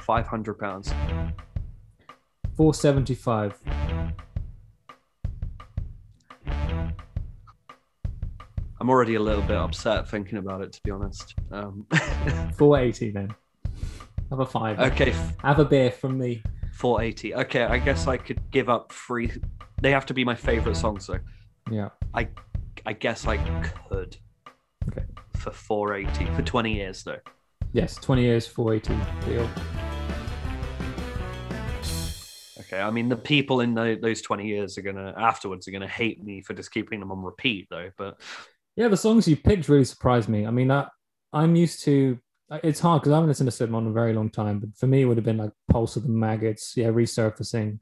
500 0.00 0.54
pounds. 0.58 0.92
Four 2.54 2.74
seventy-five. 2.74 3.58
I'm 8.80 8.90
already 8.90 9.14
a 9.14 9.20
little 9.20 9.42
bit 9.42 9.56
upset 9.56 10.10
thinking 10.10 10.36
about 10.36 10.60
it, 10.60 10.72
to 10.72 10.80
be 10.82 10.90
honest. 10.90 11.36
Um, 11.52 11.86
Four 12.58 12.78
eighty 12.78 13.10
then. 13.10 13.34
Have 14.32 14.40
a 14.40 14.46
five. 14.46 14.80
okay, 14.80 15.14
Have 15.42 15.58
a 15.58 15.64
beer 15.66 15.90
from 15.90 16.16
me. 16.16 16.42
480. 16.72 17.34
Okay, 17.34 17.64
I 17.64 17.76
guess 17.76 18.06
I 18.06 18.16
could 18.16 18.40
give 18.50 18.70
up 18.70 18.90
three. 18.90 19.30
They 19.82 19.90
have 19.90 20.06
to 20.06 20.14
be 20.14 20.24
my 20.24 20.34
favorite 20.34 20.76
songs, 20.76 21.06
though. 21.06 21.18
Yeah. 21.70 21.90
I, 22.14 22.28
I 22.86 22.94
guess 22.94 23.26
I 23.26 23.36
could. 23.90 24.16
Okay. 24.90 25.04
For 25.36 25.50
480 25.50 26.34
for 26.34 26.40
20 26.40 26.74
years, 26.74 27.02
though. 27.04 27.18
Yes, 27.74 27.96
twenty 27.96 28.22
years, 28.22 28.46
four 28.46 28.72
eighty. 28.72 28.96
Deal. 29.26 29.48
Okay, 32.60 32.80
I 32.80 32.90
mean 32.90 33.10
the 33.10 33.16
people 33.16 33.60
in 33.60 33.74
tho- 33.74 33.96
those 33.96 34.22
20 34.22 34.46
years 34.46 34.78
are 34.78 34.82
gonna 34.82 35.12
afterwards 35.16 35.68
are 35.68 35.72
gonna 35.72 35.86
hate 35.88 36.22
me 36.24 36.40
for 36.40 36.54
just 36.54 36.70
keeping 36.72 37.00
them 37.00 37.12
on 37.12 37.22
repeat, 37.22 37.66
though. 37.70 37.90
But 37.98 38.18
Yeah, 38.76 38.88
the 38.88 38.96
songs 38.96 39.28
you 39.28 39.36
picked 39.36 39.68
really 39.68 39.84
surprised 39.84 40.28
me. 40.30 40.46
I 40.46 40.50
mean, 40.50 40.70
I, 40.70 40.88
I'm 41.34 41.54
used 41.54 41.82
to. 41.84 42.18
It's 42.62 42.80
hard 42.80 43.00
because 43.02 43.12
I 43.12 43.16
haven't 43.16 43.28
listened 43.28 43.46
to 43.48 43.50
Slipknot 43.56 43.82
in 43.82 43.88
a 43.88 43.92
very 43.92 44.12
long 44.12 44.30
time, 44.30 44.58
but 44.60 44.76
for 44.76 44.86
me, 44.86 45.02
it 45.02 45.04
would 45.06 45.16
have 45.16 45.24
been 45.24 45.38
like 45.38 45.52
Pulse 45.70 45.96
of 45.96 46.02
the 46.02 46.08
Maggots, 46.10 46.74
yeah, 46.76 46.88
resurfacing, 46.88 47.80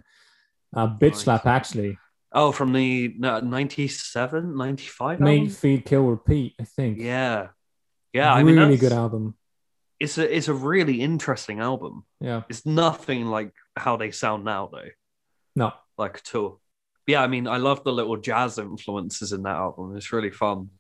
uh, 0.77 0.87
Bitch 0.87 1.11
Nice. 1.13 1.21
Slap 1.21 1.47
actually, 1.47 1.99
oh, 2.33 2.53
from 2.53 2.73
the 2.73 3.15
no, 3.19 3.41
97, 3.41 4.57
95 4.57 5.21
Mate 5.21 5.39
album? 5.39 5.49
Feed 5.53 5.85
Kill 5.85 6.03
Repeat. 6.05 6.55
I 6.61 6.65
think. 6.65 6.99
Yeah, 6.99 7.49
yeah. 8.13 8.33
I 8.33 8.41
really 8.41 8.53
mean, 8.53 8.57
that's- 8.57 8.81
good 8.81 8.93
album. 8.93 9.35
It's 9.99 10.17
a 10.17 10.35
it's 10.37 10.49
a 10.49 10.55
really 10.55 11.03
interesting 11.03 11.61
album. 11.61 12.07
Yeah, 12.21 12.43
It's 12.49 12.65
nothing 12.65 13.27
like 13.27 13.53
how 13.77 13.97
they 13.99 14.13
sound 14.13 14.45
now, 14.45 14.71
though. 14.73 14.89
no, 15.55 15.73
like 15.99 16.17
at 16.17 16.35
all. 16.35 16.61
Yeah, 17.07 17.23
I 17.23 17.27
mean, 17.27 17.47
I 17.49 17.57
love 17.59 17.83
the 17.85 17.93
little 17.93 18.17
jazz 18.17 18.59
influences 18.59 19.33
in 19.33 19.43
that 19.43 19.57
album. 19.57 19.97
It's 19.97 20.13
really 20.13 20.31
fun. 20.31 20.71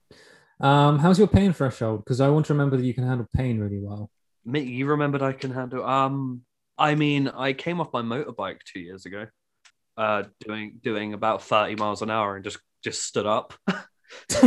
Um, 0.61 0.99
how's 0.99 1.19
your 1.19 1.29
pain 1.29 1.53
threshold? 1.53 2.05
Because 2.05 2.21
I 2.21 2.29
want 2.29 2.47
to 2.47 2.53
remember 2.53 2.77
that 2.77 2.85
you 2.85 2.95
can 2.95 3.07
handle 3.07 3.27
pain 3.35 3.59
really 3.59 3.81
well. 3.81 4.11
Me, 4.45 4.61
you 4.61 4.87
remembered 4.87 5.23
I 5.23 5.33
can 5.33 5.51
handle. 5.53 5.85
Um, 5.85 6.43
I 6.77 6.95
mean, 6.95 7.29
I 7.29 7.53
came 7.53 7.81
off 7.81 7.93
my 7.93 8.03
motorbike 8.03 8.61
two 8.65 8.81
years 8.81 9.07
ago, 9.07 9.27
uh, 9.97 10.25
doing 10.41 10.79
doing 10.83 11.15
about 11.15 11.43
thirty 11.43 11.77
miles 11.77 12.03
an 12.03 12.11
hour, 12.11 12.37
and 12.37 12.45
just 12.45 12.59
just 12.83 13.03
stood 13.05 13.27
up. 13.27 13.55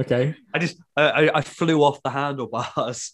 okay. 0.00 0.34
I 0.52 0.58
just 0.58 0.76
I, 0.96 1.30
I- 1.34 1.40
flew 1.40 1.82
off 1.82 2.02
the 2.02 2.10
handlebars, 2.10 3.12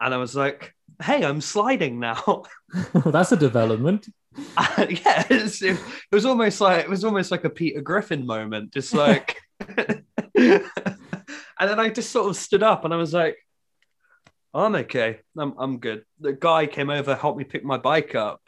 and 0.00 0.14
I 0.14 0.16
was 0.16 0.34
like, 0.34 0.74
"Hey, 1.02 1.24
I'm 1.24 1.40
sliding 1.40 2.00
now." 2.00 2.22
well, 2.26 2.46
that's 3.06 3.32
a 3.32 3.36
development. 3.36 4.08
yeah, 4.56 5.24
it's, 5.30 5.62
it, 5.62 5.78
was 6.12 6.24
almost 6.24 6.60
like 6.60 6.84
it 6.84 6.90
was 6.90 7.04
almost 7.04 7.30
like 7.30 7.44
a 7.44 7.50
Peter 7.50 7.82
Griffin 7.82 8.24
moment, 8.24 8.72
just 8.72 8.94
like. 8.94 9.36
and 11.58 11.70
then 11.70 11.80
I 11.80 11.88
just 11.88 12.10
sort 12.10 12.28
of 12.28 12.36
stood 12.36 12.62
up, 12.62 12.84
and 12.84 12.94
I 12.94 12.96
was 12.96 13.12
like, 13.12 13.36
"I'm 14.54 14.74
okay. 14.76 15.20
I'm 15.36 15.54
I'm 15.58 15.78
good." 15.78 16.04
The 16.20 16.32
guy 16.32 16.66
came 16.66 16.90
over, 16.90 17.14
helped 17.14 17.38
me 17.38 17.44
pick 17.44 17.64
my 17.64 17.78
bike 17.78 18.14
up, 18.14 18.40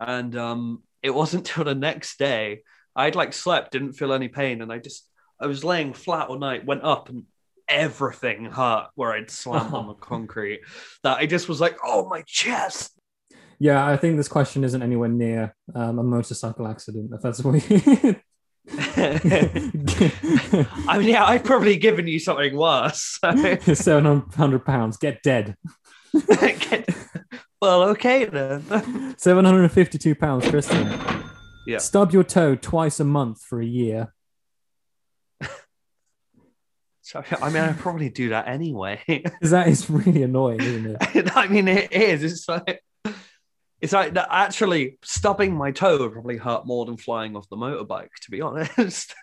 and 0.00 0.36
um, 0.36 0.82
it 1.02 1.10
wasn't 1.10 1.46
till 1.46 1.64
the 1.64 1.74
next 1.74 2.18
day 2.18 2.62
I'd 2.96 3.16
like 3.16 3.32
slept, 3.32 3.72
didn't 3.72 3.94
feel 3.94 4.12
any 4.12 4.28
pain, 4.28 4.62
and 4.62 4.72
I 4.72 4.78
just 4.78 5.08
I 5.40 5.46
was 5.46 5.64
laying 5.64 5.92
flat 5.92 6.28
all 6.28 6.38
night, 6.38 6.64
went 6.64 6.84
up, 6.84 7.08
and 7.08 7.24
everything 7.68 8.46
hurt 8.46 8.88
where 8.94 9.12
I'd 9.12 9.30
slammed 9.30 9.74
on 9.74 9.88
the 9.88 9.94
concrete. 10.12 10.60
That 11.02 11.18
I 11.18 11.26
just 11.26 11.48
was 11.48 11.60
like, 11.60 11.76
"Oh, 11.84 12.08
my 12.08 12.22
chest." 12.26 12.92
Yeah, 13.58 13.86
I 13.86 13.96
think 13.96 14.16
this 14.16 14.28
question 14.28 14.64
isn't 14.64 14.82
anywhere 14.82 15.08
near 15.08 15.54
um, 15.74 15.98
a 15.98 16.02
motorcycle 16.02 16.66
accident. 16.66 17.12
If 17.14 17.22
that's 17.22 17.42
what 17.42 17.70
you... 17.70 18.16
I 18.72 19.20
mean, 20.98 21.08
yeah, 21.08 21.24
I've 21.24 21.44
probably 21.44 21.76
given 21.76 22.06
you 22.06 22.18
something 22.18 22.56
worse. 22.56 23.18
so- 23.22 23.56
Seven 23.74 24.22
hundred 24.34 24.64
pounds. 24.64 24.96
Get 24.96 25.22
dead. 25.22 25.56
well, 27.60 27.82
okay 27.90 28.24
then. 28.24 29.14
Seven 29.18 29.44
hundred 29.44 29.62
and 29.64 29.72
fifty-two 29.72 30.14
pounds, 30.14 30.48
Tristan. 30.48 31.24
Yeah. 31.66 31.78
Stub 31.78 32.12
your 32.12 32.24
toe 32.24 32.54
twice 32.54 33.00
a 33.00 33.04
month 33.04 33.42
for 33.42 33.60
a 33.60 33.66
year. 33.66 34.12
So, 37.06 37.22
I 37.42 37.50
mean, 37.50 37.62
I 37.62 37.72
probably 37.74 38.08
do 38.08 38.30
that 38.30 38.48
anyway. 38.48 39.02
That 39.42 39.68
is 39.68 39.90
really 39.90 40.22
annoying, 40.22 40.60
isn't 40.62 40.96
it? 40.98 41.36
I 41.36 41.48
mean, 41.48 41.68
it 41.68 41.92
is. 41.92 42.22
It's 42.24 42.48
like 42.48 42.82
it's 43.84 43.92
like 43.92 44.16
actually 44.16 44.98
stubbing 45.02 45.54
my 45.54 45.70
toe 45.70 45.98
would 45.98 46.12
probably 46.12 46.38
hurt 46.38 46.66
more 46.66 46.86
than 46.86 46.96
flying 46.96 47.36
off 47.36 47.50
the 47.50 47.56
motorbike. 47.56 48.14
To 48.22 48.30
be 48.30 48.40
honest. 48.40 49.14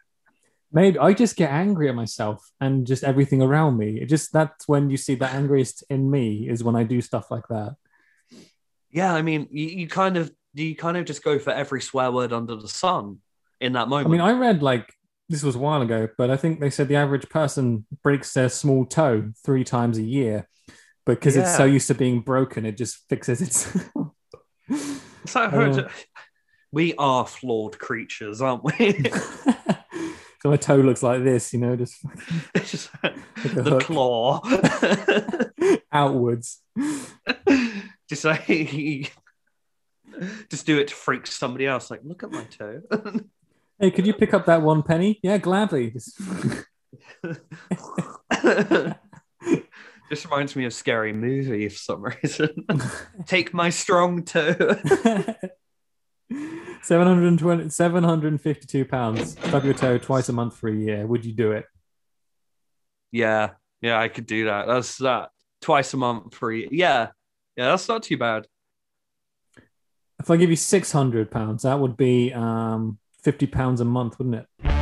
Maybe 0.72 1.00
I 1.00 1.14
just 1.14 1.36
get 1.36 1.50
angry 1.50 1.90
at 1.90 1.96
myself 1.96 2.48
and 2.62 2.86
just 2.86 3.04
everything 3.04 3.42
around 3.42 3.78
me. 3.78 4.00
It 4.00 4.06
just 4.06 4.32
that's 4.32 4.68
when 4.68 4.92
you 4.92 4.98
see 4.98 5.16
the 5.16 5.28
angriest 5.28 5.84
in 5.90 6.10
me 6.12 6.48
is 6.48 6.64
when 6.64 6.76
I 6.76 6.84
do 6.84 7.02
stuff 7.02 7.32
like 7.32 7.48
that. 7.50 7.76
Yeah, 8.92 9.14
I 9.14 9.24
mean, 9.24 9.48
you, 9.52 9.66
you 9.66 9.88
kind 9.88 10.16
of 10.16 10.32
you 10.54 10.76
kind 10.76 10.96
of 10.96 11.06
just 11.06 11.24
go 11.24 11.40
for 11.40 11.50
every 11.50 11.82
swear 11.82 12.12
word 12.12 12.32
under 12.32 12.56
the 12.56 12.68
sun 12.68 13.18
in 13.60 13.74
that 13.74 13.90
moment. 13.90 14.10
I 14.10 14.12
mean, 14.12 14.22
I 14.22 14.34
read 14.34 14.62
like 14.62 14.94
this 15.28 15.42
was 15.42 15.56
a 15.56 15.60
while 15.60 15.82
ago, 15.82 16.08
but 16.20 16.30
I 16.30 16.38
think 16.38 16.60
they 16.60 16.70
said 16.70 16.88
the 16.88 16.98
average 16.98 17.28
person 17.30 17.88
breaks 18.04 18.32
their 18.34 18.48
small 18.50 18.86
toe 18.86 19.32
three 19.44 19.64
times 19.64 19.98
a 19.98 20.04
year, 20.04 20.48
because 21.08 21.36
it's 21.36 21.58
so 21.58 21.66
used 21.66 21.88
to 21.88 21.96
being 21.96 22.20
broken, 22.20 22.64
it 22.66 22.78
just 22.78 23.10
fixes 23.10 23.42
itself. 23.42 24.12
so 25.26 25.42
uh, 25.42 25.90
we 26.72 26.94
are 26.96 27.26
flawed 27.28 27.78
creatures, 27.80 28.42
aren't 28.42 28.64
we? 28.64 29.04
so 30.42 30.50
my 30.50 30.58
toe 30.58 30.78
looks 30.78 31.04
like 31.04 31.24
this, 31.24 31.54
you 31.54 31.60
know, 31.60 31.76
just 31.76 32.04
just 32.56 32.90
the 33.44 33.80
claw. 33.82 34.42
outwards. 35.92 36.62
just 38.10 38.24
like 38.26 38.48
just 40.50 40.66
do 40.66 40.80
it 40.80 40.88
to 40.88 40.96
freak 40.96 41.28
somebody 41.28 41.68
else. 41.68 41.92
Like, 41.92 42.02
look 42.04 42.24
at 42.24 42.32
my 42.32 42.44
toe. 42.46 42.82
Hey, 43.80 43.92
could 43.92 44.06
you 44.06 44.14
pick 44.14 44.34
up 44.34 44.46
that 44.46 44.62
one 44.62 44.84
penny? 44.84 45.20
Yeah, 45.24 45.38
gladly. 45.38 45.94
Just 50.12 50.26
reminds 50.26 50.58
me 50.58 50.66
of 50.66 50.74
scary 50.74 51.14
movie 51.14 51.70
for 51.70 51.78
some 51.78 52.04
reason. 52.04 52.68
Take 53.28 53.54
my 53.54 53.70
strong 53.70 54.24
toe. 54.24 54.56
720, 56.82 57.70
752 57.70 58.84
pounds. 58.84 59.32
Stub 59.32 59.64
your 59.64 59.74
toe 59.74 59.98
twice 59.98 60.28
a 60.28 60.34
month 60.34 60.58
for 60.58 60.68
a 60.68 60.76
year. 60.76 61.08
Would 61.08 61.24
you 61.24 61.32
do 61.32 61.54
it? 61.54 61.66
yeah, 63.14 63.52
yeah, 63.82 64.02
I 64.02 64.10
could 64.10 64.26
do 64.26 64.46
that. 64.46 64.68
That's 64.68 64.98
that 64.98 65.30
twice 65.62 65.94
a 65.94 65.98
month 65.98 66.36
for 66.36 66.52
a 66.52 66.58
year. 66.58 66.68
Yeah, 66.72 67.08
yeah, 67.56 67.70
that's 67.70 67.88
not 67.88 68.04
too 68.04 68.18
bad. 68.18 68.48
If 70.20 70.30
I 70.30 70.36
give 70.36 70.50
you 70.50 70.58
600 70.58 71.32
pounds, 71.32 71.64
that 71.64 71.80
would 71.80 71.96
be 71.96 72.34
um, 72.34 73.00
50 73.24 73.48
pounds 73.48 73.80
a 73.80 73.86
month, 73.86 74.20
wouldn't 74.20 74.36
it? 74.36 74.81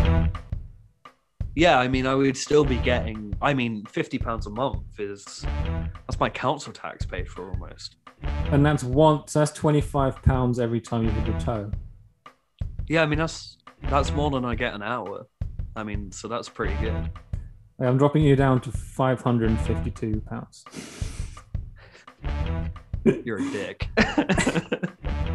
Yeah, 1.60 1.78
I 1.78 1.90
mean, 1.90 2.08
I 2.08 2.16
would 2.16 2.38
still 2.38 2.64
be 2.64 2.78
getting. 2.78 3.36
I 3.42 3.54
mean, 3.54 3.86
fifty 3.88 4.18
pounds 4.18 4.48
a 4.48 4.50
month 4.50 4.98
is 4.98 5.46
that's 6.08 6.18
my 6.18 6.30
council 6.30 6.72
tax 6.72 7.06
paid 7.06 7.28
for 7.28 7.52
almost. 7.52 7.98
And 8.54 8.66
that's 8.66 8.82
one, 8.82 9.28
so 9.28 9.40
that's 9.40 9.52
25 9.52 10.22
pounds 10.22 10.58
every 10.58 10.80
time 10.80 11.04
you 11.04 11.10
hit 11.10 11.28
your 11.28 11.38
toe. 11.42 11.70
Yeah, 12.88 13.04
I 13.04 13.08
mean 13.08 13.20
that's 13.20 13.58
that's 13.90 14.14
more 14.14 14.32
than 14.32 14.46
I 14.46 14.56
get 14.56 14.74
an 14.74 14.82
hour. 14.82 15.26
I 15.76 15.84
mean, 15.84 16.14
so 16.14 16.30
that's 16.30 16.48
pretty 16.48 16.76
good. 16.76 17.12
I'm 17.82 17.98
dropping 17.98 18.24
you 18.24 18.38
down 18.38 18.62
to 18.62 18.72
552 18.72 20.22
pounds. 20.30 20.64
You're 23.26 23.40
a 23.40 23.52
dick. 23.52 23.90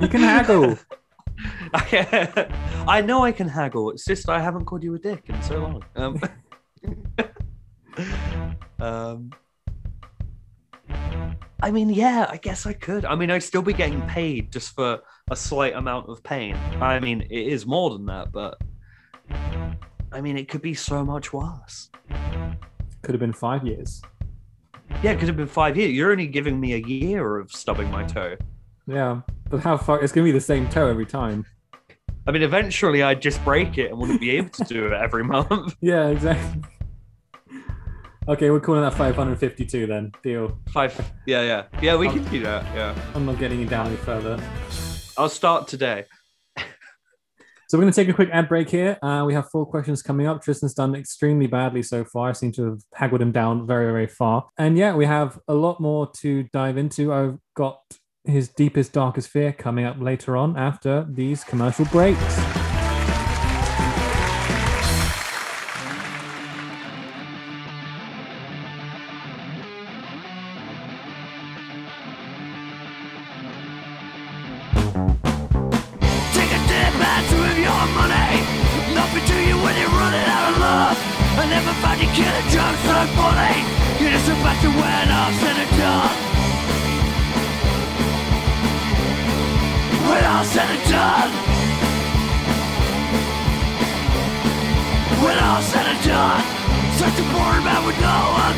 You 0.01 0.09
can 0.09 0.22
haggle. 0.22 0.79
I 1.74 3.03
know 3.05 3.24
I 3.24 3.32
can 3.32 3.49
haggle. 3.49 3.91
It's 3.91 4.05
just 4.05 4.28
I 4.28 4.41
haven't 4.41 4.64
called 4.64 4.82
you 4.85 4.95
a 4.95 4.99
dick 4.99 5.24
in 5.26 5.43
so 5.43 5.59
long. 5.59 5.85
Um, 5.97 6.20
um, 8.80 9.30
I 11.62 11.70
mean, 11.70 11.89
yeah, 11.91 12.26
I 12.28 12.37
guess 12.37 12.66
I 12.66 12.74
could. 12.74 13.05
I 13.05 13.14
mean, 13.14 13.30
I'd 13.30 13.43
still 13.43 13.62
be 13.62 13.72
getting 13.72 14.03
paid 14.03 14.53
just 14.53 14.74
for 14.74 15.01
a 15.30 15.37
slight 15.37 15.74
amount 15.74 16.09
of 16.09 16.22
pain. 16.22 16.57
I 16.80 17.01
mean, 17.01 17.22
it 17.22 17.47
is 17.49 17.66
more 17.66 17.91
than 17.91 18.07
that, 18.07 18.32
but 18.32 18.61
I 20.12 20.20
mean, 20.20 20.37
it 20.37 20.49
could 20.49 20.62
be 20.62 20.74
so 20.74 21.05
much 21.05 21.32
worse. 21.32 21.91
Could 23.03 23.14
have 23.14 23.20
been 23.20 23.32
five 23.32 23.66
years. 23.66 24.03
Yeah, 25.03 25.12
it 25.12 25.18
could 25.18 25.28
have 25.28 25.37
been 25.37 25.47
five 25.47 25.76
years. 25.76 25.93
You're 25.93 26.12
only 26.12 26.26
giving 26.26 26.61
me 26.61 26.74
a 26.74 26.78
year 26.78 27.39
of 27.39 27.51
stubbing 27.51 27.91
my 27.91 28.05
toe. 28.05 28.37
Yeah. 28.87 29.20
But 29.51 29.61
how 29.61 29.76
far? 29.76 30.03
It's 30.03 30.12
to 30.12 30.22
be 30.22 30.32
the 30.32 30.41
same 30.41 30.68
toe 30.68 30.89
every 30.89 31.07
time. 31.07 31.47
I 32.26 32.30
mean, 32.30 32.43
eventually 32.43 33.03
I'd 33.03 33.20
just 33.20 33.43
break 33.45 33.76
it 33.76 33.91
and 33.91 33.99
wouldn't 33.99 34.20
be 34.20 34.30
able 34.30 34.49
to 34.51 34.64
do 34.64 34.87
it 34.87 34.93
every 34.93 35.24
month. 35.24 35.74
Yeah, 35.80 36.09
exactly. 36.09 36.62
Okay, 38.26 38.51
we're 38.51 38.61
calling 38.61 38.80
that 38.80 38.95
552 38.95 39.87
then. 39.87 40.11
Deal. 40.22 40.59
Five. 40.70 40.99
Yeah, 41.26 41.43
yeah. 41.43 41.64
Yeah, 41.82 41.97
we 41.97 42.09
can 42.09 42.24
do 42.24 42.41
that. 42.41 42.64
Yeah. 42.74 42.95
I'm 43.14 43.26
not 43.26 43.39
getting 43.39 43.61
you 43.61 43.66
down 43.66 43.89
any 43.89 43.97
further. 43.97 44.43
I'll 45.18 45.28
start 45.28 45.68
today. 45.68 46.05
So 47.66 47.78
we're 47.78 47.85
going 47.85 47.93
to 47.95 48.05
take 48.05 48.11
a 48.11 48.12
quick 48.12 48.28
ad 48.30 48.49
break 48.49 48.68
here. 48.68 48.99
Uh, 49.03 49.24
we 49.26 49.35
have 49.35 49.51
four 49.51 49.66
questions 49.66 50.01
coming 50.01 50.28
up. 50.28 50.43
Tristan's 50.43 50.74
done 50.74 50.95
extremely 50.95 51.49
badly 51.49 51.82
so 51.82 52.05
far. 52.05 52.28
I 52.28 52.32
seem 52.32 52.53
to 52.53 52.66
have 52.66 52.78
haggled 52.95 53.22
him 53.22 53.32
down 53.32 53.66
very, 53.66 53.87
very 53.87 54.07
far. 54.07 54.47
And 54.59 54.78
yeah, 54.78 54.95
we 54.95 55.07
have 55.07 55.41
a 55.49 55.55
lot 55.55 55.80
more 55.80 56.09
to 56.18 56.45
dive 56.53 56.76
into. 56.76 57.12
I've 57.12 57.39
got 57.57 57.80
his 58.25 58.49
deepest, 58.49 58.93
darkest 58.93 59.29
fear 59.29 59.53
coming 59.53 59.85
up 59.85 60.01
later 60.01 60.37
on 60.37 60.57
after 60.57 61.07
these 61.09 61.45
commercial 61.45 61.85
breaks. 61.87 62.54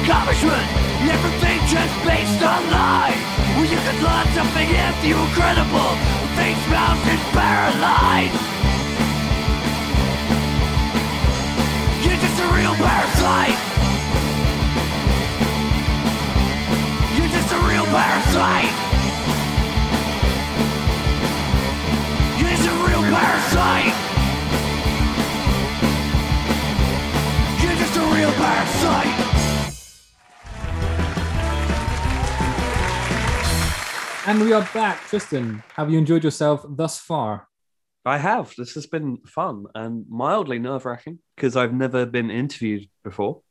Accomplishment. 0.03 0.66
Everything 1.07 1.59
just 1.68 1.94
based 2.05 2.42
on 2.42 2.61
lies. 2.70 3.20
Well, 3.55 3.64
you 3.64 3.78
could 3.78 4.01
learn 4.03 4.26
something 4.34 4.68
if 4.68 4.97
you 5.05 5.14
were 5.14 5.32
credible. 5.32 5.92
Face 6.36 6.64
mountains 6.68 7.22
paralyzed. 7.32 8.40
You're 12.05 12.20
just 12.20 12.38
a 12.40 12.49
real 12.53 12.74
parasite. 12.74 13.59
You're 17.16 17.32
just 17.32 17.51
a 17.53 17.61
real 17.70 17.86
parasite. 17.86 18.74
You're 22.38 22.51
just 22.51 22.68
a 22.68 22.76
real 22.86 23.03
parasite. 23.14 23.94
You're 27.62 27.76
just 27.76 27.97
a 27.97 28.05
real 28.14 28.32
parasite. 28.32 29.25
And 34.26 34.40
we 34.40 34.52
are 34.52 34.68
back. 34.74 35.00
Tristan, 35.06 35.62
have 35.74 35.88
you 35.90 35.98
enjoyed 35.98 36.24
yourself 36.24 36.64
thus 36.68 36.98
far? 36.98 37.46
I 38.04 38.18
have. 38.18 38.52
This 38.58 38.74
has 38.74 38.86
been 38.86 39.18
fun 39.26 39.66
and 39.74 40.04
mildly 40.08 40.58
nerve 40.58 40.84
wracking 40.84 41.20
because 41.36 41.56
I've 41.56 41.72
never 41.72 42.06
been 42.06 42.30
interviewed 42.30 42.88
before. 43.04 43.42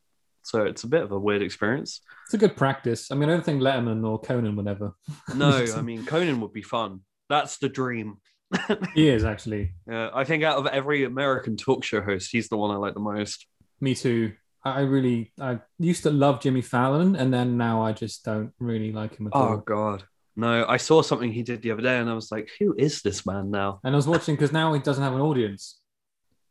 So 0.44 0.64
it's 0.66 0.84
a 0.84 0.88
bit 0.88 1.04
of 1.04 1.12
a 1.12 1.20
weird 1.20 1.42
experience. 1.42 2.02
It's 2.26 2.34
a 2.34 2.38
good 2.38 2.58
practice. 2.58 3.10
I 3.10 3.16
mean, 3.16 3.30
I 3.30 3.34
don't 3.34 3.46
think 3.46 3.62
Letterman 3.62 4.06
or 4.06 4.20
Conan 4.20 4.56
would 4.58 4.68
ever. 4.68 4.94
No, 5.36 5.66
I 5.76 5.82
mean, 5.82 6.06
Conan 6.06 6.42
would 6.42 6.54
be 6.54 6.62
fun. 6.62 7.02
That's 7.30 7.58
the 7.58 7.70
dream. 7.70 8.18
He 8.94 9.08
is 9.08 9.24
actually. 9.24 9.74
I 9.90 10.24
think 10.26 10.44
out 10.44 10.58
of 10.58 10.68
every 10.68 11.04
American 11.06 11.56
talk 11.58 11.84
show 11.84 12.02
host, 12.02 12.30
he's 12.32 12.50
the 12.50 12.58
one 12.58 12.72
I 12.72 12.76
like 12.76 12.94
the 12.94 13.00
most. 13.00 13.48
Me 13.80 13.96
too. 13.96 14.34
I 14.64 14.72
I 14.72 14.82
really, 14.82 15.32
I 15.40 15.60
used 15.80 16.04
to 16.04 16.12
love 16.12 16.42
Jimmy 16.42 16.62
Fallon, 16.62 17.16
and 17.16 17.34
then 17.34 17.58
now 17.58 17.82
I 17.82 17.94
just 17.94 18.24
don't 18.26 18.52
really 18.60 18.92
like 18.92 19.16
him 19.18 19.28
at 19.28 19.34
Oh, 19.36 19.40
all. 19.40 19.54
Oh 19.54 19.58
God. 19.58 20.04
No, 20.36 20.66
I 20.68 20.78
saw 20.78 21.02
something 21.02 21.32
he 21.32 21.44
did 21.44 21.62
the 21.62 21.72
other 21.72 21.82
day 21.82 21.98
and 21.98 22.10
I 22.10 22.14
was 22.14 22.32
like, 22.32 22.50
who 22.60 22.76
is 22.78 23.02
this 23.02 23.26
man 23.26 23.52
now? 23.52 23.80
And 23.84 23.96
I 23.96 23.98
was 23.98 24.08
watching 24.08 24.36
because 24.36 24.52
now 24.52 24.74
he 24.74 24.80
doesn't 24.82 25.04
have 25.04 25.14
an 25.14 25.22
audience, 25.22 25.80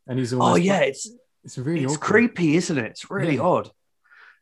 and 0.07 0.17
he's 0.17 0.33
Oh, 0.33 0.55
yeah. 0.55 0.79
It's 0.79 1.09
it's 1.43 1.57
really 1.57 1.83
it's 1.83 1.93
awkward. 1.95 2.05
creepy, 2.07 2.55
isn't 2.55 2.77
it? 2.77 2.85
It's 2.91 3.09
really 3.11 3.35
Yeah. 3.35 3.41
odd. 3.41 3.69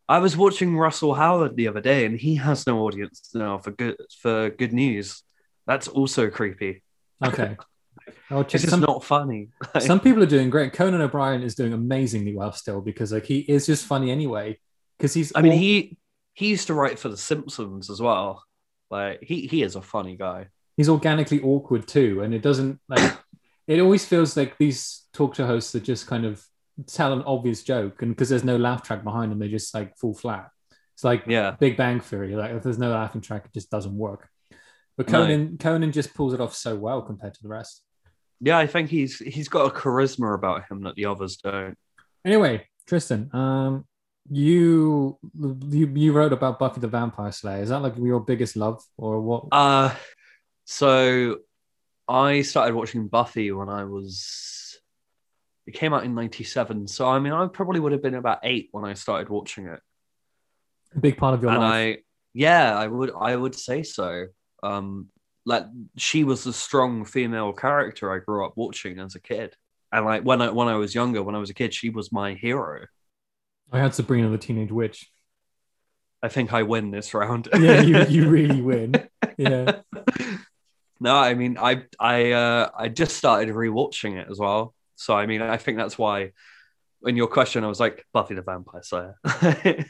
I 0.07 0.19
was 0.19 0.35
watching 0.37 0.77
Russell 0.77 1.13
Howard 1.13 1.55
the 1.55 1.67
other 1.67 1.81
day, 1.81 2.05
and 2.05 2.17
he 2.17 2.35
has 2.35 2.65
no 2.67 2.79
audience 2.85 3.31
now 3.33 3.57
for 3.57 3.71
good 3.71 3.97
for 4.21 4.49
good 4.49 4.71
news. 4.73 5.23
That's 5.67 5.87
also 5.87 6.29
creepy. 6.29 6.83
Okay. 7.23 7.57
Oh, 8.29 8.41
It's 8.41 8.51
just 8.51 8.69
some, 8.69 8.81
not 8.81 9.03
funny. 9.03 9.49
some 9.79 9.99
people 9.99 10.21
are 10.23 10.25
doing 10.25 10.49
great. 10.49 10.73
Conan 10.73 10.99
O'Brien 10.99 11.41
is 11.41 11.55
doing 11.55 11.71
amazingly 11.71 12.35
well 12.35 12.51
still 12.51 12.81
because 12.81 13.13
like 13.13 13.25
he 13.25 13.39
is 13.39 13.65
just 13.65 13.85
funny 13.85 14.11
anyway. 14.11 14.59
because 14.97 15.13
he's. 15.13 15.31
I 15.35 15.41
mean, 15.41 15.53
he 15.53 15.97
he 16.33 16.47
used 16.49 16.67
to 16.67 16.73
write 16.73 16.99
for 16.99 17.07
The 17.09 17.15
Simpsons 17.17 17.89
as 17.89 18.01
well. 18.01 18.43
Like 18.93 19.23
he 19.23 19.47
he 19.47 19.63
is 19.63 19.75
a 19.75 19.81
funny 19.81 20.15
guy. 20.15 20.47
he's 20.77 20.89
organically 20.89 21.41
awkward 21.41 21.87
too, 21.87 22.21
and 22.23 22.33
it 22.33 22.41
doesn't 22.41 22.79
like. 22.87 23.17
it 23.67 23.79
always 23.79 24.05
feels 24.05 24.35
like 24.37 24.57
these 24.57 25.03
talk 25.13 25.35
show 25.35 25.45
hosts 25.45 25.71
that 25.73 25.83
just 25.83 26.05
kind 26.07 26.25
of 26.25 26.43
tell 26.87 27.13
an 27.13 27.23
obvious 27.23 27.63
joke, 27.63 28.01
and 28.01 28.11
because 28.11 28.29
there's 28.29 28.43
no 28.43 28.57
laugh 28.57 28.81
track 28.83 29.03
behind 29.03 29.31
them, 29.31 29.39
they 29.39 29.47
just 29.49 29.73
like 29.73 29.97
fall 29.97 30.13
flat. 30.13 30.49
It's 30.95 31.03
like 31.03 31.23
Yeah. 31.27 31.55
Big 31.59 31.75
Bang 31.77 31.99
Theory. 32.01 32.35
Like 32.35 32.51
if 32.51 32.61
there's 32.63 32.77
no 32.77 32.91
laughing 32.91 33.21
track, 33.21 33.45
it 33.45 33.53
just 33.53 33.71
doesn't 33.71 33.97
work. 33.97 34.29
But 34.97 35.09
No. 35.09 35.19
Conan, 35.23 35.57
Conan 35.57 35.91
just 35.91 36.13
pulls 36.13 36.33
it 36.35 36.41
off 36.41 36.53
so 36.55 36.75
well 36.75 37.01
compared 37.01 37.33
to 37.33 37.41
the 37.41 37.49
rest. 37.49 37.81
Yeah, 38.39 38.57
I 38.59 38.67
think 38.67 38.89
he's 38.89 39.17
he's 39.17 39.49
got 39.49 39.65
a 39.71 39.73
charisma 39.73 40.35
about 40.35 40.69
him 40.69 40.83
that 40.83 40.95
the 40.95 41.05
others 41.05 41.37
don't. 41.37 41.75
Anyway, 42.25 42.67
Tristan, 42.87 43.29
um, 43.33 43.85
you 44.29 45.17
you 45.69 45.87
you 45.87 46.13
wrote 46.13 46.33
about 46.33 46.59
Buffy 46.59 46.79
the 46.79 46.87
Vampire 46.87 47.31
Slayer. 47.31 47.61
Is 47.61 47.69
that 47.69 47.81
like 47.81 47.97
your 47.97 48.19
biggest 48.19 48.55
love, 48.55 48.83
or 48.97 49.21
what? 49.21 49.45
Uh 49.51 49.93
so 50.65 51.39
I 52.07 52.41
started 52.41 52.73
watching 52.75 53.07
Buffy 53.07 53.51
when 53.51 53.69
I 53.69 53.83
was 53.83 54.79
it 55.65 55.71
came 55.73 55.93
out 55.93 56.03
in 56.03 56.15
97. 56.15 56.87
So 56.87 57.07
I 57.07 57.19
mean 57.19 57.33
I 57.33 57.47
probably 57.47 57.79
would 57.79 57.91
have 57.91 58.01
been 58.01 58.15
about 58.15 58.39
8 58.43 58.69
when 58.71 58.85
I 58.85 58.93
started 58.93 59.29
watching 59.29 59.67
it. 59.67 59.79
a 60.95 60.99
big 60.99 61.17
part 61.17 61.33
of 61.33 61.41
your 61.41 61.51
and 61.51 61.59
life. 61.61 61.97
I 61.97 61.97
yeah, 62.33 62.77
I 62.77 62.87
would 62.87 63.11
I 63.19 63.35
would 63.35 63.55
say 63.55 63.83
so. 63.83 64.27
Um 64.61 65.09
like 65.45 65.65
she 65.97 66.23
was 66.23 66.45
the 66.45 66.53
strong 66.53 67.03
female 67.03 67.51
character 67.51 68.13
I 68.13 68.19
grew 68.19 68.45
up 68.45 68.53
watching 68.55 68.99
as 68.99 69.15
a 69.15 69.19
kid. 69.19 69.55
And 69.91 70.05
like 70.05 70.23
when 70.23 70.41
I 70.41 70.49
when 70.49 70.67
I 70.69 70.75
was 70.75 70.95
younger, 70.95 71.21
when 71.21 71.35
I 71.35 71.39
was 71.39 71.49
a 71.49 71.53
kid, 71.53 71.73
she 71.73 71.89
was 71.89 72.11
my 72.11 72.33
hero. 72.33 72.85
I 73.73 73.79
had 73.79 73.95
Sabrina 73.95 74.29
the 74.29 74.37
Teenage 74.37 74.71
Witch. 74.71 75.09
I 76.21 76.29
think 76.29 76.53
I 76.53 76.63
win 76.63 76.91
this 76.91 77.13
round. 77.13 77.49
Yeah, 77.59 77.81
you, 77.81 78.05
you 78.05 78.29
really 78.29 78.61
win. 78.61 79.09
Yeah. 79.37 79.81
no, 80.99 81.15
I 81.15 81.33
mean, 81.33 81.57
I 81.59 81.83
I 81.99 82.31
uh, 82.31 82.69
I 82.77 82.87
just 82.87 83.17
started 83.17 83.53
rewatching 83.53 84.17
it 84.17 84.27
as 84.29 84.39
well. 84.39 84.73
So 84.95 85.17
I 85.17 85.25
mean, 85.25 85.41
I 85.41 85.57
think 85.57 85.77
that's 85.77 85.97
why, 85.97 86.31
in 87.03 87.17
your 87.17 87.27
question, 87.27 87.63
I 87.63 87.67
was 87.67 87.79
like 87.79 88.05
Buffy 88.13 88.35
the 88.35 88.41
Vampire 88.43 88.83
Slayer. 88.83 89.15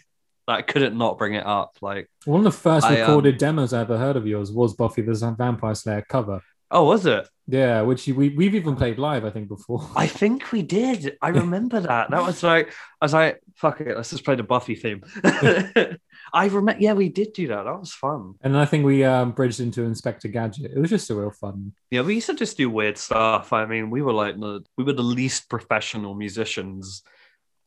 that 0.47 0.67
couldn't 0.67 0.97
not 0.97 1.17
bring 1.17 1.33
it 1.35 1.45
up. 1.45 1.77
Like, 1.81 2.09
One 2.25 2.39
of 2.39 2.45
the 2.45 2.51
first 2.51 2.85
I, 2.85 3.01
um, 3.01 3.09
recorded 3.09 3.37
demos 3.37 3.73
I 3.73 3.81
ever 3.81 3.97
heard 3.97 4.15
of 4.15 4.25
yours 4.25 4.51
was 4.51 4.73
Buffy 4.73 5.01
the 5.01 5.13
Vampire 5.37 5.75
Slayer 5.75 6.05
cover. 6.07 6.41
Oh, 6.73 6.83
was 6.85 7.05
it? 7.05 7.27
Yeah, 7.47 7.81
which 7.81 8.07
we, 8.07 8.29
we've 8.29 8.55
even 8.55 8.75
played 8.75 8.97
live, 8.97 9.25
I 9.25 9.29
think, 9.29 9.47
before. 9.47 9.87
I 9.95 10.07
think 10.07 10.51
we 10.51 10.61
did. 10.61 11.17
I 11.21 11.27
remember 11.29 11.79
that. 11.81 12.09
That 12.09 12.23
was 12.23 12.41
like, 12.41 12.69
I 13.01 13.05
was 13.05 13.13
like, 13.13 13.41
fuck 13.55 13.81
it, 13.81 13.95
let's 13.95 14.09
just 14.09 14.23
play 14.23 14.35
the 14.35 14.43
Buffy 14.43 14.75
theme. 14.75 15.03
I 16.33 16.45
remember, 16.47 16.81
yeah, 16.81 16.93
we 16.93 17.09
did 17.09 17.33
do 17.33 17.47
that. 17.49 17.63
That 17.63 17.79
was 17.79 17.93
fun. 17.93 18.35
And 18.41 18.57
I 18.57 18.65
think 18.65 18.85
we 18.85 19.03
um, 19.03 19.31
bridged 19.31 19.59
into 19.59 19.83
Inspector 19.83 20.27
Gadget. 20.29 20.71
It 20.71 20.79
was 20.79 20.89
just 20.89 21.09
a 21.09 21.15
real 21.15 21.31
fun. 21.31 21.73
Yeah, 21.91 22.01
we 22.01 22.15
used 22.15 22.27
to 22.27 22.33
just 22.33 22.57
do 22.57 22.69
weird 22.69 22.97
stuff. 22.97 23.53
I 23.53 23.65
mean, 23.65 23.89
we 23.89 24.01
were 24.01 24.13
like 24.13 24.39
the 24.39 24.63
we 24.77 24.83
were 24.83 24.93
the 24.93 25.03
least 25.03 25.49
professional 25.49 26.15
musicians 26.15 27.03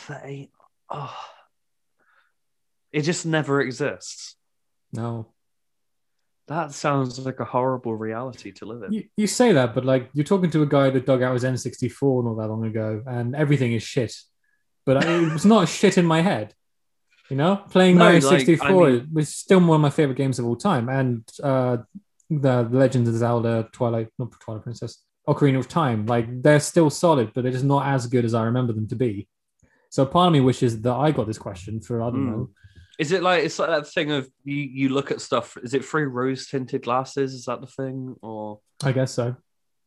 they, 0.08 0.50
oh, 0.90 1.18
it 2.92 3.02
just 3.04 3.26
never 3.26 3.62
exists. 3.62 4.36
no. 4.92 5.28
That 6.50 6.72
sounds 6.74 7.20
like 7.20 7.40
a 7.40 7.46
horrible 7.46 7.96
reality 7.96 8.52
to 8.54 8.66
live 8.66 8.84
in. 8.84 8.92
You, 8.94 9.04
you 9.16 9.28
say 9.28 9.52
that, 9.54 9.74
but 9.76 9.86
like 9.86 10.10
you're 10.14 10.26
talking 10.26 10.50
to 10.52 10.64
a 10.64 10.66
guy 10.66 10.90
that 10.90 11.06
dug 11.06 11.22
out 11.22 11.34
his 11.34 11.44
N64 11.44 12.26
not 12.26 12.42
that 12.42 12.50
long 12.50 12.66
ago, 12.66 13.04
and 13.06 13.36
everything 13.36 13.72
is 13.74 13.84
shit. 13.84 14.14
But 14.86 15.06
I, 15.06 15.14
it 15.26 15.32
was 15.34 15.46
not 15.46 15.70
shit 15.80 15.98
in 15.98 16.06
my 16.06 16.22
head. 16.22 16.54
You 17.30 17.38
know, 17.38 17.58
playing 17.70 17.98
No, 17.98 18.06
Mario 18.06 18.22
like, 18.28 18.40
64 18.40 18.68
I 18.88 18.92
mean- 18.92 19.08
was 19.14 19.30
still 19.30 19.60
one 19.60 19.76
of 19.76 19.82
my 19.82 19.92
favorite 19.92 20.18
games 20.18 20.40
of 20.40 20.46
all 20.46 20.56
time, 20.56 20.90
and 20.90 21.24
uh, 21.44 21.78
the 22.32 22.64
Legend 22.64 23.08
of 23.08 23.14
Zelda, 23.16 23.70
Twilight, 23.72 24.08
not 24.18 24.32
Twilight 24.40 24.64
Princess, 24.64 25.04
Ocarina 25.28 25.60
of 25.60 25.68
Time, 25.68 26.08
like 26.08 26.42
they're 26.42 26.60
still 26.60 26.90
solid, 26.90 27.32
but 27.36 27.44
they're 27.44 27.52
just 27.52 27.64
not 27.66 27.86
as 27.86 28.08
good 28.08 28.26
as 28.26 28.34
I 28.34 28.44
remember 28.46 28.74
them 28.74 28.88
to 28.88 28.96
be. 28.96 29.28
So 29.92 30.04
part 30.08 30.28
of 30.28 30.34
me 30.34 30.40
wishes 30.40 30.82
that 30.82 30.94
I 30.94 31.12
got 31.12 31.28
this 31.28 31.38
question 31.38 31.80
for 31.82 32.02
I 32.02 32.08
don't 32.10 32.26
Mm. 32.26 32.32
know. 32.32 32.50
Is 33.00 33.14
it 33.14 33.24
like 33.24 33.46
it's 33.46 33.58
like 33.58 33.70
that 33.70 33.88
thing 33.88 34.12
of 34.12 34.30
you 34.44 34.58
you 34.58 34.90
look 34.90 35.10
at 35.10 35.22
stuff? 35.22 35.58
Is 35.64 35.74
it 35.74 35.86
through 35.86 36.10
rose 36.10 36.48
tinted 36.48 36.84
glasses? 36.84 37.34
Is 37.34 37.46
that 37.46 37.62
the 37.62 37.68
thing? 37.68 38.18
Or 38.22 38.60
I 38.84 38.92
guess 38.92 39.14
so. 39.14 39.38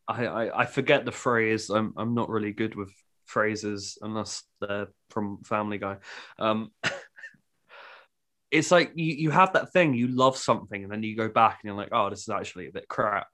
I, 0.08 0.26
I 0.26 0.62
I 0.62 0.66
forget 0.66 1.04
the 1.04 1.12
phrase. 1.12 1.68
I'm 1.68 1.92
I'm 1.98 2.14
not 2.14 2.30
really 2.30 2.52
good 2.52 2.74
with 2.74 2.90
phrases 3.26 3.98
unless 4.00 4.42
they're 4.62 4.88
from 5.10 5.42
Family 5.44 5.76
Guy. 5.76 5.98
Um, 6.38 6.70
it's 8.50 8.70
like 8.70 8.92
you 8.94 9.14
you 9.14 9.30
have 9.30 9.52
that 9.52 9.72
thing 9.74 9.92
you 9.92 10.08
love 10.08 10.38
something 10.38 10.82
and 10.82 10.90
then 10.90 11.02
you 11.02 11.14
go 11.14 11.28
back 11.28 11.60
and 11.62 11.68
you're 11.68 11.76
like, 11.76 11.92
oh, 11.92 12.08
this 12.08 12.22
is 12.22 12.30
actually 12.30 12.68
a 12.68 12.72
bit 12.72 12.88
crap. 12.88 13.28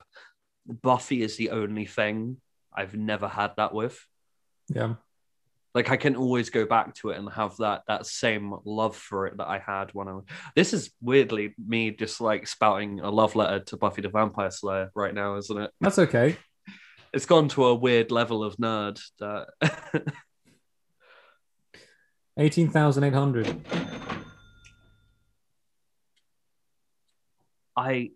Buffy 0.67 1.23
is 1.23 1.37
the 1.37 1.51
only 1.51 1.87
thing 1.87 2.39
I've 2.75 2.95
never 2.95 3.29
had 3.29 3.53
that 3.57 3.73
with. 3.73 4.05
Yeah. 4.69 4.95
Like 5.75 5.91
I 5.91 5.97
can 5.97 6.17
always 6.17 6.51
go 6.51 6.65
back 6.67 6.95
to 6.97 7.11
it 7.11 7.19
and 7.19 7.29
have 7.31 7.57
that 7.59 7.83
that 7.89 8.07
same 8.07 8.55
love 8.65 8.97
for 8.97 9.27
it 9.27 9.37
that 9.37 9.47
I 9.47 9.59
had 9.59 9.91
when 9.93 10.09
I 10.09 10.13
was. 10.13 10.25
This 10.57 10.73
is 10.73 10.91
weirdly 11.01 11.55
me 11.65 11.91
just 11.91 12.21
like 12.21 12.47
spouting 12.47 13.01
a 13.01 13.11
love 13.11 13.37
letter 13.37 13.61
to 13.65 13.77
Buffy 13.77 14.03
the 14.03 14.09
Vampire 14.09 14.51
Slayer 14.51 14.91
right 14.95 15.15
now, 15.15 15.37
isn't 15.37 15.59
it? 15.59 15.71
That's 15.81 15.99
okay. 15.99 16.37
It's 17.11 17.25
gone 17.25 17.49
to 17.49 17.65
a 17.65 17.75
weird 17.75 18.11
level 18.11 18.45
of 18.45 18.59
nerd 18.59 19.01
that 19.19 19.49
18,800. 22.39 23.65
I 27.75 28.11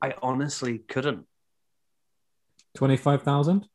I 0.00 0.14
honestly 0.22 0.78
couldn't. 0.78 1.26
25,000? 2.74 3.66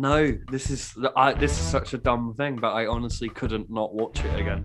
No, 0.00 0.32
this 0.50 0.70
is 0.70 0.96
I, 1.14 1.34
this 1.34 1.52
is 1.52 1.58
such 1.58 1.92
a 1.92 1.98
dumb 1.98 2.32
thing, 2.32 2.56
but 2.56 2.72
I 2.72 2.86
honestly 2.86 3.28
couldn't 3.28 3.70
not 3.70 3.92
watch 3.92 4.24
it 4.24 4.40
again. 4.40 4.64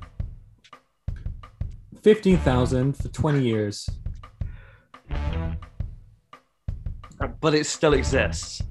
Fifteen 2.02 2.38
thousand 2.38 2.96
for 2.96 3.10
twenty 3.10 3.44
years. 3.44 3.90
But 7.42 7.54
it 7.54 7.66
still 7.66 7.96
exists. 7.96 8.64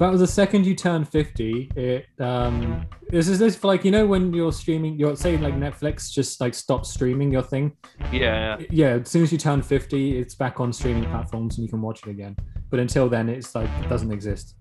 That 0.00 0.10
was 0.10 0.20
the 0.20 0.26
second 0.26 0.66
you 0.66 0.74
turn 0.74 1.04
fifty. 1.04 1.70
It 1.76 2.06
um, 2.20 2.84
this 3.10 3.28
is 3.28 3.38
this 3.38 3.62
like 3.62 3.84
you 3.84 3.90
know 3.92 4.04
when 4.06 4.32
you're 4.34 4.52
streaming, 4.52 4.98
you're 4.98 5.14
saying 5.16 5.40
like 5.40 5.54
Netflix 5.54 6.12
just 6.12 6.40
like 6.40 6.52
stop 6.52 6.84
streaming 6.84 7.30
your 7.32 7.42
thing. 7.42 7.76
Yeah, 8.12 8.58
Yeah, 8.70 8.98
as 9.00 9.08
soon 9.08 9.22
as 9.22 9.30
you 9.30 9.38
turn 9.38 9.62
fifty, 9.62 10.18
it's 10.18 10.34
back 10.34 10.58
on 10.58 10.72
streaming 10.72 11.04
platforms 11.04 11.56
and 11.58 11.64
you 11.64 11.70
can 11.70 11.80
watch 11.80 12.02
it 12.06 12.10
again. 12.10 12.36
But 12.70 12.80
until 12.80 13.08
then, 13.08 13.28
it's 13.28 13.54
like 13.54 13.70
it 13.82 13.88
doesn't 13.88 14.10
exist. 14.12 14.56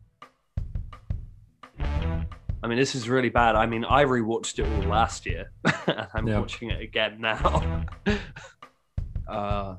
I 1.80 2.68
mean, 2.68 2.78
this 2.78 2.94
is 2.96 3.10
really 3.10 3.30
bad. 3.30 3.56
I 3.56 3.66
mean, 3.66 3.84
I 3.86 4.06
rewatched 4.06 4.60
it 4.60 4.72
all 4.72 4.90
last 4.90 5.26
year, 5.26 5.52
and 5.88 6.08
I'm 6.14 6.28
Yeah. 6.28 6.40
watching 6.40 6.70
it 6.70 6.80
again 6.80 7.20
now. 7.20 7.84
uh, 9.28 9.76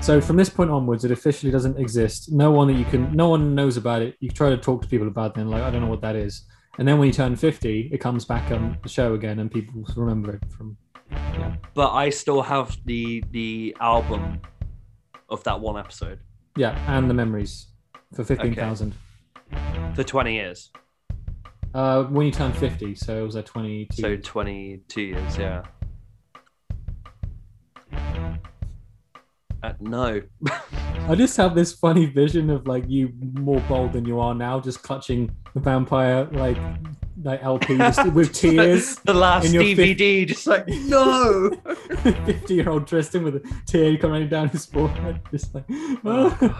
So 0.00 0.20
from 0.20 0.36
this 0.36 0.48
point 0.50 0.70
onwards, 0.70 1.04
it 1.04 1.10
officially 1.10 1.52
doesn't 1.52 1.78
exist. 1.78 2.32
No 2.32 2.50
one 2.50 2.68
that 2.68 2.74
you 2.74 2.84
can, 2.86 3.12
no 3.12 3.28
one 3.28 3.54
knows 3.54 3.76
about 3.76 4.02
it. 4.02 4.16
You 4.20 4.30
try 4.30 4.50
to 4.50 4.56
talk 4.56 4.82
to 4.82 4.88
people 4.88 5.08
about 5.08 5.34
them, 5.34 5.48
like 5.48 5.62
I 5.62 5.70
don't 5.70 5.82
know 5.82 5.88
what 5.88 6.00
that 6.02 6.16
is. 6.16 6.46
And 6.78 6.88
then 6.88 6.98
when 6.98 7.06
you 7.06 7.12
turn 7.12 7.36
fifty, 7.36 7.88
it 7.92 7.98
comes 7.98 8.24
back 8.24 8.50
on 8.50 8.78
the 8.82 8.88
show 8.88 9.14
again, 9.14 9.38
and 9.38 9.50
people 9.50 9.84
remember 9.96 10.34
it 10.36 10.42
from. 10.50 10.76
Yeah. 11.10 11.54
but 11.74 11.92
I 11.92 12.10
still 12.10 12.42
have 12.42 12.76
the 12.86 13.22
the 13.30 13.76
album 13.78 14.40
of 15.28 15.44
that 15.44 15.60
one 15.60 15.78
episode 15.78 16.18
Yeah, 16.56 16.76
and 16.88 17.08
the 17.08 17.14
memories 17.14 17.68
for 18.14 18.24
fifteen 18.24 18.54
thousand. 18.54 18.94
for 19.94 20.02
20 20.02 20.34
years. 20.34 20.70
Uh, 21.74 22.04
when 22.04 22.26
you 22.26 22.32
turn 22.32 22.52
fifty, 22.52 22.94
so 22.94 23.18
it 23.22 23.26
was 23.26 23.36
at 23.36 23.46
twenty-two. 23.46 24.00
So 24.02 24.16
22 24.16 25.00
years, 25.00 25.38
yeah. 25.38 25.62
Uh, 29.64 29.72
no. 29.80 30.20
I 31.08 31.14
just 31.14 31.36
have 31.38 31.54
this 31.54 31.72
funny 31.72 32.04
vision 32.04 32.50
of 32.50 32.66
like 32.66 32.84
you 32.86 33.12
more 33.32 33.60
bold 33.62 33.94
than 33.94 34.04
you 34.04 34.20
are 34.20 34.34
now, 34.34 34.60
just 34.60 34.82
clutching 34.82 35.34
the 35.54 35.60
vampire 35.60 36.24
like 36.32 36.58
like 37.22 37.42
LP 37.42 37.78
just 37.78 38.12
with 38.12 38.34
tears. 38.34 38.96
the 38.96 39.14
last 39.14 39.46
DVD, 39.46 40.26
just 40.26 40.46
like, 40.46 40.68
no. 40.68 41.50
Fifty-year-old 42.26 42.86
Tristan 42.86 43.24
with 43.24 43.36
a 43.36 43.62
tear 43.66 43.96
coming 43.96 44.28
down 44.28 44.48
his 44.50 44.66
forehead, 44.66 45.20
just 45.30 45.54
like. 45.54 45.64
Oh, 46.04 46.36
God. 46.38 46.54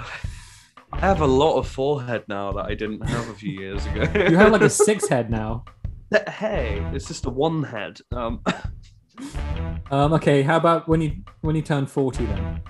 I 0.93 1.01
have 1.01 1.21
a 1.21 1.27
lot 1.27 1.59
of 1.59 1.69
forehead 1.69 2.25
now 2.29 2.53
that 2.53 2.67
I 2.67 2.75
didn't 2.75 3.03
have 3.07 3.29
a 3.29 3.35
few 3.35 3.51
years 3.51 3.85
ago. 3.87 4.03
You 4.31 4.37
have 4.37 4.53
like 4.53 4.63
a 4.63 4.71
six 4.71 5.09
head 5.09 5.29
now. 5.29 5.65
hey, 6.29 6.81
it's 6.95 7.07
just 7.09 7.27
a 7.27 7.31
one 7.31 7.65
head. 7.65 7.99
Um, 8.13 8.41
Um, 9.91 10.13
okay, 10.15 10.43
how 10.43 10.57
about 10.57 10.89
when 10.89 11.01
you 11.01 11.13
when 11.43 11.55
you 11.55 11.63
turn 11.63 11.87
forty 11.87 12.25
then? 12.27 12.61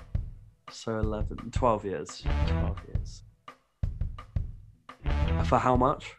So 0.75 0.99
11, 0.99 1.51
12 1.51 1.85
years. 1.85 2.23
12 2.47 2.81
years. 2.87 3.23
For 5.45 5.57
how 5.57 5.75
much? 5.75 6.13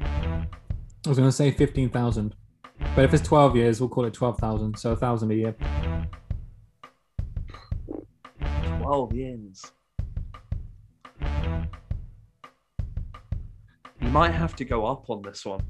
I 0.00 1.08
was 1.08 1.16
going 1.16 1.28
to 1.28 1.32
say 1.32 1.50
fifteen 1.50 1.88
thousand, 1.88 2.34
but 2.94 3.04
if 3.04 3.14
it's 3.14 3.26
twelve 3.26 3.56
years, 3.56 3.80
we'll 3.80 3.88
call 3.88 4.04
it 4.04 4.12
twelve 4.12 4.38
thousand. 4.38 4.78
So 4.78 4.92
a 4.92 4.96
thousand 4.96 5.30
a 5.30 5.34
year. 5.34 5.56
12 8.80 9.14
years. 9.14 9.72
You 14.00 14.08
might 14.08 14.32
have 14.32 14.56
to 14.56 14.64
go 14.64 14.86
up 14.86 15.08
on 15.08 15.22
this 15.22 15.46
one. 15.46 15.60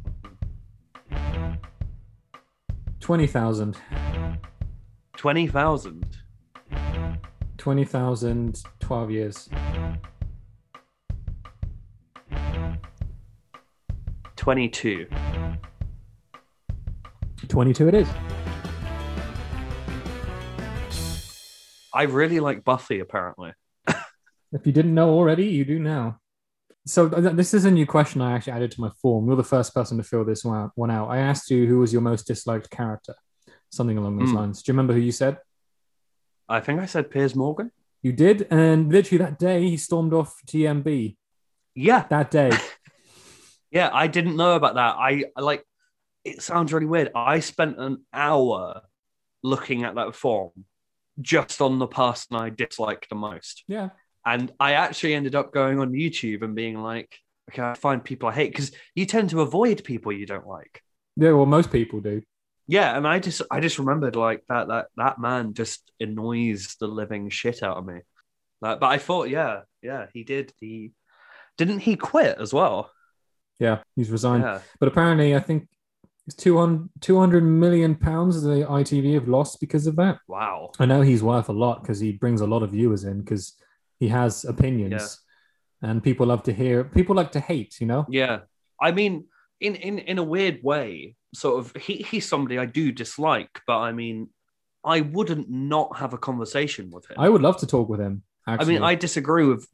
Twenty 2.98 3.26
thousand. 5.46 6.19
20,000. 7.60 8.62
Twelve 8.80 9.10
years. 9.10 9.50
22. 14.36 15.06
Twenty-two. 17.48 17.88
It 17.88 17.94
is. 17.94 18.08
I 21.92 22.04
really 22.04 22.40
like 22.40 22.64
Buffy, 22.64 23.00
apparently. 23.00 23.52
If 24.52 24.66
you 24.66 24.72
didn't 24.72 24.94
know 24.94 25.10
already, 25.10 25.44
you 25.46 25.64
do 25.64 25.78
now. 25.78 26.18
So 26.86 27.08
th- 27.08 27.34
this 27.36 27.54
is 27.54 27.66
a 27.66 27.70
new 27.70 27.86
question 27.86 28.20
I 28.20 28.32
actually 28.32 28.54
added 28.54 28.72
to 28.72 28.80
my 28.80 28.90
form. 29.00 29.26
You're 29.28 29.36
the 29.36 29.44
first 29.44 29.72
person 29.74 29.96
to 29.98 30.02
fill 30.02 30.24
this 30.24 30.44
one 30.44 30.90
out. 30.90 31.08
I 31.08 31.18
asked 31.18 31.50
you 31.50 31.66
who 31.68 31.78
was 31.78 31.92
your 31.92 32.02
most 32.02 32.26
disliked 32.26 32.68
character, 32.70 33.14
something 33.70 33.96
along 33.96 34.18
those 34.18 34.30
Hmm. 34.30 34.36
lines. 34.36 34.62
Do 34.62 34.70
you 34.70 34.74
remember 34.74 34.92
who 34.94 34.98
you 35.00 35.12
said? 35.12 35.36
I 36.50 36.60
think 36.60 36.80
I 36.80 36.86
said 36.86 37.10
Piers 37.10 37.34
Morgan. 37.36 37.70
You 38.02 38.12
did, 38.12 38.46
and 38.50 38.90
literally 38.90 39.24
that 39.24 39.38
day 39.38 39.62
he 39.68 39.76
stormed 39.76 40.12
off 40.12 40.34
GMB. 40.46 41.16
Yeah, 41.74 42.06
That 42.10 42.30
day, 42.30 42.50
yeah, 43.70 43.90
I 43.92 44.08
didn't 44.08 44.36
know 44.36 44.56
about 44.56 44.74
that. 44.74 44.96
I 44.98 45.24
I 45.36 45.40
like 45.40 45.64
it 46.24 46.42
sounds 46.42 46.72
really 46.72 46.86
weird. 46.86 47.10
I 47.14 47.40
spent 47.40 47.78
an 47.78 48.04
hour 48.12 48.82
looking 49.42 49.84
at 49.84 49.94
that 49.94 50.14
form 50.14 50.50
just 51.20 51.60
on 51.60 51.78
the 51.78 51.86
person 51.86 52.36
I 52.36 52.50
disliked 52.50 53.08
the 53.08 53.14
most. 53.14 53.64
yeah, 53.68 53.90
And 54.26 54.52
I 54.58 54.72
actually 54.72 55.14
ended 55.14 55.34
up 55.34 55.52
going 55.52 55.78
on 55.78 55.92
YouTube 55.92 56.42
and 56.42 56.54
being 56.54 56.82
like, 56.82 57.16
okay, 57.50 57.62
I 57.62 57.74
find 57.74 58.02
people 58.04 58.28
I 58.28 58.32
hate 58.32 58.52
because 58.52 58.72
you 58.94 59.06
tend 59.06 59.30
to 59.30 59.40
avoid 59.40 59.84
people 59.84 60.12
you 60.12 60.26
don't 60.26 60.46
like. 60.46 60.82
yeah. 61.16 61.32
Well, 61.32 61.46
most 61.46 61.70
people 61.70 62.00
do. 62.00 62.22
Yeah, 62.70 62.96
and 62.96 63.06
I 63.06 63.18
just 63.18 63.42
I 63.50 63.58
just 63.58 63.80
remembered 63.80 64.14
like 64.14 64.44
that 64.48 64.68
that 64.68 64.86
that 64.96 65.20
man 65.20 65.54
just 65.54 65.90
annoys 65.98 66.76
the 66.78 66.86
living 66.86 67.28
shit 67.28 67.64
out 67.64 67.76
of 67.76 67.84
me. 67.84 68.00
Like, 68.60 68.78
but 68.78 68.86
I 68.86 68.98
thought, 68.98 69.28
yeah, 69.28 69.62
yeah, 69.82 70.06
he 70.14 70.22
did. 70.22 70.52
He 70.60 70.92
didn't 71.58 71.80
he 71.80 71.96
quit 71.96 72.36
as 72.38 72.54
well? 72.54 72.92
Yeah, 73.58 73.78
he's 73.96 74.08
resigned. 74.10 74.44
Yeah, 74.44 74.60
But 74.78 74.86
apparently, 74.88 75.34
I 75.34 75.40
think 75.40 75.68
it's 76.28 76.36
200, 76.36 76.88
200 77.00 77.42
million 77.42 77.96
pounds 77.96 78.40
the 78.40 78.64
ITV 78.64 79.14
have 79.14 79.26
lost 79.26 79.58
because 79.60 79.88
of 79.88 79.96
that. 79.96 80.18
wow. 80.28 80.70
I 80.78 80.86
know 80.86 81.00
he's 81.00 81.24
worth 81.24 81.48
a 81.48 81.52
lot 81.52 81.82
because 81.82 81.98
he 81.98 82.12
brings 82.12 82.40
a 82.40 82.46
lot 82.46 82.62
of 82.62 82.70
viewers 82.70 83.02
in 83.02 83.20
because 83.20 83.56
he 83.98 84.06
has 84.08 84.44
opinions, 84.44 85.18
and 85.82 86.02
people 86.04 86.26
love 86.26 86.44
to 86.44 86.52
hear. 86.52 86.84
People 86.84 87.16
like 87.16 87.32
to 87.32 87.40
hate, 87.40 87.80
you 87.80 87.86
know. 87.88 88.06
Yeah, 88.08 88.42
I 88.80 88.92
mean, 88.92 89.24
in 89.60 89.74
in 89.76 89.98
in 89.98 90.18
a 90.18 90.22
weird 90.22 90.60
way, 90.62 91.16
sort 91.34 91.58
of. 91.58 91.74
He 91.82 91.96
he's 91.96 92.28
somebody 92.28 92.58
I 92.58 92.66
do 92.66 92.92
dislike, 92.92 93.60
but 93.66 93.78
I 93.78 93.92
mean, 93.92 94.28
I 94.84 95.00
wouldn't 95.02 95.50
not 95.50 95.96
have 95.98 96.12
a 96.14 96.18
conversation 96.18 96.90
with 96.90 97.08
him. 97.10 97.16
I 97.18 97.28
would 97.28 97.42
love 97.42 97.58
to 97.58 97.66
talk 97.66 97.88
with 97.88 98.00
him. 98.00 98.22
I 98.46 98.64
mean, 98.64 98.82
I 98.82 98.94
disagree 98.96 99.44
with 99.44 99.68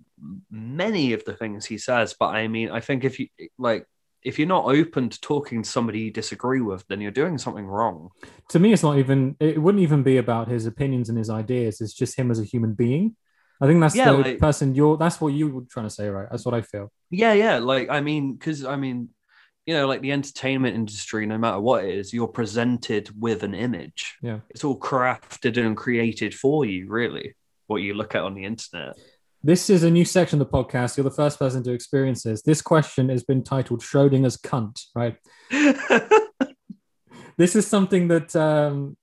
many 0.50 1.12
of 1.12 1.24
the 1.24 1.34
things 1.34 1.64
he 1.64 1.78
says, 1.78 2.14
but 2.18 2.26
I 2.34 2.48
mean, 2.48 2.70
I 2.70 2.80
think 2.80 3.04
if 3.04 3.18
you 3.18 3.28
like, 3.58 3.86
if 4.22 4.38
you're 4.38 4.48
not 4.48 4.64
open 4.66 5.08
to 5.08 5.20
talking 5.20 5.62
to 5.62 5.70
somebody 5.70 6.00
you 6.00 6.10
disagree 6.10 6.60
with, 6.60 6.84
then 6.88 7.00
you're 7.00 7.10
doing 7.12 7.38
something 7.38 7.64
wrong. 7.64 8.10
to 8.50 8.58
me, 8.58 8.72
it's 8.72 8.82
not 8.82 8.98
even. 8.98 9.36
It 9.40 9.62
wouldn't 9.62 9.82
even 9.82 10.02
be 10.02 10.16
about 10.18 10.48
his 10.48 10.66
opinions 10.66 11.08
and 11.08 11.16
his 11.16 11.30
ideas. 11.30 11.80
It's 11.80 11.94
just 11.94 12.18
him 12.18 12.30
as 12.30 12.40
a 12.40 12.44
human 12.44 12.74
being. 12.74 13.16
I 13.60 13.66
think 13.66 13.80
that's 13.80 13.96
Yeah, 13.96 14.12
the 14.12 14.18
like- 14.18 14.38
person 14.38 14.74
you're. 14.74 14.96
That's 14.98 15.20
what 15.20 15.32
you 15.32 15.48
were 15.48 15.62
trying 15.70 15.86
to 15.86 15.90
say, 15.94 16.08
right? 16.08 16.26
That's 16.30 16.44
what 16.44 16.54
I 16.54 16.60
feel. 16.62 16.92
Yeah, 17.10 17.32
yeah. 17.32 17.58
Like, 17.58 17.88
I 17.88 18.00
mean, 18.00 18.34
because 18.34 18.64
I 18.64 18.76
mean, 18.76 19.10
you 19.66 19.74
know, 19.74 19.86
like 19.86 20.00
the 20.00 20.12
entertainment 20.12 20.76
industry, 20.76 21.26
no 21.26 21.38
matter 21.38 21.60
what 21.60 21.84
it 21.84 21.94
is, 21.94 22.12
you're 22.12 22.28
presented 22.28 23.10
with 23.20 23.42
an 23.42 23.54
image. 23.54 24.16
Yeah. 24.22 24.40
It's 24.50 24.64
all 24.64 24.78
crafted 24.78 25.58
and 25.58 25.76
created 25.76 26.34
for 26.34 26.64
you, 26.64 26.88
really, 26.88 27.34
what 27.66 27.78
you 27.78 27.94
look 27.94 28.14
at 28.14 28.22
on 28.22 28.34
the 28.34 28.44
internet. 28.44 28.96
This 29.42 29.68
is 29.68 29.82
a 29.82 29.90
new 29.90 30.04
section 30.04 30.40
of 30.40 30.50
the 30.50 30.52
podcast. 30.52 30.96
You're 30.96 31.04
the 31.04 31.10
first 31.10 31.38
person 31.38 31.62
to 31.64 31.72
experience 31.72 32.22
this. 32.22 32.42
This 32.42 32.62
question 32.62 33.08
has 33.08 33.24
been 33.24 33.44
titled 33.44 33.80
Schrodinger's 33.82 34.36
cunt, 34.36 34.80
right? 34.94 35.16
This 37.38 37.54
is 37.54 37.66
something 37.66 38.08
that 38.08 38.34
um, 38.34 38.96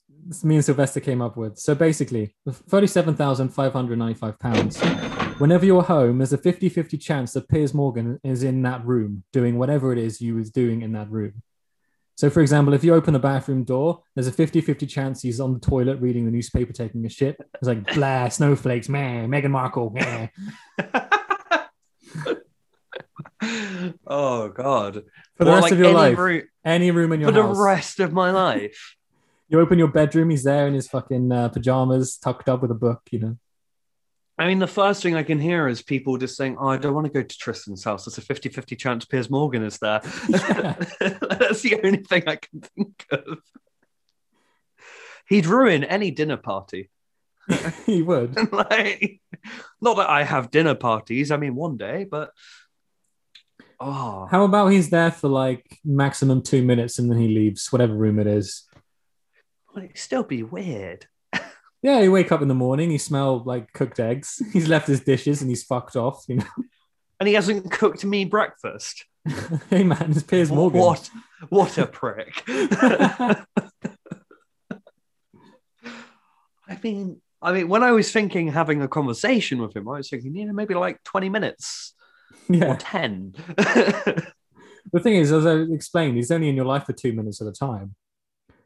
me 0.44 0.56
and 0.56 0.66
Sylvester 0.66 1.00
came 1.00 1.22
up 1.22 1.38
with. 1.38 1.58
So 1.58 1.74
basically, 1.76 2.36
£37,595. 2.48 5.40
Whenever 5.40 5.66
you're 5.66 5.82
home, 5.84 6.18
there's 6.20 6.34
a 6.34 6.38
50 6.38 6.70
50 6.70 6.98
chance 6.98 7.34
that 7.34 7.48
Piers 7.50 7.74
Morgan 7.74 8.20
is 8.24 8.44
in 8.44 8.62
that 8.64 8.86
room 8.86 9.24
doing 9.34 9.58
whatever 9.58 9.92
it 9.92 9.98
is 9.98 10.22
you 10.22 10.36
was 10.36 10.52
doing 10.52 10.82
in 10.82 10.94
that 10.94 11.10
room. 11.10 11.42
So, 12.16 12.30
for 12.30 12.42
example, 12.42 12.76
if 12.76 12.84
you 12.84 12.94
open 12.94 13.14
the 13.14 13.20
bathroom 13.20 13.64
door, 13.64 14.04
there's 14.16 14.28
a 14.28 14.32
50 14.32 14.62
50 14.62 14.86
chance 14.86 15.22
he's 15.24 15.40
on 15.40 15.56
the 15.56 15.60
toilet 15.60 16.00
reading 16.00 16.26
the 16.26 16.32
newspaper, 16.32 16.72
taking 16.72 17.04
a 17.06 17.10
shit. 17.10 17.38
It's 17.56 17.68
like, 17.68 17.84
blah, 17.96 18.30
snowflakes, 18.30 18.88
man, 18.88 19.30
Meghan 19.30 19.50
Markle, 19.50 19.90
man. 19.90 20.30
oh 24.08 24.50
God! 24.50 25.04
For 25.38 25.44
the 25.44 25.52
Well, 25.52 25.56
rest 25.56 25.64
like 25.64 25.72
of 25.74 25.80
your 25.80 25.88
any 25.88 25.96
life, 25.96 26.18
roo- 26.18 26.44
any 26.64 26.92
room 26.92 27.12
in 27.14 27.22
your 27.22 27.30
for 27.30 27.34
the 27.34 27.44
rest 27.44 28.00
of 28.00 28.14
my 28.14 28.32
life. 28.32 28.96
You 29.54 29.60
open 29.60 29.78
your 29.78 29.88
bedroom, 29.88 30.32
he's 30.32 30.44
there 30.44 30.66
in 30.66 30.74
his 30.74 30.88
fucking 30.88 31.32
uh, 31.32 31.50
pajamas, 31.50 32.18
tucked 32.18 32.50
up 32.50 32.64
with 32.64 32.72
a 32.72 32.76
book, 32.76 33.02
you 33.12 33.20
know. 33.20 33.38
I 34.36 34.48
mean, 34.48 34.58
the 34.58 34.66
first 34.66 35.04
thing 35.04 35.16
I 35.16 35.22
can 35.22 35.40
hear 35.40 35.68
is 35.68 35.84
people 35.84 36.18
just 36.18 36.36
saying, 36.36 36.58
Oh, 36.60 36.70
I 36.70 36.78
don't 36.78 36.96
want 36.96 37.06
to 37.06 37.14
go 37.14 37.22
to 37.22 37.38
Tristan's 37.38 37.84
house. 37.84 38.06
There's 38.06 38.18
a 38.18 38.22
50 38.22 38.50
50 38.50 38.76
chance 38.76 39.06
Piers 39.06 39.30
Morgan 39.30 39.64
is 39.64 39.78
there. 39.78 40.02
Yeah. 40.28 40.74
That's 41.00 41.62
the 41.62 41.80
only 41.84 42.00
thing 42.00 42.24
I 42.26 42.38
can 42.38 42.62
think 42.62 43.06
of. 43.12 43.38
He'd 45.28 45.46
ruin 45.46 45.84
any 45.84 46.10
dinner 46.10 46.38
party. 46.38 46.90
he 47.86 48.02
would. 48.02 48.52
like, 48.52 49.22
not 49.80 49.98
that 49.98 50.10
I 50.10 50.24
have 50.24 50.50
dinner 50.50 50.74
parties. 50.74 51.30
I 51.30 51.38
mean, 51.38 51.54
one 51.54 51.78
day, 51.78 52.08
but 52.10 52.32
oh, 53.80 54.28
How 54.32 54.46
about 54.46 54.70
he's 54.70 54.90
there 54.90 55.12
for 55.12 55.28
like 55.28 55.78
maximum 55.86 56.42
two 56.42 56.64
minutes 56.64 56.98
and 56.98 57.12
then 57.12 57.20
he 57.20 57.28
leaves, 57.28 57.72
whatever 57.72 57.94
room 57.94 58.18
it 58.18 58.26
is. 58.26 58.68
Would 59.74 59.84
it 59.84 59.98
still 59.98 60.24
be 60.24 60.44
weird? 60.44 61.08
Yeah, 61.84 62.00
you 62.00 62.12
wake 62.14 62.32
up 62.32 62.42
in 62.42 62.48
the 62.48 62.54
morning, 62.54 62.92
you 62.92 62.98
smell 62.98 63.44
like 63.44 63.74
cooked 63.74 64.00
eggs. 64.00 64.42
He's 64.54 64.70
left 64.70 64.88
his 64.88 65.02
dishes 65.02 65.42
and 65.42 65.50
he's 65.50 65.64
fucked 65.64 65.98
off. 65.98 66.24
You 66.30 66.38
know, 66.38 66.46
And 67.20 67.28
he 67.28 67.36
hasn't 67.36 67.70
cooked 67.72 68.06
me 68.06 68.24
breakfast. 68.24 69.06
hey 69.70 69.84
man, 69.84 70.12
it's 70.12 70.24
Piers 70.24 70.52
Morgan. 70.52 70.80
What? 70.80 71.10
What 71.50 71.78
a 71.78 71.86
prick! 71.86 72.44
I 72.48 73.46
mean, 76.82 77.22
I 77.42 77.52
mean, 77.54 77.68
when 77.70 77.84
I 77.84 77.92
was 77.92 78.12
thinking 78.12 78.48
having 78.50 78.82
a 78.82 78.88
conversation 78.88 79.62
with 79.62 79.76
him, 79.76 79.88
I 79.88 79.98
was 79.98 80.10
thinking, 80.10 80.36
you 80.36 80.46
know, 80.46 80.54
maybe 80.54 80.74
like 80.74 81.04
twenty 81.04 81.30
minutes 81.30 81.94
or 82.50 82.76
ten. 82.76 83.34
The 84.94 85.00
thing 85.00 85.16
is, 85.16 85.32
as 85.32 85.46
I 85.46 85.56
explained, 85.74 86.18
he's 86.18 86.32
only 86.32 86.50
in 86.50 86.56
your 86.56 86.66
life 86.66 86.86
for 86.86 86.94
two 86.94 87.14
minutes 87.14 87.42
at 87.42 87.48
a 87.48 87.52
time. 87.52 87.96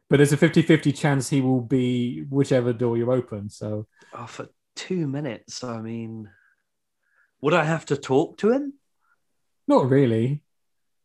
But 0.10 0.18
there's 0.18 0.34
a 0.34 0.38
50 0.38 0.62
50 0.62 0.92
chance 0.94 1.30
he 1.30 1.42
will 1.42 1.62
be 1.62 2.22
whichever 2.30 2.72
door 2.74 2.98
you 2.98 3.12
open. 3.12 3.50
So, 3.50 3.88
oh, 4.14 4.26
for 4.26 4.48
two 4.76 5.08
minutes. 5.08 5.64
I 5.64 5.82
mean, 5.82 6.30
would 7.42 7.54
I 7.54 7.64
have 7.66 7.86
to 7.88 7.98
talk 7.98 8.38
to 8.38 8.52
him 8.52 8.74
not 9.68 9.90
really. 9.90 10.42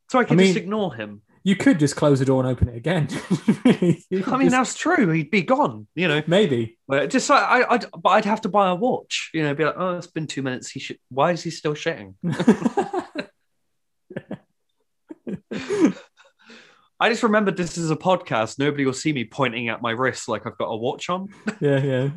so 0.08 0.20
I 0.20 0.24
can 0.24 0.38
I 0.38 0.44
just 0.44 0.56
ignore 0.56 0.94
him? 0.94 1.22
You 1.42 1.56
could 1.56 1.80
just 1.80 1.96
close 1.96 2.20
the 2.20 2.24
door 2.24 2.44
and 2.44 2.48
open 2.48 2.68
it 2.68 2.76
again. 2.76 3.08
I 3.64 3.76
mean, 3.80 4.02
just- 4.08 4.10
that's 4.50 4.76
true. 4.76 5.10
He'd 5.10 5.32
be 5.32 5.42
gone. 5.42 5.88
You 5.96 6.06
know, 6.06 6.22
maybe. 6.28 6.78
But 6.86 7.10
just 7.10 7.28
like 7.28 7.42
I, 7.42 7.74
I'd, 7.74 7.86
but 7.90 8.10
I'd 8.10 8.24
have 8.26 8.42
to 8.42 8.48
buy 8.48 8.70
a 8.70 8.76
watch. 8.76 9.30
You 9.34 9.42
know, 9.42 9.52
be 9.52 9.64
like, 9.64 9.74
oh, 9.76 9.96
it's 9.96 10.06
been 10.06 10.28
two 10.28 10.42
minutes. 10.42 10.70
He 10.70 10.78
should. 10.78 10.98
Why 11.08 11.32
is 11.32 11.42
he 11.42 11.50
still 11.50 11.74
shitting? 11.74 12.14
I 17.02 17.08
just 17.08 17.24
remembered 17.24 17.56
this 17.56 17.76
is 17.76 17.90
a 17.90 17.96
podcast. 17.96 18.60
Nobody 18.60 18.84
will 18.84 18.92
see 18.92 19.12
me 19.12 19.24
pointing 19.24 19.68
at 19.68 19.82
my 19.82 19.90
wrist 19.90 20.28
like 20.28 20.46
I've 20.46 20.56
got 20.56 20.66
a 20.66 20.76
watch 20.76 21.10
on. 21.10 21.30
yeah, 21.60 21.82
yeah. 21.82 22.10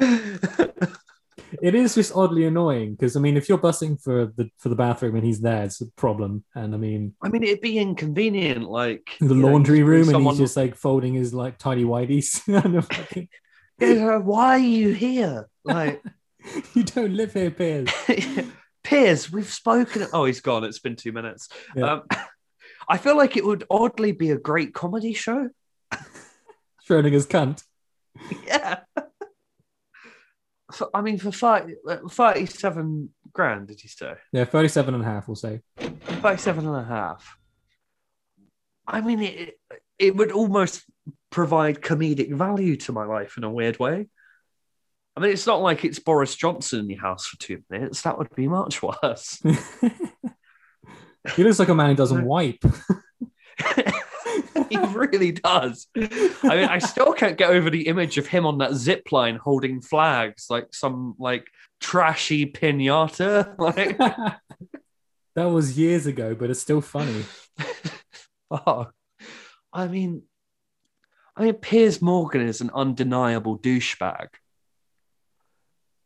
it 1.62 1.76
is 1.76 1.94
just 1.94 2.12
oddly 2.12 2.44
annoying 2.44 2.96
because 2.96 3.14
I 3.14 3.20
mean, 3.20 3.36
if 3.36 3.48
you're 3.48 3.56
bussing 3.56 4.02
for 4.02 4.32
the 4.36 4.50
for 4.58 4.68
the 4.68 4.74
bathroom 4.74 5.14
and 5.14 5.24
he's 5.24 5.42
there, 5.42 5.62
it's 5.62 5.80
a 5.80 5.86
problem. 5.92 6.42
And 6.56 6.74
I 6.74 6.76
mean, 6.76 7.14
I 7.22 7.28
mean, 7.28 7.44
it'd 7.44 7.60
be 7.60 7.78
inconvenient. 7.78 8.68
Like 8.68 9.10
the 9.20 9.32
know, 9.32 9.50
laundry 9.50 9.78
just 9.78 9.86
room, 9.86 10.08
and 10.08 10.26
he's 10.26 10.38
just 10.38 10.56
like 10.56 10.74
folding 10.74 11.14
his 11.14 11.32
like 11.32 11.56
tidy 11.58 11.84
whities. 11.84 12.40
Fucking- 12.92 13.28
why 14.24 14.56
are 14.56 14.58
you 14.58 14.92
here? 14.92 15.48
Like, 15.64 16.02
you 16.74 16.82
don't 16.82 17.14
live 17.14 17.32
here, 17.32 17.52
Piers. 17.52 17.90
Piers, 18.84 19.32
we've 19.32 19.50
spoken. 19.50 20.06
Oh, 20.12 20.26
he's 20.26 20.40
gone. 20.40 20.62
It's 20.62 20.78
been 20.78 20.94
two 20.94 21.12
minutes. 21.12 21.48
Yeah. 21.74 21.94
Um, 21.94 22.02
I 22.88 22.98
feel 22.98 23.16
like 23.16 23.36
it 23.36 23.44
would 23.44 23.64
oddly 23.70 24.12
be 24.12 24.30
a 24.30 24.36
great 24.36 24.74
comedy 24.74 25.14
show. 25.14 25.48
Schrodinger's 26.88 27.26
cunt. 27.26 27.64
Yeah. 28.46 28.80
For, 30.70 30.90
I 30.92 31.00
mean, 31.00 31.18
for 31.18 31.32
30, 31.32 31.74
uh, 31.88 31.96
37 32.08 33.10
grand, 33.32 33.68
did 33.68 33.82
you 33.82 33.88
say? 33.88 34.14
Yeah, 34.32 34.44
37 34.44 34.94
and 34.94 35.02
a 35.02 35.06
half, 35.06 35.28
we'll 35.28 35.34
say. 35.34 35.60
37 35.78 36.66
and 36.66 36.76
a 36.76 36.84
half. 36.84 37.38
I 38.86 39.00
mean, 39.00 39.22
it, 39.22 39.58
it 39.98 40.14
would 40.14 40.30
almost 40.30 40.84
provide 41.30 41.80
comedic 41.80 42.32
value 42.32 42.76
to 42.76 42.92
my 42.92 43.04
life 43.04 43.36
in 43.38 43.44
a 43.44 43.50
weird 43.50 43.78
way. 43.78 44.08
I 45.16 45.20
mean, 45.20 45.30
it's 45.30 45.46
not 45.46 45.62
like 45.62 45.84
it's 45.84 46.00
Boris 46.00 46.34
Johnson 46.34 46.80
in 46.80 46.90
your 46.90 47.00
house 47.00 47.26
for 47.26 47.38
two 47.38 47.62
minutes. 47.70 48.02
That 48.02 48.18
would 48.18 48.34
be 48.34 48.48
much 48.48 48.82
worse. 48.82 49.40
he 51.36 51.44
looks 51.44 51.58
like 51.58 51.68
a 51.68 51.74
man 51.74 51.90
who 51.90 51.96
doesn't 51.96 52.24
wipe. 52.26 52.62
he 54.68 54.76
really 54.76 55.32
does. 55.32 55.86
I 55.96 56.56
mean, 56.56 56.68
I 56.68 56.78
still 56.78 57.12
can't 57.12 57.38
get 57.38 57.50
over 57.50 57.70
the 57.70 57.86
image 57.86 58.18
of 58.18 58.26
him 58.26 58.44
on 58.44 58.58
that 58.58 58.74
zip 58.74 59.12
line 59.12 59.36
holding 59.36 59.80
flags 59.80 60.46
like 60.50 60.74
some 60.74 61.14
like 61.18 61.46
trashy 61.80 62.46
pinata. 62.46 63.54
Like, 63.58 63.98
that 65.36 65.46
was 65.46 65.78
years 65.78 66.06
ago, 66.06 66.34
but 66.34 66.50
it's 66.50 66.60
still 66.60 66.80
funny. 66.80 67.24
oh, 68.50 68.88
I 69.72 69.86
mean, 69.88 70.22
I 71.36 71.44
mean, 71.44 71.54
Piers 71.54 72.00
Morgan 72.00 72.42
is 72.42 72.60
an 72.60 72.70
undeniable 72.72 73.58
douchebag, 73.58 74.28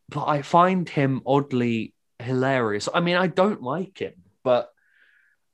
but 0.09 0.25
I 0.27 0.41
find 0.41 0.87
him 0.89 1.21
oddly 1.25 1.93
hilarious. 2.19 2.89
I 2.93 2.99
mean, 3.01 3.15
I 3.15 3.27
don't 3.27 3.61
like 3.61 3.99
him, 3.99 4.13
but 4.43 4.69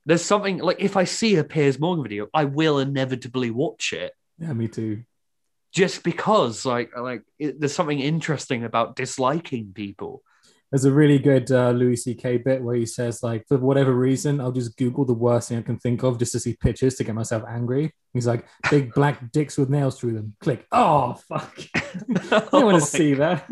there's 0.06 0.24
something 0.24 0.58
like 0.58 0.80
if 0.80 0.96
I 0.96 1.04
see 1.04 1.36
a 1.36 1.44
Piers 1.44 1.78
Morgan 1.78 2.04
video, 2.04 2.28
I 2.32 2.44
will 2.44 2.78
inevitably 2.78 3.50
watch 3.50 3.92
it. 3.92 4.12
Yeah, 4.38 4.52
me 4.52 4.68
too. 4.68 5.02
just 5.72 6.02
because 6.04 6.64
like 6.64 6.96
like 6.96 7.22
it, 7.38 7.60
there's 7.60 7.74
something 7.74 8.00
interesting 8.00 8.64
about 8.64 8.96
disliking 8.96 9.72
people 9.74 10.22
There's 10.70 10.84
a 10.84 10.92
really 10.92 11.18
good 11.18 11.50
uh, 11.50 11.70
Louis 11.70 11.96
C.K. 11.96 12.38
bit 12.38 12.62
where 12.62 12.74
he 12.74 12.86
says, 12.86 13.22
like, 13.22 13.46
for 13.46 13.56
whatever 13.58 13.94
reason, 13.94 14.40
I'll 14.40 14.52
just 14.52 14.76
Google 14.76 15.04
the 15.04 15.14
worst 15.14 15.48
thing 15.48 15.58
I 15.58 15.62
can 15.62 15.78
think 15.78 16.02
of 16.02 16.18
just 16.18 16.32
to 16.32 16.40
see 16.40 16.56
pictures 16.60 16.96
to 16.96 17.04
get 17.04 17.14
myself 17.14 17.44
angry. 17.48 17.92
He's 18.12 18.26
like, 18.26 18.44
big 18.70 18.92
black 18.92 19.30
dicks 19.30 19.56
with 19.56 19.70
nails 19.70 19.98
through 19.98 20.14
them. 20.14 20.34
Click. 20.40 20.66
Oh, 20.72 21.14
fuck. 21.28 21.56
I 21.74 22.48
don't 22.50 22.64
want 22.66 22.82
to 22.82 22.90
see 22.98 23.14
that. 23.14 23.46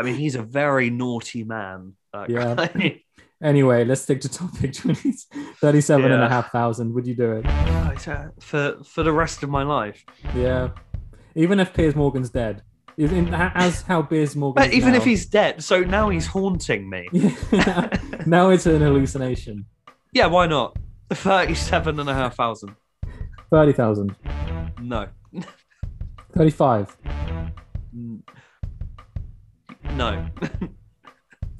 I 0.00 0.02
mean 0.02 0.14
he's 0.16 0.34
a 0.34 0.42
very 0.42 0.90
naughty 0.90 1.44
man 1.44 1.94
Yeah. 2.28 2.68
Anyway, 3.42 3.86
let's 3.86 4.02
stick 4.02 4.20
to 4.20 4.28
topic 4.28 4.74
20, 4.74 5.14
37 5.62 6.12
and 6.12 6.22
a 6.22 6.28
half 6.28 6.52
thousand. 6.52 6.92
Would 6.92 7.06
you 7.06 7.14
do 7.14 7.32
it? 7.32 7.46
Oh, 7.46 7.94
uh, 8.06 8.28
for 8.38 8.76
for 8.84 9.02
the 9.02 9.12
rest 9.12 9.42
of 9.42 9.48
my 9.48 9.62
life 9.62 10.04
Yeah. 10.36 10.68
Even 11.34 11.58
if 11.58 11.72
Piers 11.72 11.94
Morgan's 11.96 12.28
dead. 12.28 12.62
In, 12.98 13.32
as 13.32 13.80
how 13.82 14.02
Piers 14.02 14.36
Morgan 14.36 14.62
but 14.62 14.74
even 14.74 14.92
now. 14.92 14.98
if 14.98 15.04
he's 15.06 15.24
dead 15.24 15.62
so 15.64 15.80
now 15.80 16.10
he's 16.10 16.26
haunting 16.26 16.90
me 16.90 17.08
now 18.26 18.50
it's 18.50 18.66
an 18.66 18.82
hallucination. 18.82 19.64
yeah 20.12 20.26
why 20.26 20.46
not 20.46 20.76
37 21.10 21.98
and 22.00 22.10
a 22.10 22.14
half 22.14 22.36
thousand 22.36 22.74
30,000. 23.50 24.14
no 24.82 25.08
35. 26.34 26.96
Mm. 27.96 28.20
No 29.96 30.26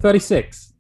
36. 0.01 0.73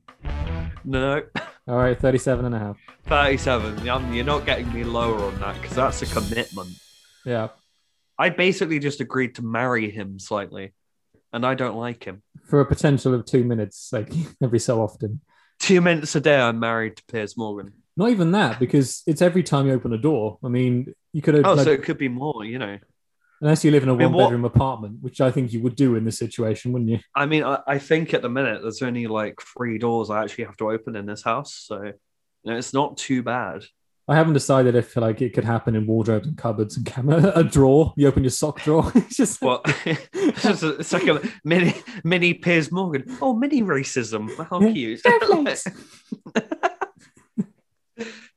no 0.85 1.23
All 1.69 1.77
right, 1.77 1.99
37 2.01 2.45
and 2.47 2.55
a 2.55 2.59
half. 2.59 2.77
37 3.07 3.89
Um, 3.89 4.13
you're 4.13 4.25
not 4.25 4.47
getting 4.47 4.73
me 4.73 4.83
lower 4.85 5.23
on 5.25 5.39
that 5.41 5.61
because 5.61 5.77
that's 5.77 6.03
a 6.03 6.07
commitment 6.07 6.71
Yeah. 7.25 7.49
i 8.19 8.31
basically 8.31 8.79
just 8.79 9.01
agreed 9.01 9.35
to 9.37 9.43
marry 9.43 9.91
him 9.91 10.19
slightly 10.19 10.73
and 11.33 11.45
i 11.47 11.55
don't 11.55 11.77
like 11.77 12.05
him 12.05 12.23
For 12.47 12.61
a 12.61 12.67
potential 12.67 13.15
of 13.15 13.25
two 13.25 13.45
minutes, 13.45 13.91
like 13.93 14.13
every 14.43 14.59
so 14.59 14.81
often. 14.83 15.21
two 15.59 15.81
minutes 15.81 16.15
a 16.17 16.21
day 16.21 16.41
i'm 16.41 16.59
married 16.59 16.97
to 16.97 17.05
piers 17.11 17.37
morgan 17.37 17.73
Not 17.97 18.11
even 18.11 18.33
that, 18.33 18.59
because 18.59 19.03
it's 19.07 19.23
every 19.23 19.43
time 19.43 19.67
you 19.67 19.73
open 19.75 19.93
a 19.93 19.99
door. 19.99 20.39
I 20.45 20.49
mean, 20.49 20.95
you 21.13 21.21
could 21.23 21.35
have, 21.35 21.45
oh 21.45 21.55
like, 21.55 21.65
so 21.65 21.73
it 21.73 21.83
could 21.83 21.99
be 21.99 22.09
more 22.09 22.45
you 22.45 22.59
know 22.59 22.79
unless 23.41 23.65
you 23.65 23.71
live 23.71 23.83
in 23.83 23.89
a 23.89 23.95
mean, 23.95 24.09
one 24.09 24.13
what- 24.15 24.25
bedroom 24.27 24.45
apartment, 24.45 24.99
which 25.03 25.21
I 25.21 25.31
think 25.31 25.53
you 25.53 25.61
would 25.63 25.77
do 25.77 25.97
in 25.97 26.05
this 26.05 26.19
situation, 26.19 26.73
wouldn't 26.73 26.91
you? 26.91 26.99
I 27.15 27.27
mean, 27.27 27.45
I, 27.45 27.59
I 27.67 27.79
think 27.79 28.15
at 28.15 28.23
the 28.23 28.29
minute 28.29 28.63
there's 28.63 28.83
only 28.83 29.07
like 29.07 29.41
three 29.41 29.79
doors 29.79 30.11
I 30.11 30.23
actually 30.23 30.45
have 30.45 30.57
to 30.59 30.71
open 30.71 30.97
in 30.97 31.07
this 31.07 31.23
house, 31.23 31.55
so 31.55 31.83
you 31.83 31.93
know, 32.45 32.57
it's 32.57 32.73
not 32.73 32.97
too 32.97 33.23
bad. 33.23 33.65
I 34.09 34.17
haven't 34.17 34.33
decided 34.33 34.75
if 34.75 34.97
like 34.97 35.23
it 35.23 35.35
could 35.35 35.45
happen 35.45 35.77
in 35.77 35.87
wardrobes 35.87 36.27
and 36.27 36.37
cupboards 36.37 36.77
and 36.77 36.85
camera 36.85 37.33
a 37.37 37.45
drawer. 37.45 37.95
You 37.97 38.09
open 38.09 38.25
your 38.25 38.31
sock 38.31 38.61
drawer. 38.61 38.91
It's 38.97 39.17
just 39.17 39.41
What? 39.41 39.63
it's, 39.87 40.43
just 40.43 40.65
a, 40.65 40.71
it's 40.79 40.93
like 40.93 41.07
a 41.07 41.21
mini 41.45 41.75
mini 42.03 42.35
Piers 42.35 42.73
Morgan. 42.73 43.05
Oh, 43.23 43.35
mini 43.35 43.63
racism. 43.63 44.29
How 44.49 44.59
cute. 44.59 45.01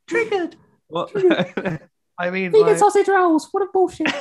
Triggered. 0.08 0.56
What? 0.90 1.12
I 2.20 2.30
mean, 2.30 2.52
vegan 2.52 2.68
like, 2.68 2.78
sausage 2.78 3.08
rolls. 3.08 3.48
What 3.52 3.64
a 3.64 3.68
bullshit. 3.74 4.14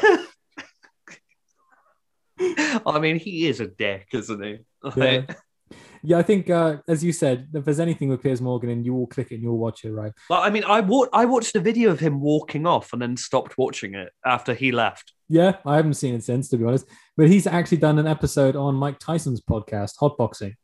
I 2.87 2.99
mean, 3.01 3.19
he 3.19 3.47
is 3.47 3.61
a 3.61 3.67
dick, 3.67 4.09
isn't 4.13 4.43
he? 4.43 4.59
Yeah. 4.97 5.23
Yeah, 6.05 6.19
I 6.19 6.23
think 6.25 6.51
uh, 6.51 6.79
as 6.89 7.05
you 7.05 7.13
said, 7.13 7.47
if 7.55 7.65
there's 7.65 7.79
anything 7.79 8.09
with 8.09 8.21
Piers 8.25 8.41
Morgan, 8.41 8.71
and 8.71 8.85
you 8.85 8.93
will 8.93 9.07
click 9.07 9.31
it 9.31 9.37
and 9.37 9.43
you'll 9.45 9.57
watch 9.57 9.85
it, 9.85 9.93
right? 9.93 10.13
Well, 10.29 10.43
I 10.43 10.51
mean, 10.51 10.65
I 10.65 10.81
wa- 10.81 11.07
I 11.13 11.27
watched 11.27 11.55
a 11.55 11.61
video 11.61 11.93
of 11.93 12.01
him 12.01 12.21
walking 12.21 12.67
off 12.67 12.93
and 12.93 13.01
then 13.01 13.17
stopped 13.17 13.57
watching 13.57 13.95
it 13.95 14.11
after 14.27 14.53
he 14.53 14.73
left. 14.73 15.13
Yeah, 15.29 15.59
I 15.65 15.77
haven't 15.77 15.95
seen 15.95 16.17
it 16.17 16.25
since, 16.25 16.49
to 16.49 16.57
be 16.57 16.65
honest. 16.65 16.89
But 17.17 17.29
he's 17.29 17.47
actually 17.47 17.77
done 17.79 18.01
an 18.01 18.09
episode 18.09 18.57
on 18.57 18.75
Mike 18.75 18.99
Tyson's 18.99 19.41
podcast, 19.41 19.93
Hotboxing. 20.01 20.55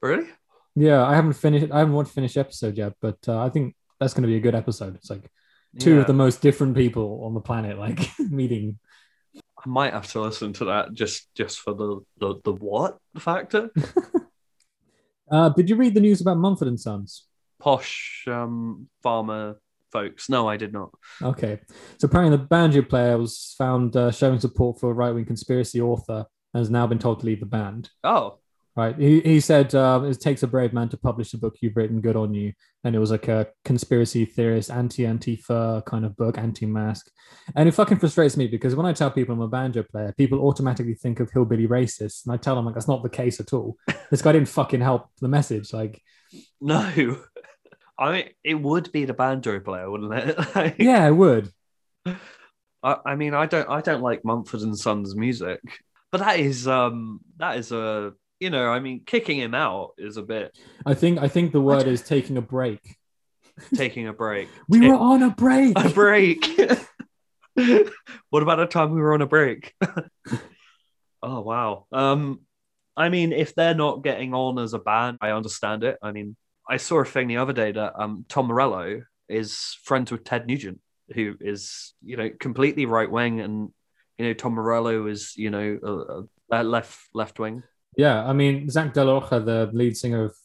Really? 0.00 0.26
Yeah, 0.74 1.04
I 1.04 1.14
haven't 1.14 1.34
finished. 1.34 1.70
I 1.70 1.80
haven't 1.80 1.92
watched 1.92 2.12
finished 2.12 2.38
episode 2.38 2.78
yet, 2.78 2.94
but 3.02 3.18
uh, 3.28 3.40
I 3.44 3.50
think 3.50 3.76
that's 4.00 4.14
going 4.14 4.22
to 4.22 4.28
be 4.28 4.36
a 4.36 4.40
good 4.40 4.54
episode. 4.54 4.94
It's 4.96 5.10
like 5.10 5.30
two 5.78 5.96
Yeah. 5.96 6.00
of 6.00 6.06
the 6.06 6.14
most 6.14 6.40
different 6.40 6.74
people 6.74 7.24
on 7.26 7.34
the 7.34 7.40
planet, 7.42 7.78
like 7.78 8.08
meeting. 8.30 8.78
I 9.64 9.68
might 9.68 9.92
have 9.92 10.10
to 10.12 10.20
listen 10.20 10.52
to 10.54 10.66
that 10.66 10.94
just 10.94 11.34
just 11.34 11.60
for 11.60 11.74
the 11.74 12.00
the, 12.18 12.40
the 12.44 12.52
what 12.52 12.98
factor. 13.18 13.70
Uh, 15.30 15.50
did 15.50 15.68
you 15.68 15.76
read 15.76 15.92
the 15.92 16.00
news 16.00 16.20
about 16.20 16.38
Mumford 16.38 16.68
and 16.68 16.80
Sons? 16.80 17.26
Posh 17.60 18.24
um, 18.28 18.88
farmer 19.02 19.60
folks. 19.92 20.28
No, 20.28 20.48
I 20.48 20.56
did 20.56 20.72
not. 20.72 20.90
Okay, 21.22 21.60
so 21.98 22.06
apparently 22.06 22.36
the 22.36 22.44
banjo 22.44 22.82
player 22.82 23.18
was 23.18 23.54
found 23.58 23.96
uh, 23.96 24.10
showing 24.10 24.40
support 24.40 24.80
for 24.80 24.90
a 24.90 24.94
right 24.94 25.14
wing 25.14 25.24
conspiracy 25.24 25.80
author 25.80 26.24
and 26.54 26.60
has 26.60 26.70
now 26.70 26.86
been 26.86 26.98
told 26.98 27.20
to 27.20 27.26
leave 27.26 27.40
the 27.40 27.46
band. 27.46 27.90
Oh, 28.04 28.38
Right. 28.78 28.96
He, 28.96 29.18
he 29.22 29.40
said 29.40 29.74
um, 29.74 30.04
it 30.04 30.20
takes 30.20 30.44
a 30.44 30.46
brave 30.46 30.72
man 30.72 30.88
to 30.90 30.96
publish 30.96 31.34
a 31.34 31.36
book 31.36 31.56
you've 31.60 31.76
written, 31.76 32.00
good 32.00 32.14
on 32.14 32.32
you. 32.32 32.52
And 32.84 32.94
it 32.94 33.00
was 33.00 33.10
like 33.10 33.26
a 33.26 33.48
conspiracy 33.64 34.24
theorist, 34.24 34.70
anti 34.70 35.02
Antifa 35.02 35.84
kind 35.84 36.04
of 36.04 36.16
book, 36.16 36.38
anti 36.38 36.64
mask. 36.64 37.10
And 37.56 37.68
it 37.68 37.72
fucking 37.72 37.98
frustrates 37.98 38.36
me 38.36 38.46
because 38.46 38.76
when 38.76 38.86
I 38.86 38.92
tell 38.92 39.10
people 39.10 39.34
I'm 39.34 39.40
a 39.40 39.48
banjo 39.48 39.82
player, 39.82 40.14
people 40.16 40.46
automatically 40.46 40.94
think 40.94 41.18
of 41.18 41.28
hillbilly 41.32 41.66
racist. 41.66 42.24
And 42.24 42.32
I 42.32 42.36
tell 42.36 42.54
them, 42.54 42.66
like, 42.66 42.74
that's 42.76 42.86
not 42.86 43.02
the 43.02 43.08
case 43.08 43.40
at 43.40 43.52
all. 43.52 43.76
this 44.12 44.22
guy 44.22 44.30
didn't 44.30 44.46
fucking 44.46 44.80
help 44.80 45.08
the 45.20 45.26
message. 45.26 45.72
Like, 45.72 46.00
no. 46.60 47.18
I 47.98 48.12
mean, 48.12 48.28
it 48.44 48.54
would 48.54 48.92
be 48.92 49.06
the 49.06 49.12
banjo 49.12 49.58
player, 49.58 49.90
wouldn't 49.90 50.14
it? 50.14 50.38
Like, 50.54 50.76
yeah, 50.78 51.04
it 51.08 51.16
would. 51.16 51.50
I, 52.06 52.96
I 53.04 53.14
mean, 53.16 53.34
I 53.34 53.46
don't, 53.46 53.68
I 53.68 53.80
don't 53.80 54.02
like 54.02 54.24
Mumford 54.24 54.60
and 54.60 54.78
Sons 54.78 55.16
music, 55.16 55.58
but 56.12 56.18
that 56.18 56.38
is, 56.38 56.68
um, 56.68 57.18
that 57.38 57.56
is 57.56 57.72
a, 57.72 58.12
you 58.40 58.50
know, 58.50 58.68
I 58.70 58.78
mean, 58.80 59.02
kicking 59.04 59.38
him 59.38 59.54
out 59.54 59.92
is 59.98 60.16
a 60.16 60.22
bit 60.22 60.56
I 60.86 60.94
think 60.94 61.18
I 61.18 61.28
think 61.28 61.52
the 61.52 61.60
word 61.60 61.86
is 61.94 62.02
taking 62.02 62.36
a 62.36 62.42
break. 62.42 62.96
taking 63.74 64.06
a 64.08 64.12
break. 64.12 64.48
We 64.68 64.80
Ta- 64.80 64.88
were 64.88 64.94
on 64.94 65.22
a 65.22 65.30
break. 65.30 65.78
a 65.78 65.88
break. 65.90 66.44
what 68.30 68.42
about 68.42 68.60
a 68.60 68.66
time 68.66 68.92
we 68.92 69.00
were 69.00 69.14
on 69.14 69.22
a 69.22 69.26
break? 69.26 69.74
oh 71.22 71.40
wow. 71.40 71.86
Um, 71.92 72.40
I 72.96 73.08
mean, 73.08 73.32
if 73.32 73.54
they're 73.54 73.74
not 73.74 74.02
getting 74.02 74.34
on 74.34 74.58
as 74.58 74.74
a 74.74 74.78
band, 74.78 75.18
I 75.20 75.30
understand 75.30 75.84
it. 75.84 75.98
I 76.02 76.12
mean, 76.12 76.36
I 76.68 76.76
saw 76.78 77.00
a 77.00 77.04
thing 77.04 77.28
the 77.28 77.36
other 77.38 77.52
day 77.52 77.72
that 77.72 77.94
um 78.00 78.24
Tom 78.28 78.46
Morello 78.46 79.02
is 79.28 79.76
friends 79.84 80.10
with 80.12 80.24
Ted 80.24 80.46
Nugent, 80.46 80.80
who 81.14 81.34
is 81.40 81.94
you 82.04 82.16
know 82.16 82.30
completely 82.38 82.86
right 82.86 83.10
wing, 83.10 83.40
and 83.40 83.70
you 84.18 84.26
know 84.26 84.34
Tom 84.34 84.54
Morello 84.54 85.06
is 85.06 85.34
you 85.36 85.50
know 85.50 85.78
a, 86.50 86.56
a 86.60 86.62
left 86.64 86.98
left 87.14 87.38
wing. 87.38 87.62
Yeah, 87.96 88.24
I 88.24 88.32
mean, 88.32 88.68
Zach 88.70 88.94
Rocha, 88.94 89.40
the 89.40 89.70
lead 89.72 89.96
singer 89.96 90.24
of 90.24 90.36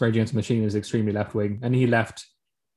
Rage 0.00 0.14
Against 0.14 0.32
the 0.32 0.38
Machine, 0.38 0.64
is 0.64 0.74
extremely 0.74 1.12
left 1.12 1.34
wing, 1.34 1.60
and 1.62 1.74
he 1.74 1.86
left. 1.86 2.26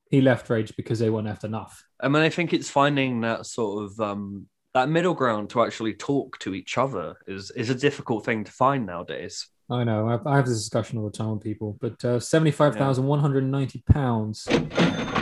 He 0.09 0.19
left 0.19 0.49
Rage 0.49 0.75
because 0.75 0.99
they 0.99 1.09
weren't 1.09 1.27
left 1.27 1.45
enough. 1.45 1.85
I 2.01 2.09
mean, 2.09 2.21
I 2.21 2.29
think 2.29 2.51
it's 2.51 2.69
finding 2.69 3.21
that 3.21 3.45
sort 3.45 3.85
of 3.85 3.99
um, 4.01 4.47
that 4.73 4.89
middle 4.89 5.13
ground 5.13 5.49
to 5.51 5.63
actually 5.63 5.93
talk 5.93 6.37
to 6.39 6.53
each 6.53 6.77
other 6.77 7.15
is 7.27 7.51
is 7.51 7.69
a 7.69 7.75
difficult 7.75 8.25
thing 8.25 8.43
to 8.43 8.51
find 8.51 8.85
nowadays. 8.85 9.47
I 9.69 9.85
know. 9.85 10.09
I, 10.09 10.29
I 10.29 10.35
have 10.35 10.45
this 10.45 10.57
discussion 10.57 10.97
all 10.97 11.05
the 11.05 11.17
time 11.17 11.31
with 11.31 11.43
people, 11.43 11.77
but 11.79 12.03
uh, 12.03 12.19
seventy-five 12.19 12.75
thousand 12.75 13.07
one 13.07 13.19
hundred 13.19 13.45
ninety 13.45 13.83
pounds. 13.89 14.45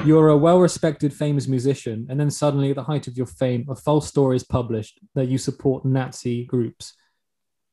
You're 0.06 0.30
a 0.30 0.38
well-respected, 0.38 1.14
famous 1.14 1.48
musician, 1.48 2.08
and 2.10 2.20
then 2.20 2.32
suddenly, 2.32 2.72
at 2.72 2.78
the 2.78 2.84
height 2.84 3.08
of 3.08 3.16
your 3.16 3.28
fame, 3.28 3.68
a 3.70 3.76
false 3.76 4.08
story 4.08 4.38
is 4.38 4.44
published 4.44 4.98
that 5.14 5.28
you 5.28 5.38
support 5.38 5.86
Nazi 5.86 6.46
groups. 6.46 6.94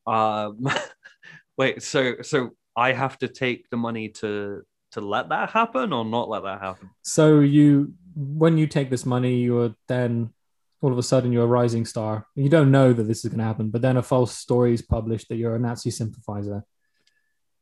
Um, 0.06 0.68
wait, 1.56 1.82
so 1.82 2.22
so 2.22 2.50
I 2.76 2.92
have 2.92 3.18
to 3.18 3.28
take 3.28 3.68
the 3.70 3.76
money 3.76 4.08
to 4.20 4.62
to 4.96 5.00
let 5.00 5.28
that 5.28 5.50
happen 5.50 5.92
or 5.92 6.04
not 6.04 6.28
let 6.28 6.42
that 6.44 6.60
happen? 6.60 6.90
So 7.02 7.40
you, 7.40 7.92
when 8.14 8.56
you 8.56 8.66
take 8.66 8.88
this 8.88 9.04
money, 9.04 9.36
you're 9.36 9.74
then 9.88 10.30
all 10.80 10.90
of 10.90 10.98
a 10.98 11.02
sudden 11.02 11.32
you're 11.32 11.44
a 11.44 11.46
rising 11.46 11.84
star. 11.84 12.26
You 12.34 12.48
don't 12.48 12.70
know 12.70 12.92
that 12.92 13.02
this 13.02 13.24
is 13.24 13.30
going 13.30 13.38
to 13.40 13.44
happen, 13.44 13.70
but 13.70 13.82
then 13.82 13.98
a 13.98 14.02
false 14.02 14.36
story 14.36 14.72
is 14.72 14.82
published 14.82 15.28
that 15.28 15.36
you're 15.36 15.54
a 15.54 15.58
Nazi 15.58 15.90
sympathizer. 15.90 16.64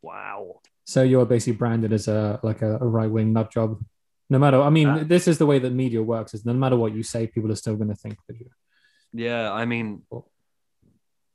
Wow. 0.00 0.60
So 0.84 1.02
you're 1.02 1.26
basically 1.26 1.56
branded 1.56 1.92
as 1.92 2.08
a 2.08 2.38
like 2.42 2.62
a, 2.62 2.76
a 2.76 2.86
right 2.86 3.10
wing 3.10 3.32
nut 3.32 3.50
job. 3.50 3.82
No 4.30 4.38
matter, 4.38 4.60
I 4.60 4.70
mean, 4.70 4.88
Uh, 4.88 5.04
this 5.04 5.26
is 5.26 5.38
the 5.38 5.46
way 5.46 5.58
that 5.58 5.72
media 5.72 6.02
works. 6.02 6.34
Is 6.34 6.46
no 6.46 6.52
matter 6.54 6.76
what 6.76 6.94
you 6.94 7.02
say, 7.02 7.26
people 7.26 7.50
are 7.50 7.56
still 7.56 7.76
going 7.76 7.88
to 7.88 7.96
think 7.96 8.18
that 8.28 8.38
you. 8.38 8.48
Yeah, 9.12 9.52
I 9.52 9.64
mean, 9.64 10.02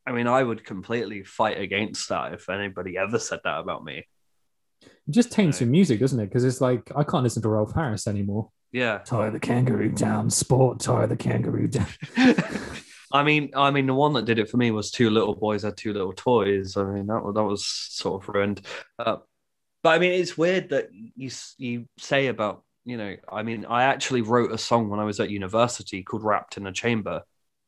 I 0.09 0.11
mean, 0.11 0.25
I 0.25 0.41
would 0.41 0.65
completely 0.65 1.23
fight 1.23 1.61
against 1.61 2.09
that 2.09 2.33
if 2.33 2.49
anybody 2.49 2.97
ever 2.97 3.19
said 3.19 3.41
that 3.43 3.59
about 3.59 3.83
me. 3.83 4.07
It 4.81 5.11
just 5.11 5.31
taints 5.31 5.61
your 5.61 5.69
music, 5.69 5.99
doesn't 5.99 6.19
it? 6.19 6.25
Because 6.25 6.43
it's 6.43 6.61
like 6.61 6.91
I 6.95 7.03
can't 7.03 7.23
listen 7.23 7.43
to 7.43 7.49
Rolf 7.49 7.75
Harris 7.75 8.07
anymore. 8.07 8.49
Yeah. 8.71 8.97
Tie 9.05 9.29
the 9.29 9.39
kangaroo 9.39 9.91
down, 9.91 10.31
sport. 10.31 10.79
Tie 10.79 11.05
the 11.05 11.15
kangaroo 11.15 11.67
down. 11.67 11.85
I 13.11 13.21
mean, 13.21 13.51
I 13.55 13.69
mean, 13.69 13.85
the 13.85 13.93
one 13.93 14.13
that 14.13 14.25
did 14.25 14.39
it 14.39 14.49
for 14.49 14.57
me 14.57 14.71
was 14.71 14.89
two 14.89 15.11
little 15.11 15.35
boys 15.35 15.61
had 15.61 15.77
two 15.77 15.93
little 15.93 16.13
toys. 16.13 16.75
I 16.75 16.85
mean, 16.85 17.05
that 17.05 17.23
was 17.23 17.35
that 17.35 17.43
was 17.43 17.65
sort 17.65 18.23
of 18.23 18.29
ruined. 18.33 18.61
Uh, 18.97 19.17
but 19.83 19.89
I 19.89 19.99
mean, 19.99 20.13
it's 20.13 20.37
weird 20.37 20.69
that 20.69 20.89
you 20.91 21.29
you 21.59 21.85
say 21.99 22.27
about 22.27 22.63
you 22.83 22.97
know. 22.97 23.15
I 23.31 23.43
mean, 23.43 23.65
I 23.65 23.83
actually 23.83 24.21
wrote 24.21 24.51
a 24.51 24.57
song 24.57 24.89
when 24.89 24.99
I 24.99 25.05
was 25.05 25.19
at 25.19 25.29
university 25.29 26.01
called 26.01 26.23
"Wrapped 26.23 26.57
in 26.57 26.65
a 26.65 26.71
Chamber," 26.71 27.21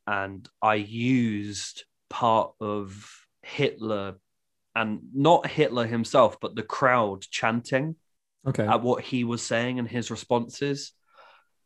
and 0.08 0.48
I 0.60 0.74
used 0.74 1.84
part 2.12 2.52
of 2.60 3.10
Hitler, 3.40 4.16
and 4.76 5.00
not 5.14 5.46
Hitler 5.46 5.86
himself, 5.86 6.38
but 6.40 6.54
the 6.54 6.62
crowd 6.62 7.22
chanting 7.22 7.96
Okay. 8.46 8.66
at 8.66 8.82
what 8.82 9.02
he 9.02 9.24
was 9.24 9.40
saying 9.40 9.78
and 9.78 9.88
his 9.88 10.10
responses. 10.10 10.92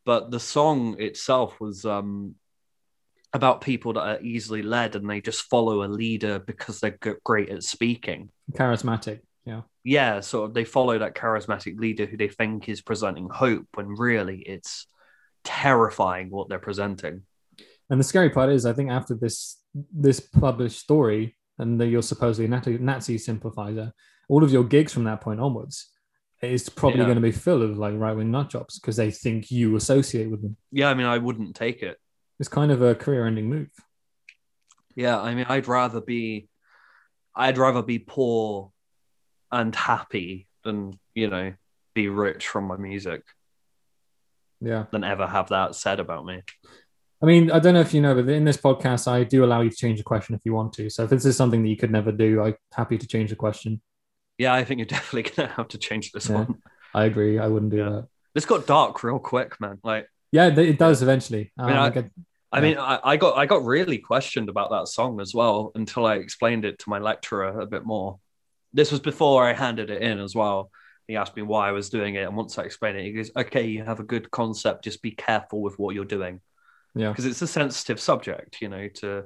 But 0.05 0.31
the 0.31 0.39
song 0.39 1.01
itself 1.01 1.59
was 1.59 1.85
um, 1.85 2.35
about 3.33 3.61
people 3.61 3.93
that 3.93 4.07
are 4.07 4.21
easily 4.21 4.61
led 4.61 4.95
and 4.95 5.09
they 5.09 5.19
just 5.19 5.49
follow 5.49 5.83
a 5.83 5.89
leader 5.89 6.39
because 6.39 6.79
they're 6.79 6.97
great 7.23 7.49
at 7.49 7.63
speaking. 7.63 8.29
Charismatic. 8.53 9.19
Yeah. 9.43 9.61
Yeah, 9.83 10.21
of 10.45 10.53
they 10.53 10.65
follow 10.65 10.99
that 10.99 11.15
charismatic 11.15 11.79
leader 11.79 12.05
who 12.05 12.15
they 12.15 12.29
think 12.29 12.69
is 12.69 12.81
presenting 12.81 13.27
hope 13.29 13.65
when 13.73 13.87
really 13.87 14.39
it's 14.39 14.87
terrifying 15.43 16.29
what 16.29 16.47
they're 16.47 16.59
presenting. 16.59 17.23
And 17.89 17.99
the 17.99 18.03
scary 18.03 18.29
part 18.29 18.49
is, 18.49 18.65
I 18.65 18.73
think 18.73 18.91
after 18.91 19.13
this 19.15 19.61
this 19.93 20.19
published 20.19 20.79
story, 20.79 21.37
and 21.59 21.79
that 21.79 21.87
you're 21.87 22.01
supposedly 22.01 22.45
a 22.45 22.49
Nazi, 22.49 22.77
Nazi 22.77 23.17
sympathizer, 23.17 23.93
all 24.29 24.43
of 24.43 24.51
your 24.51 24.63
gigs 24.63 24.91
from 24.93 25.05
that 25.05 25.21
point 25.21 25.39
onwards 25.39 25.91
is 26.41 26.69
probably 26.69 26.99
Yeah. 26.99 27.05
going 27.05 27.15
to 27.15 27.21
be 27.21 27.31
full 27.31 27.61
of 27.63 27.77
like 27.77 27.93
right 27.95 28.15
wing 28.15 28.29
nut 28.31 28.49
jobs 28.49 28.79
because 28.79 28.95
they 28.95 29.09
think 29.11 29.49
you 29.49 29.75
associate 29.75 30.29
with 30.29 30.41
them. 30.41 30.57
Yeah, 30.71 30.89
I 30.89 30.93
mean, 30.93 31.05
I 31.07 31.17
wouldn't 31.17 31.55
take 31.55 31.81
it. 31.81 31.97
It's 32.39 32.49
kind 32.49 32.71
of 32.71 32.81
a 32.81 32.93
career 32.93 33.25
ending 33.25 33.49
move. 33.49 33.69
Yeah, 34.95 35.19
I 35.19 35.33
mean, 35.33 35.45
I'd 35.49 35.67
rather 35.67 36.01
be, 36.01 36.49
I'd 37.35 37.57
rather 37.57 37.81
be 37.83 37.99
poor 37.99 38.71
and 39.51 39.75
happy 39.75 40.47
than 40.63 40.99
you 41.15 41.29
know 41.29 41.53
be 41.95 42.09
rich 42.09 42.47
from 42.47 42.65
my 42.65 42.75
music 42.77 43.23
Yeah. 44.59 44.85
than 44.91 45.03
ever 45.03 45.25
have 45.25 45.49
that 45.49 45.73
said 45.75 45.99
about 45.99 46.25
me. 46.25 46.43
I 47.21 47.25
mean, 47.25 47.49
I 47.51 47.59
don't 47.59 47.73
know 47.73 47.81
if 47.81 47.93
you 47.93 48.01
know, 48.01 48.13
but 48.13 48.29
in 48.29 48.43
this 48.45 48.57
podcast, 48.57 49.07
I 49.07 49.23
do 49.23 49.43
allow 49.43 49.61
you 49.61 49.69
to 49.71 49.75
change 49.75 49.97
the 49.97 50.03
question 50.03 50.35
if 50.35 50.41
you 50.45 50.53
want 50.53 50.73
to. 50.73 50.89
So 50.89 51.03
if 51.03 51.09
this 51.09 51.25
is 51.25 51.35
something 51.35 51.63
that 51.63 51.69
you 51.69 51.77
could 51.77 51.91
never 51.91 52.11
do, 52.11 52.41
I'm 52.43 52.55
happy 52.71 52.97
to 52.97 53.07
change 53.07 53.31
the 53.31 53.35
question. 53.35 53.81
Yeah, 54.37 54.53
I 54.53 54.63
think 54.63 54.77
you're 54.79 54.85
definitely 54.97 55.31
gonna 55.31 55.49
have 55.49 55.67
to 55.69 55.77
change 55.79 56.11
this 56.11 56.29
Yeah. 56.29 56.35
one. 56.35 56.61
I 56.93 57.05
agree. 57.05 57.39
I 57.39 57.47
wouldn't 57.47 57.71
do 57.71 57.77
Yeah. 57.77 57.89
that. 57.89 58.07
This 58.35 58.45
got 58.45 58.67
dark 58.67 59.03
real 59.03 59.17
quick, 59.19 59.59
man. 59.59 59.79
Like, 59.83 60.07
Yeah, 60.31 60.47
it 60.47 60.77
does 60.77 61.01
eventually. 61.01 61.51
Um, 61.57 61.67
mean, 61.67 61.75
I- 61.77 61.87
I 61.87 62.09
I 62.51 62.57
Yeah. 62.59 62.61
mean, 62.61 62.77
I, 62.77 62.99
I 63.03 63.17
got 63.17 63.35
I 63.37 63.45
got 63.45 63.65
really 63.65 63.97
questioned 63.97 64.47
about 64.47 64.69
that 64.69 64.87
song 64.87 65.19
as 65.19 65.33
well 65.33 65.71
until 65.75 66.05
I 66.05 66.15
explained 66.15 66.65
it 66.65 66.79
to 66.79 66.89
my 66.89 66.99
lecturer 66.99 67.59
a 67.59 67.65
bit 67.65 67.83
more. 67.85 68.19
This 68.73 68.91
was 68.91 68.99
before 69.01 69.43
I 69.43 69.53
handed 69.53 69.89
it 69.89 70.01
in 70.03 70.19
as 70.19 70.35
well. 70.35 70.69
He 71.07 71.15
asked 71.15 71.35
me 71.35 71.41
why 71.41 71.67
I 71.67 71.71
was 71.71 71.89
doing 71.89 72.15
it, 72.15 72.23
and 72.27 72.37
once 72.37 72.57
I 72.59 72.63
explained 72.63 72.97
it, 72.99 73.03
he 73.05 73.11
goes, 73.13 73.31
"Okay, 73.35 73.65
you 73.67 73.83
have 73.83 73.99
a 73.99 74.03
good 74.03 74.29
concept. 74.29 74.83
Just 74.83 75.01
be 75.01 75.11
careful 75.11 75.61
with 75.61 75.79
what 75.79 75.95
you're 75.95 76.05
doing." 76.05 76.41
Yeah. 76.99 77.09
because 77.09 77.25
it's 77.25 77.41
a 77.41 77.47
sensitive 77.47 77.99
subject, 77.99 78.61
you 78.61 78.69
know, 78.69 78.87
to 78.95 79.25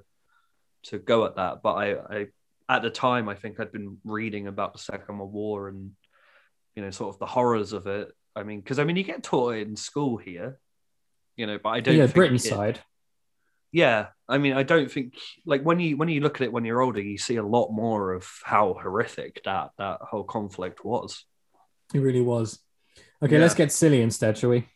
to 0.83 0.99
go 0.99 1.25
at 1.25 1.35
that. 1.35 1.61
But 1.63 1.73
I, 1.73 1.91
I 1.93 2.25
at 2.69 2.81
the 2.81 2.89
time 2.89 3.29
I 3.29 3.35
think 3.35 3.59
I'd 3.59 3.71
been 3.71 3.97
reading 4.03 4.47
about 4.47 4.73
the 4.73 4.79
Second 4.79 5.17
World 5.17 5.33
War 5.33 5.67
and 5.67 5.91
you 6.75 6.81
know 6.83 6.89
sort 6.91 7.13
of 7.13 7.19
the 7.19 7.25
horrors 7.25 7.73
of 7.73 7.87
it. 7.87 8.11
I 8.35 8.43
mean, 8.43 8.61
because 8.61 8.79
I 8.79 8.83
mean 8.83 8.95
you 8.95 9.03
get 9.03 9.23
taught 9.23 9.55
it 9.55 9.67
in 9.67 9.75
school 9.75 10.17
here, 10.17 10.57
you 11.35 11.45
know, 11.47 11.59
but 11.61 11.69
I 11.69 11.79
don't. 11.81 11.95
yeah, 11.95 12.05
think 12.05 12.15
Britain 12.15 12.35
it- 12.35 12.39
side. 12.39 12.79
Yeah, 13.73 14.07
I 14.27 14.37
mean, 14.37 14.51
I 14.51 14.63
don't 14.63 14.91
think 14.91 15.13
like 15.45 15.63
when 15.63 15.79
you 15.79 15.95
when 15.95 16.09
you 16.09 16.19
look 16.19 16.35
at 16.35 16.41
it 16.41 16.51
when 16.51 16.65
you're 16.65 16.81
older, 16.81 16.99
you 16.99 17.17
see 17.17 17.37
a 17.37 17.43
lot 17.45 17.71
more 17.71 18.11
of 18.11 18.27
how 18.43 18.73
horrific 18.73 19.41
that 19.45 19.69
that 19.77 19.99
whole 20.01 20.25
conflict 20.25 20.83
was. 20.83 21.23
It 21.93 21.99
really 21.99 22.19
was. 22.21 22.59
Okay, 23.23 23.35
Yeah. 23.35 23.41
let's 23.41 23.55
get 23.55 23.71
silly 23.71 24.01
instead, 24.01 24.37
shall 24.37 24.49
we? 24.49 24.67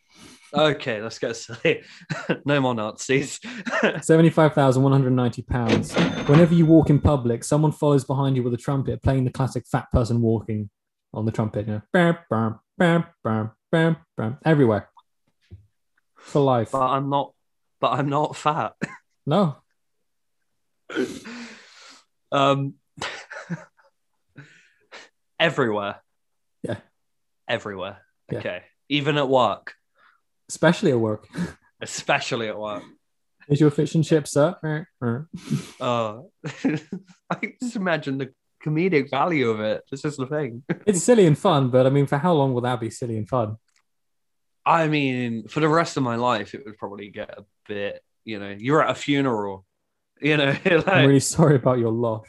Okay, 0.54 1.02
let's 1.02 1.18
get 1.18 1.36
silly. 1.36 1.82
no 2.44 2.60
more 2.60 2.74
Nazis. 2.74 3.40
Seventy-five 4.00 4.54
thousand 4.54 4.82
one 4.82 4.92
hundred 4.92 5.12
ninety 5.12 5.42
pounds. 5.42 5.94
Whenever 6.28 6.54
you 6.54 6.66
walk 6.66 6.90
in 6.90 7.00
public, 7.00 7.44
someone 7.44 7.72
follows 7.72 8.04
behind 8.04 8.36
you 8.36 8.42
with 8.42 8.54
a 8.54 8.58
trumpet, 8.58 9.02
playing 9.02 9.24
the 9.24 9.32
classic 9.32 9.64
fat 9.66 9.86
person 9.92 10.20
walking 10.20 10.70
on 11.12 11.26
the 11.26 11.32
trumpet. 11.32 11.66
You 11.66 11.74
know, 11.74 11.82
bam, 11.92 12.18
bam, 12.30 12.60
bam, 12.78 13.04
bam, 13.24 13.50
bam, 13.72 13.96
bam, 14.16 14.38
everywhere 14.44 14.88
for 16.16 16.42
life. 16.42 16.70
but 16.72 16.80
I'm 16.86 17.10
not. 17.10 17.32
But 17.80 17.92
I'm 17.92 18.08
not 18.08 18.36
fat. 18.36 18.74
No, 19.28 19.56
um, 22.32 22.74
everywhere. 25.38 25.96
Yeah. 26.62 26.76
Everywhere. 27.48 27.98
Yeah. 28.30 28.38
Okay. 28.38 28.62
Even 28.88 29.18
at 29.18 29.28
work, 29.28 29.74
especially 30.48 30.90
at 30.90 31.00
work. 31.00 31.28
especially 31.80 32.48
at 32.48 32.58
work. 32.58 32.82
Is 33.48 33.60
your 33.60 33.70
fish 33.70 33.94
and 33.94 34.04
chips, 34.04 34.32
sir? 34.32 34.56
Er. 35.02 35.28
Uh, 35.80 36.18
I 37.30 37.52
just 37.60 37.76
imagine 37.76 38.18
the 38.18 38.32
comedic 38.64 39.10
value 39.10 39.50
of 39.50 39.60
it. 39.60 39.82
This 39.90 40.04
is 40.04 40.16
the 40.16 40.26
thing. 40.26 40.64
It's 40.86 41.02
silly 41.02 41.26
and 41.26 41.38
fun, 41.38 41.70
but 41.70 41.86
I 41.86 41.90
mean, 41.90 42.06
for 42.06 42.18
how 42.18 42.32
long 42.32 42.54
will 42.54 42.62
that 42.62 42.80
be 42.80 42.90
silly 42.90 43.16
and 43.16 43.28
fun? 43.28 43.56
I 44.64 44.88
mean, 44.88 45.46
for 45.46 45.60
the 45.60 45.68
rest 45.68 45.96
of 45.96 46.02
my 46.02 46.16
life, 46.16 46.54
it 46.54 46.64
would 46.64 46.76
probably 46.76 47.08
get 47.08 47.30
a 47.38 47.44
bit. 47.68 48.02
You 48.24 48.40
know, 48.40 48.56
you're 48.58 48.82
at 48.82 48.90
a 48.90 48.94
funeral. 48.94 49.64
You 50.20 50.36
know, 50.36 50.56
I'm 50.86 51.06
really 51.06 51.20
sorry 51.20 51.54
about 51.54 51.78
your 51.78 51.92
loss. 51.92 52.26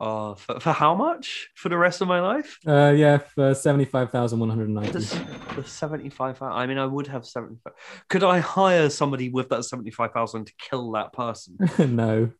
Oh, 0.00 0.34
for, 0.36 0.60
for 0.60 0.72
how 0.72 0.94
much? 0.94 1.48
For 1.56 1.68
the 1.68 1.76
rest 1.76 2.00
of 2.00 2.06
my 2.08 2.20
life? 2.20 2.58
Uh, 2.66 2.94
yeah, 2.96 3.18
for 3.18 3.52
seventy-five 3.54 4.10
thousand 4.12 4.38
one 4.38 4.48
hundred 4.48 4.70
ninety. 4.70 4.92
The, 4.92 5.64
75 5.66 6.40
I 6.42 6.66
mean, 6.66 6.78
I 6.78 6.86
would 6.86 7.08
have 7.08 7.26
75. 7.26 7.72
Could 8.08 8.22
I 8.22 8.38
hire 8.38 8.90
somebody 8.90 9.28
with 9.28 9.48
that 9.48 9.64
75,000 9.64 10.46
to 10.46 10.52
kill 10.58 10.92
that 10.92 11.12
person? 11.12 11.58
no, 11.78 12.30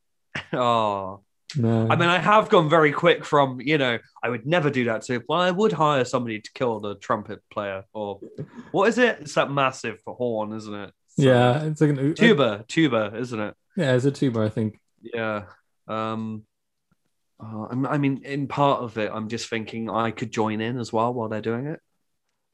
Oh, 0.52 1.20
no. 1.56 1.88
I 1.90 1.96
mean, 1.96 2.09
I 2.09 2.18
have 2.18 2.48
gone 2.48 2.68
very 2.68 2.92
quick 2.92 3.24
from, 3.24 3.61
you 3.61 3.78
know, 3.78 3.98
I 4.22 4.28
would 4.28 4.46
never 4.46 4.70
do 4.70 4.84
that 4.84 5.02
to, 5.06 5.22
well, 5.28 5.40
I 5.40 5.50
would 5.50 5.72
hire 5.72 6.04
somebody 6.04 6.40
to 6.40 6.50
kill 6.54 6.78
the 6.80 6.94
trumpet 6.96 7.40
player 7.50 7.84
or 7.92 8.20
what 8.70 8.88
is 8.88 8.98
it? 8.98 9.18
It's 9.22 9.34
that 9.34 9.50
massive 9.50 10.00
for 10.02 10.14
horn, 10.14 10.52
isn't 10.52 10.74
it? 10.74 10.92
So- 11.09 11.22
yeah, 11.22 11.64
it's 11.64 11.80
like 11.80 11.90
an 11.90 12.14
Tuba, 12.14 12.64
tuba, 12.68 13.12
isn't 13.16 13.40
it? 13.40 13.54
Yeah, 13.76 13.94
it's 13.94 14.04
a 14.04 14.12
tuba, 14.12 14.42
I 14.42 14.48
think. 14.48 14.78
Yeah. 15.02 15.44
Um, 15.88 16.44
uh, 17.43 17.64
I'm- 17.64 18.01
mean, 18.01 18.22
in 18.24 18.49
part 18.49 18.82
of 18.82 18.99
it, 18.99 19.11
I'm 19.12 19.28
just 19.28 19.49
thinking 19.49 19.91
I 19.91 20.11
could 20.11 20.30
join 20.30 20.61
in 20.61 20.78
as 20.78 20.93
well 20.93 21.12
while 21.14 21.28
they're 21.28 21.41
doing 21.41 21.66
it. 21.66 21.80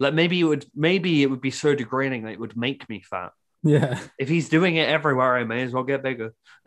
Like 0.01 0.15
maybe 0.15 0.41
it 0.41 0.45
would, 0.45 0.67
maybe 0.75 1.23
it 1.23 1.31
would 1.31 1.41
be 1.41 1.51
so 1.51 1.75
degrading 1.75 2.25
that 2.25 2.33
it 2.33 2.41
would 2.41 2.57
make 2.57 2.89
me 2.89 3.01
fat. 3.01 3.33
Yeah. 3.63 4.01
If 4.19 4.29
he's 4.29 4.49
doing 4.49 4.77
it 4.77 4.89
everywhere, 4.89 5.37
I 5.37 5.45
may 5.45 5.63
as 5.63 5.73
well 5.73 5.85
get 5.85 6.03
bigger. 6.03 6.35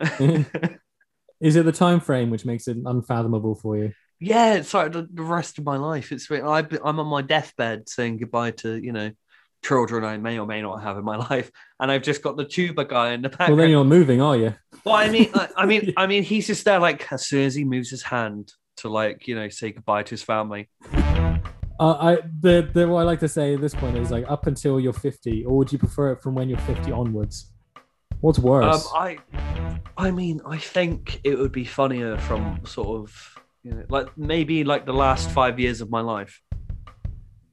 Is 1.40 1.54
it 1.54 1.64
the 1.64 1.72
time 1.72 2.00
frame 2.00 2.30
which 2.30 2.44
makes 2.44 2.66
it 2.66 2.78
unfathomable 2.84 3.54
for 3.54 3.76
you? 3.76 3.92
yeah, 4.20 4.54
it's 4.54 4.74
like 4.74 4.92
the, 4.92 5.06
rest 5.12 5.58
of 5.58 5.64
my 5.64 5.76
life. 5.76 6.10
It's 6.10 6.30
I, 6.30 6.66
I'm 6.84 7.00
on 7.00 7.06
my 7.06 7.22
deathbed 7.22 7.88
saying 7.88 8.18
goodbye 8.18 8.52
to 8.52 8.74
you 8.74 8.92
know 8.92 9.12
children 9.64 10.04
I 10.04 10.16
may 10.16 10.38
or 10.38 10.46
may 10.46 10.62
not 10.62 10.82
have 10.82 10.96
in 10.98 11.04
my 11.04 11.16
life, 11.30 11.50
and 11.80 11.90
I've 11.90 12.02
just 12.02 12.22
got 12.22 12.36
the 12.36 12.44
tuba 12.44 12.84
guy 12.84 13.12
in 13.12 13.22
the 13.22 13.28
Well, 13.28 13.36
background. 13.38 13.60
then 13.60 13.70
you're 13.70 13.84
moving, 13.84 14.20
are 14.22 14.36
you? 14.36 14.54
Well, 14.84 14.94
I 14.94 15.08
mean, 15.08 15.30
I, 15.34 15.48
I 15.56 15.66
mean, 15.66 15.92
I 15.96 16.06
mean, 16.06 16.22
he's 16.22 16.46
just 16.46 16.64
there 16.64 16.78
like 16.78 17.10
as 17.12 17.26
soon 17.26 17.44
as 17.46 17.54
he 17.54 17.64
moves 17.64 17.90
his 17.90 18.02
hand 18.02 18.52
to 18.78 18.88
like 18.88 19.26
you 19.26 19.34
know 19.34 19.48
say 19.48 19.72
goodbye 19.72 20.04
to 20.04 20.10
his 20.10 20.22
family. 20.22 20.68
Uh, 21.80 21.94
I 22.00 22.18
the, 22.40 22.68
the 22.72 22.88
what 22.88 23.00
I 23.00 23.02
like 23.04 23.20
to 23.20 23.28
say 23.28 23.54
at 23.54 23.60
this 23.60 23.74
point 23.74 23.96
is 23.96 24.10
like 24.10 24.24
up 24.28 24.46
until 24.46 24.80
you're 24.80 24.92
50, 24.92 25.44
or 25.44 25.56
would 25.58 25.72
you 25.72 25.78
prefer 25.78 26.12
it 26.12 26.20
from 26.22 26.34
when 26.34 26.48
you're 26.48 26.58
50 26.58 26.90
onwards? 26.90 27.52
What's 28.20 28.38
Um, 28.38 28.44
worse? 28.44 28.88
I, 28.96 29.18
I 29.96 30.10
mean, 30.10 30.40
I 30.44 30.58
think 30.58 31.20
it 31.22 31.38
would 31.38 31.52
be 31.52 31.64
funnier 31.64 32.18
from 32.18 32.60
sort 32.64 32.88
of 33.02 33.34
you 33.62 33.72
know 33.72 33.84
like 33.90 34.16
maybe 34.18 34.64
like 34.64 34.86
the 34.86 34.92
last 34.92 35.30
five 35.30 35.60
years 35.60 35.80
of 35.80 35.88
my 35.90 36.00
life. 36.00 36.40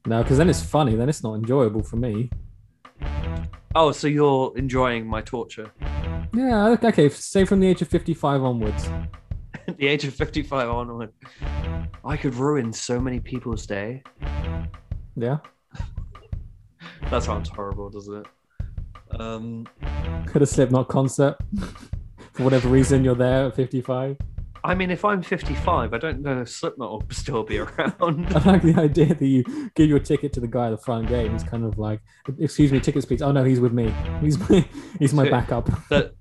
No, 0.05 0.21
because 0.23 0.37
then 0.37 0.49
it's 0.49 0.61
funny. 0.63 0.95
Then 0.95 1.09
it's 1.09 1.23
not 1.23 1.35
enjoyable 1.35 1.83
for 1.83 1.95
me. 1.97 2.29
Oh, 3.75 3.91
so 3.91 4.07
you're 4.07 4.53
enjoying 4.57 5.05
my 5.05 5.21
torture? 5.21 5.71
Yeah. 6.33 6.67
okay, 6.69 6.87
Okay. 6.87 7.09
Say 7.09 7.45
from 7.45 7.59
the 7.59 7.67
age 7.67 7.81
of 7.81 7.87
55 7.87 8.43
onwards. 8.43 8.89
The 9.79 9.87
age 9.87 10.03
of 10.03 10.13
55 10.13 10.69
onward, 10.69 11.11
I 12.03 12.17
could 12.17 12.35
ruin 12.35 12.71
so 12.71 12.99
many 12.99 13.19
people's 13.19 13.65
day. 13.65 14.03
Yeah. 15.15 15.37
That 17.09 17.23
sounds 17.23 17.49
horrible, 17.49 17.89
doesn't 17.89 18.25
it? 18.25 19.19
Um, 19.19 19.65
At 19.81 20.41
a 20.41 20.45
Slipknot 20.45 20.87
concert. 20.87 21.37
For 22.33 22.43
whatever 22.43 22.67
reason, 22.67 23.03
you're 23.03 23.15
there 23.15 23.47
at 23.47 23.55
55. 23.55 24.17
I 24.65 24.75
mean, 24.75 24.91
if 24.91 25.05
I'm 25.05 25.21
55, 25.21 25.93
I 25.93 25.97
don't 25.97 26.21
know 26.21 26.41
if 26.41 26.49
Slipknot 26.49 26.91
will 26.91 27.03
still 27.11 27.43
be 27.43 27.57
around. 27.59 27.95
I 28.01 28.51
like 28.51 28.61
the 28.63 28.75
idea 28.77 29.13
that 29.13 29.25
you 29.25 29.43
give 29.75 29.87
your 29.87 29.99
ticket 29.99 30.33
to 30.33 30.39
the 30.39 30.47
guy 30.47 30.67
at 30.67 30.71
the 30.71 30.77
front 30.77 31.07
gate. 31.07 31.31
He's 31.31 31.43
kind 31.43 31.63
of 31.63 31.77
like, 31.77 32.01
"Excuse 32.39 32.71
me, 32.71 32.79
tickets, 32.79 33.05
please." 33.05 33.21
Oh 33.21 33.31
no, 33.31 33.43
he's 33.43 33.59
with 33.59 33.73
me. 33.73 33.93
He's 34.21 34.37
my, 34.49 34.67
he's 34.99 35.13
my 35.13 35.29
backup. 35.29 35.69
that, 35.89 36.13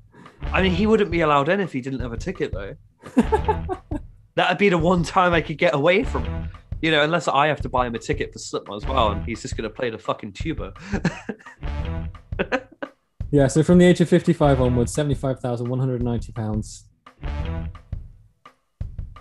I 0.52 0.62
mean, 0.62 0.72
he 0.72 0.86
wouldn't 0.86 1.10
be 1.10 1.20
allowed 1.22 1.48
in 1.48 1.60
if 1.60 1.72
he 1.72 1.80
didn't 1.80 2.00
have 2.00 2.12
a 2.12 2.16
ticket, 2.16 2.52
though. 2.52 2.76
That'd 4.34 4.58
be 4.58 4.68
the 4.68 4.78
one 4.78 5.02
time 5.02 5.32
I 5.32 5.40
could 5.40 5.58
get 5.58 5.74
away 5.74 6.04
from, 6.04 6.24
him. 6.24 6.48
you 6.82 6.90
know, 6.90 7.02
unless 7.02 7.28
I 7.28 7.46
have 7.46 7.60
to 7.62 7.68
buy 7.68 7.86
him 7.86 7.94
a 7.94 7.98
ticket 7.98 8.32
for 8.32 8.38
Slipknot 8.38 8.82
as 8.82 8.86
well, 8.86 9.12
and 9.12 9.24
he's 9.24 9.42
just 9.42 9.56
going 9.56 9.68
to 9.68 9.74
play 9.74 9.90
the 9.90 9.98
fucking 9.98 10.32
tuba. 10.32 10.74
Yeah. 13.30 13.48
So 13.48 13.64
from 13.64 13.78
the 13.78 13.84
age 13.84 14.00
of 14.00 14.08
55 14.08 14.60
onwards, 14.60 14.94
75,190 14.94 16.32
pounds. 16.32 16.84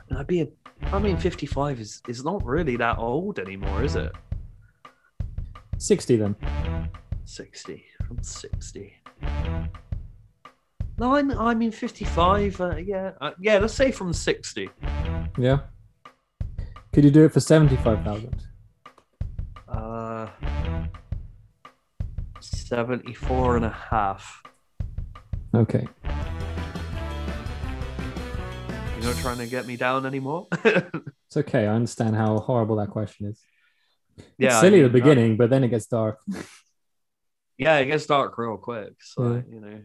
And 0.10 0.20
I'd 0.20 0.28
be 0.28 0.42
a, 0.42 0.48
I 0.92 1.00
mean, 1.00 1.18
55 1.18 1.80
is, 1.80 2.02
is 2.08 2.24
not 2.24 2.44
really 2.46 2.76
that 2.78 2.98
old 2.98 3.40
anymore, 3.40 3.84
is 3.84 3.96
it? 3.96 4.12
60 5.78 6.18
then. 6.18 6.36
60 7.26 7.84
from 8.06 8.22
60 8.22 8.94
no 11.00 11.16
i'm 11.16 11.32
i 11.32 11.56
mean 11.56 11.72
55 11.72 12.62
uh, 12.62 12.76
yeah 12.76 13.12
uh, 13.22 13.32
yeah 13.40 13.58
let's 13.58 13.74
say 13.74 13.92
from 13.92 14.12
60 14.14 14.70
Yeah. 15.38 15.60
Could 16.92 17.06
you 17.06 17.12
do 17.12 17.26
it 17.26 17.32
for 17.34 17.40
75,000? 17.40 18.44
uh 19.70 20.28
74 22.40 23.56
and 23.56 23.66
a 23.66 23.70
half 23.70 24.44
Okay. 25.56 25.88
You're 29.04 29.14
not 29.14 29.22
trying 29.22 29.38
to 29.38 29.48
get 29.48 29.66
me 29.68 29.76
down 29.76 30.06
anymore 30.06 30.48
It's 31.28 31.38
okay. 31.38 31.66
I 31.66 31.74
understand 31.74 32.16
how 32.16 32.38
horrible 32.40 32.76
that 32.76 32.90
question 32.90 33.28
is. 33.28 33.40
yeah 34.38 34.48
it's 34.50 34.56
I 34.58 34.62
silly 34.62 34.82
at 34.82 34.84
the 34.84 34.90
beginning, 35.00 35.36
but 35.36 35.50
then 35.50 35.64
it 35.64 35.70
gets 35.70 35.88
dark. 35.88 36.20
yeah 37.58 37.78
it 37.78 37.86
gets 37.88 38.06
dark 38.06 38.38
real 38.38 38.58
quick 38.58 38.94
so 39.02 39.22
Yeah. 39.36 39.42
you 39.54 39.60
know 39.62 39.82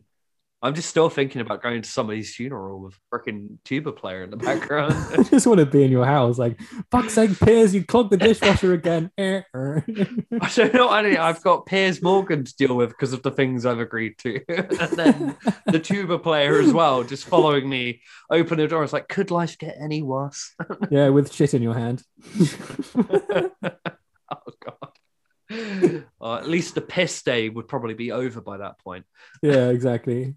i'm 0.63 0.75
just 0.75 0.89
still 0.89 1.09
thinking 1.09 1.41
about 1.41 1.63
going 1.63 1.83
to 1.83 1.89
somebody's 1.89 2.35
funeral 2.35 2.81
with 2.81 2.95
a 2.95 3.17
freaking 3.17 3.59
tuba 3.65 3.93
player 3.93 4.23
in 4.23 4.31
the 4.31 4.37
background 4.37 4.95
I 5.19 5.23
just 5.23 5.47
want 5.47 5.61
to 5.61 5.67
be 5.67 5.83
in 5.83 5.91
your 5.91 6.05
house, 6.05 6.39
like, 6.39 6.61
fuck's 6.91 7.15
sake, 7.15 7.39
Piers, 7.41 7.75
you 7.75 7.85
clogged 7.85 8.11
the 8.11 8.17
dishwasher 8.17 8.73
again. 8.73 9.11
Eh, 9.19 9.43
er. 9.55 9.85
I 10.41 10.51
don't 10.55 10.75
know. 10.75 10.89
I 10.89 11.03
don't, 11.03 11.17
I've 11.17 11.43
got 11.43 11.67
Piers 11.67 12.01
Morgan 12.03 12.45
to 12.45 12.57
deal 12.57 12.77
with 12.77 12.91
because 12.91 13.13
of 13.13 13.23
the 13.23 13.31
things 13.31 13.67
I've 13.67 13.81
agreed 13.81 14.17
to, 14.19 14.41
and 14.49 14.93
then 14.93 15.37
the 15.67 15.81
tuba 15.81 16.19
player 16.19 16.61
as 16.61 16.73
well, 16.73 17.03
just 17.03 17.27
following 17.27 17.69
me. 17.69 18.01
Open 18.31 18.59
the 18.59 18.69
door. 18.69 18.85
It's 18.85 18.93
like, 18.93 19.09
could 19.09 19.31
life 19.31 19.59
get 19.59 19.77
any 19.81 20.03
worse? 20.03 20.55
yeah, 20.91 21.09
with 21.09 21.33
shit 21.33 21.55
in 21.55 21.63
your 21.63 21.75
hand. 21.75 22.03
oh 23.31 23.51
god. 24.61 26.05
Uh, 26.21 26.37
at 26.37 26.49
least 26.49 26.75
the 26.75 26.81
piss 26.81 27.23
day 27.23 27.49
would 27.49 27.69
probably 27.69 27.95
be 27.95 28.13
over 28.13 28.41
by 28.41 28.59
that 28.59 28.79
point. 28.79 29.05
yeah, 29.43 29.69
exactly. 29.69 30.37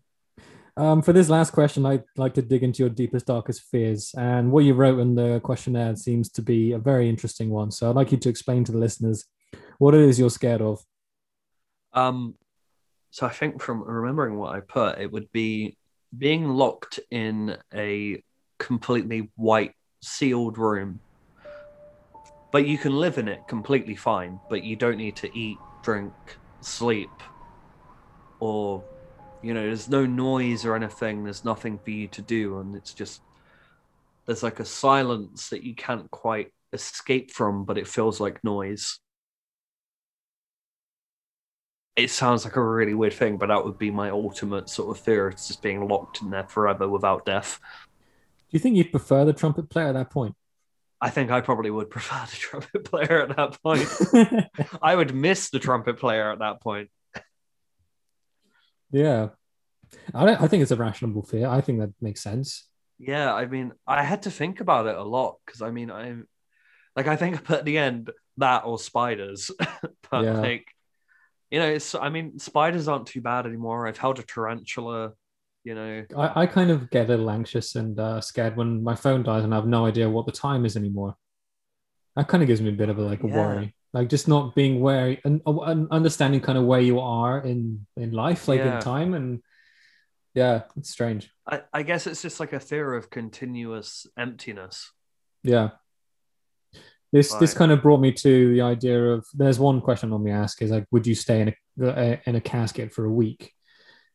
Um, 0.77 1.01
for 1.01 1.11
this 1.13 1.29
last 1.29 1.51
question, 1.51 1.85
I'd 1.85 2.03
like 2.15 2.33
to 2.35 2.41
dig 2.41 2.63
into 2.63 2.83
your 2.83 2.89
deepest, 2.89 3.25
darkest 3.25 3.63
fears. 3.69 4.13
And 4.17 4.51
what 4.51 4.63
you 4.63 4.73
wrote 4.73 4.99
in 4.99 5.15
the 5.15 5.39
questionnaire 5.41 5.95
seems 5.95 6.29
to 6.31 6.41
be 6.41 6.71
a 6.71 6.79
very 6.79 7.09
interesting 7.09 7.49
one. 7.49 7.71
So 7.71 7.89
I'd 7.89 7.95
like 7.95 8.11
you 8.11 8.17
to 8.17 8.29
explain 8.29 8.63
to 8.65 8.71
the 8.71 8.77
listeners 8.77 9.25
what 9.79 9.93
it 9.93 10.01
is 10.01 10.19
you're 10.19 10.29
scared 10.29 10.61
of. 10.61 10.79
Um, 11.93 12.35
so 13.09 13.25
I 13.25 13.29
think 13.29 13.61
from 13.61 13.83
remembering 13.83 14.37
what 14.37 14.55
I 14.55 14.61
put, 14.61 14.99
it 14.99 15.11
would 15.11 15.29
be 15.33 15.77
being 16.17 16.49
locked 16.49 16.99
in 17.09 17.57
a 17.73 18.23
completely 18.57 19.29
white 19.35 19.73
sealed 20.01 20.57
room. 20.57 20.99
But 22.51 22.65
you 22.67 22.77
can 22.77 22.97
live 22.97 23.17
in 23.17 23.27
it 23.27 23.47
completely 23.47 23.95
fine, 23.95 24.39
but 24.49 24.63
you 24.63 24.75
don't 24.75 24.97
need 24.97 25.15
to 25.17 25.37
eat, 25.37 25.57
drink, 25.83 26.13
sleep, 26.61 27.09
or 28.39 28.83
You 29.41 29.53
know, 29.53 29.61
there's 29.61 29.89
no 29.89 30.05
noise 30.05 30.65
or 30.65 30.75
anything. 30.75 31.23
There's 31.23 31.43
nothing 31.45 31.79
for 31.79 31.89
you 31.89 32.07
to 32.09 32.21
do, 32.21 32.59
and 32.59 32.75
it's 32.75 32.93
just 32.93 33.21
there's 34.25 34.43
like 34.43 34.59
a 34.59 34.65
silence 34.65 35.49
that 35.49 35.63
you 35.63 35.75
can't 35.75 36.09
quite 36.11 36.51
escape 36.73 37.31
from, 37.31 37.65
but 37.65 37.77
it 37.77 37.87
feels 37.87 38.19
like 38.19 38.43
noise. 38.43 38.99
It 41.95 42.09
sounds 42.09 42.45
like 42.45 42.55
a 42.55 42.63
really 42.63 42.93
weird 42.93 43.13
thing, 43.13 43.37
but 43.37 43.47
that 43.47 43.65
would 43.65 43.77
be 43.77 43.91
my 43.91 44.09
ultimate 44.09 44.69
sort 44.69 44.95
of 44.95 45.03
fear. 45.03 45.27
It's 45.27 45.47
just 45.47 45.61
being 45.61 45.87
locked 45.87 46.21
in 46.21 46.29
there 46.29 46.47
forever 46.47 46.87
without 46.87 47.25
death. 47.25 47.59
Do 47.61 48.57
you 48.57 48.59
think 48.59 48.75
you'd 48.77 48.91
prefer 48.91 49.25
the 49.25 49.33
trumpet 49.33 49.69
player 49.69 49.87
at 49.87 49.93
that 49.93 50.09
point? 50.09 50.35
I 51.01 51.09
think 51.09 51.31
I 51.31 51.41
probably 51.41 51.71
would 51.71 51.89
prefer 51.89 52.25
the 52.29 52.35
trumpet 52.37 52.85
player 52.85 53.21
at 53.21 53.35
that 53.35 53.61
point. 53.61 54.49
I 54.81 54.95
would 54.95 55.13
miss 55.13 55.49
the 55.49 55.59
trumpet 55.59 55.97
player 55.97 56.31
at 56.31 56.39
that 56.39 56.61
point. 56.61 56.89
Yeah. 58.91 59.29
I 60.13 60.25
don't, 60.25 60.41
I 60.41 60.47
think 60.47 60.63
it's 60.63 60.71
a 60.71 60.75
rational 60.77 61.23
fear. 61.23 61.47
I 61.47 61.61
think 61.61 61.79
that 61.79 61.93
makes 62.01 62.21
sense. 62.21 62.67
Yeah, 62.99 63.33
I 63.33 63.45
mean, 63.47 63.73
I 63.87 64.03
had 64.03 64.23
to 64.23 64.31
think 64.31 64.61
about 64.61 64.87
it 64.87 64.95
a 64.95 65.03
lot 65.03 65.37
because 65.45 65.61
I 65.61 65.71
mean, 65.71 65.89
I'm 65.91 66.27
like, 66.95 67.07
I 67.07 67.15
think 67.15 67.49
at 67.51 67.65
the 67.65 67.77
end 67.77 68.11
that 68.37 68.65
or 68.65 68.79
spiders, 68.79 69.51
but 70.11 70.23
Yeah. 70.25 70.41
like, 70.41 70.67
you 71.51 71.59
know, 71.59 71.67
it's. 71.67 71.95
I 71.95 72.09
mean, 72.09 72.39
spiders 72.39 72.87
aren't 72.87 73.07
too 73.07 73.21
bad 73.21 73.45
anymore. 73.45 73.87
I've 73.87 73.97
held 73.97 74.19
a 74.19 74.23
tarantula. 74.23 75.13
You 75.63 75.75
know, 75.75 76.05
I, 76.17 76.43
I 76.43 76.45
kind 76.47 76.71
of 76.71 76.89
get 76.89 77.05
a 77.07 77.09
little 77.09 77.29
anxious 77.29 77.75
and 77.75 77.99
uh, 77.99 78.21
scared 78.21 78.57
when 78.57 78.83
my 78.83 78.95
phone 78.95 79.23
dies 79.23 79.43
and 79.43 79.53
I 79.53 79.57
have 79.57 79.67
no 79.67 79.85
idea 79.85 80.09
what 80.09 80.25
the 80.25 80.31
time 80.31 80.65
is 80.65 80.75
anymore. 80.77 81.15
That 82.15 82.27
kind 82.27 82.43
of 82.43 82.47
gives 82.47 82.61
me 82.61 82.69
a 82.69 82.73
bit 82.73 82.89
of 82.89 82.97
a 82.97 83.01
like 83.01 83.23
a 83.23 83.27
Yeah. 83.27 83.35
worry, 83.35 83.75
like 83.93 84.09
just 84.09 84.27
not 84.27 84.55
being 84.55 84.79
where 84.79 85.17
and, 85.25 85.41
uh, 85.45 85.59
and 85.61 85.87
understanding 85.91 86.39
kind 86.41 86.57
of 86.57 86.65
where 86.65 86.79
you 86.79 86.99
are 86.99 87.39
in 87.39 87.85
in 87.97 88.11
life, 88.11 88.47
like 88.47 88.59
Yeah. 88.59 88.75
in 88.75 88.81
time, 88.81 89.13
and 89.13 89.41
yeah, 90.33 90.63
it's 90.77 90.89
strange. 90.89 91.29
I, 91.45 91.61
I 91.73 91.83
guess 91.83 92.07
it's 92.07 92.21
just 92.21 92.39
like 92.39 92.53
a 92.53 92.59
fear 92.59 92.93
of 92.93 93.09
continuous 93.09 94.07
emptiness. 94.17 94.91
Yeah. 95.43 95.71
This 97.11 97.33
this 97.33 97.53
kind 97.53 97.73
of 97.73 97.81
brought 97.81 97.99
me 97.99 98.13
to 98.13 98.53
the 98.53 98.61
idea 98.61 99.03
of 99.11 99.25
there's 99.33 99.59
one 99.59 99.81
question 99.81 100.13
on 100.13 100.23
me 100.23 100.31
ask 100.31 100.61
is 100.61 100.71
like 100.71 100.85
would 100.91 101.05
you 101.05 101.15
stay 101.15 101.41
in 101.41 101.53
a, 101.85 102.21
in 102.25 102.35
a 102.35 102.41
casket 102.41 102.93
for 102.93 103.03
a 103.03 103.11
week? 103.11 103.51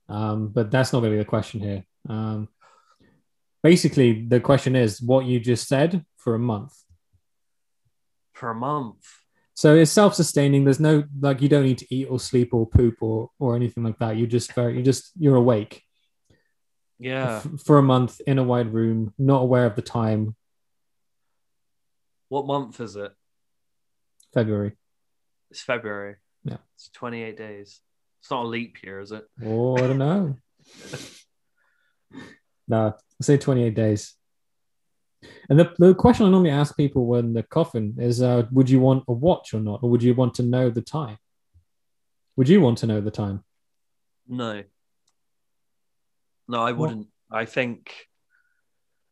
Um, 0.09 0.49
but 0.49 0.71
that's 0.71 0.93
not 0.95 1.03
really 1.03 1.19
the 1.19 1.25
question 1.27 1.61
here. 1.61 1.85
Um, 2.09 2.49
basically, 3.63 4.25
the 4.27 4.41
question 4.41 4.75
is 4.77 5.03
what 5.03 5.27
you 5.27 5.39
just 5.41 5.69
said 5.69 6.07
for 6.17 6.35
a 6.35 6.39
month. 6.39 6.73
For 8.33 8.51
a 8.51 8.55
month. 8.55 9.05
So 9.57 9.75
it's 9.75 9.91
self-sustaining. 9.91 10.65
There's 10.65 10.81
no 10.81 11.05
like 11.19 11.41
you 11.41 11.49
don't 11.49 11.65
need 11.65 11.79
to 11.79 11.87
eat 11.95 12.09
or 12.11 12.21
sleep 12.21 12.53
or 12.53 12.67
poop 12.67 12.97
or 13.01 13.31
or 13.39 13.57
anything 13.57 13.83
like 13.85 13.99
that. 14.01 14.17
You 14.17 14.27
just 14.27 14.53
very 14.53 14.77
you 14.77 14.83
just 14.83 15.13
you're 15.19 15.37
awake 15.37 15.83
Yeah. 16.99 17.39
f- 17.43 17.61
for 17.65 17.79
a 17.79 17.83
month 17.83 18.21
in 18.27 18.39
a 18.39 18.45
wide 18.45 18.71
room, 18.75 19.15
not 19.19 19.41
aware 19.41 19.65
of 19.65 19.75
the 19.75 19.81
time. 19.81 20.37
What 22.29 22.47
month 22.47 22.81
is 22.81 22.97
it? 22.97 23.13
February. 24.35 24.77
It's 25.51 25.63
February. 25.63 26.17
Yeah. 26.45 26.59
It's 26.75 26.91
28 26.91 27.37
days. 27.39 27.81
It's 28.21 28.31
not 28.31 28.45
a 28.45 28.49
leap 28.49 28.83
year, 28.83 29.01
is 29.01 29.11
it? 29.13 29.25
Oh, 29.43 29.77
I 29.79 29.87
don't 29.87 29.97
know. 29.99 30.37
no, 32.69 32.89
I 32.89 33.23
say 33.23 33.39
28 33.39 33.75
days. 33.75 34.15
And 35.49 35.59
the, 35.59 35.73
the 35.79 35.95
question 35.95 36.27
I 36.27 36.31
normally 36.31 36.51
ask 36.51 36.77
people 36.77 37.07
when 37.07 37.33
the 37.33 37.43
coffin 37.43 37.95
is 37.99 38.21
uh, 38.21 38.47
would 38.51 38.69
you 38.69 38.81
want 38.81 39.05
a 39.09 39.13
watch 39.13 39.55
or 39.55 39.61
not? 39.61 39.81
Or 39.83 39.91
would 39.91 40.03
you 40.03 40.15
want 40.15 40.35
to 40.35 40.43
know 40.43 40.71
the 40.71 40.83
time? 40.83 41.19
Would 42.37 42.49
you 42.49 42.61
want 42.61 42.79
to 42.79 42.87
know 42.87 43.01
the 43.01 43.11
time? 43.11 43.45
No. 44.29 44.63
No, 46.49 46.63
I 46.63 46.73
wouldn't. 46.73 47.09
I 47.31 47.45
think 47.45 47.93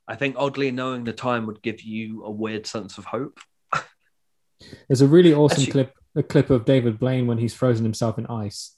I 0.07 0.17
think 0.17 0.37
oddly 0.39 0.71
knowing 0.71 1.05
the 1.05 1.12
time 1.12 1.47
would 1.47 1.62
give 1.62 1.83
you 1.83 2.25
a 2.25 2.31
weird 2.31 2.67
sense 2.67 2.99
of 2.99 3.07
hope. 3.07 3.39
There's 4.89 5.01
a 5.01 5.09
really 5.09 5.33
awesome 5.33 5.62
Actually- 5.62 5.73
clip, 5.73 5.95
a 6.17 6.23
clip 6.23 6.51
of 6.51 6.65
David 6.65 6.99
Blaine 6.99 7.27
when 7.27 7.39
he's 7.39 7.55
frozen 7.55 7.85
himself 7.85 8.19
in 8.19 8.27
ice, 8.27 8.77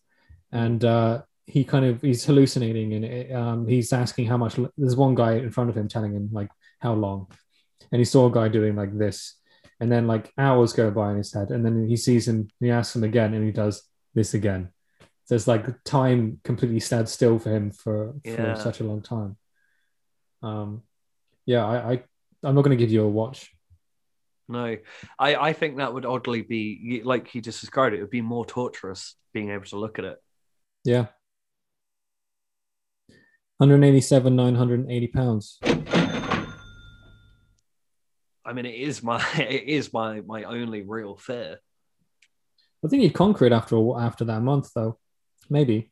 and 0.52 0.84
uh, 0.84 1.22
he 1.46 1.64
kind 1.64 1.84
of 1.84 2.00
he's 2.00 2.24
hallucinating 2.24 2.94
and 2.94 3.04
it, 3.04 3.32
um, 3.32 3.66
he's 3.66 3.92
asking 3.92 4.26
how 4.26 4.36
much. 4.36 4.58
There's 4.76 4.96
one 4.96 5.14
guy 5.14 5.34
in 5.34 5.50
front 5.50 5.70
of 5.70 5.76
him 5.76 5.88
telling 5.88 6.14
him 6.14 6.28
like 6.32 6.48
how 6.80 6.94
long, 6.94 7.26
and 7.92 7.98
he 7.98 8.04
saw 8.04 8.26
a 8.26 8.32
guy 8.32 8.48
doing 8.48 8.76
like 8.76 8.96
this, 8.96 9.36
and 9.80 9.90
then 9.90 10.06
like 10.06 10.32
hours 10.38 10.72
go 10.72 10.90
by 10.90 11.10
in 11.10 11.16
his 11.18 11.32
head, 11.32 11.50
and 11.50 11.64
then 11.64 11.86
he 11.88 11.96
sees 11.96 12.26
him, 12.28 12.48
he 12.60 12.70
asks 12.70 12.94
him 12.96 13.04
again, 13.04 13.34
and 13.34 13.44
he 13.44 13.52
does 13.52 13.82
this 14.14 14.34
again. 14.34 14.70
So 15.24 15.34
it's 15.34 15.48
like 15.48 15.66
time 15.84 16.40
completely 16.44 16.78
stands 16.80 17.10
still 17.10 17.38
for 17.38 17.50
him 17.50 17.72
for, 17.72 18.14
for 18.24 18.30
Yeah. 18.30 18.54
such 18.54 18.80
a 18.80 18.84
long 18.84 19.02
time. 19.02 19.36
Um, 20.42 20.82
yeah, 21.46 21.64
I, 21.66 21.92
I 21.92 22.02
I'm 22.44 22.54
not 22.54 22.62
going 22.62 22.76
to 22.76 22.82
give 22.82 22.92
you 22.92 23.02
a 23.02 23.08
watch. 23.08 23.52
No, 24.48 24.76
I, 25.18 25.34
I 25.34 25.52
think 25.52 25.78
that 25.78 25.92
would 25.92 26.06
oddly 26.06 26.42
be 26.42 27.02
like 27.04 27.26
he 27.26 27.40
just 27.40 27.60
described 27.60 27.94
it. 27.94 27.98
It 27.98 28.02
would 28.02 28.10
be 28.10 28.20
more 28.20 28.46
torturous 28.46 29.16
being 29.34 29.50
able 29.50 29.64
to 29.64 29.76
look 29.78 29.98
at 29.98 30.04
it. 30.04 30.18
Yeah. 30.84 31.06
187, 33.58 34.36
980 34.36 35.06
pounds. 35.08 35.58
I 38.46 38.52
mean, 38.52 38.64
it 38.66 38.74
is 38.76 39.02
my 39.02 39.20
it 39.38 39.64
is 39.64 39.92
my 39.92 40.20
my 40.20 40.44
only 40.44 40.82
real 40.82 41.16
fear. 41.16 41.58
I 42.84 42.88
think 42.88 43.02
you'd 43.02 43.14
conquer 43.14 43.44
it 43.46 43.52
after 43.52 43.76
after 43.98 44.24
that 44.26 44.42
month, 44.42 44.70
though. 44.74 44.98
Maybe 45.50 45.90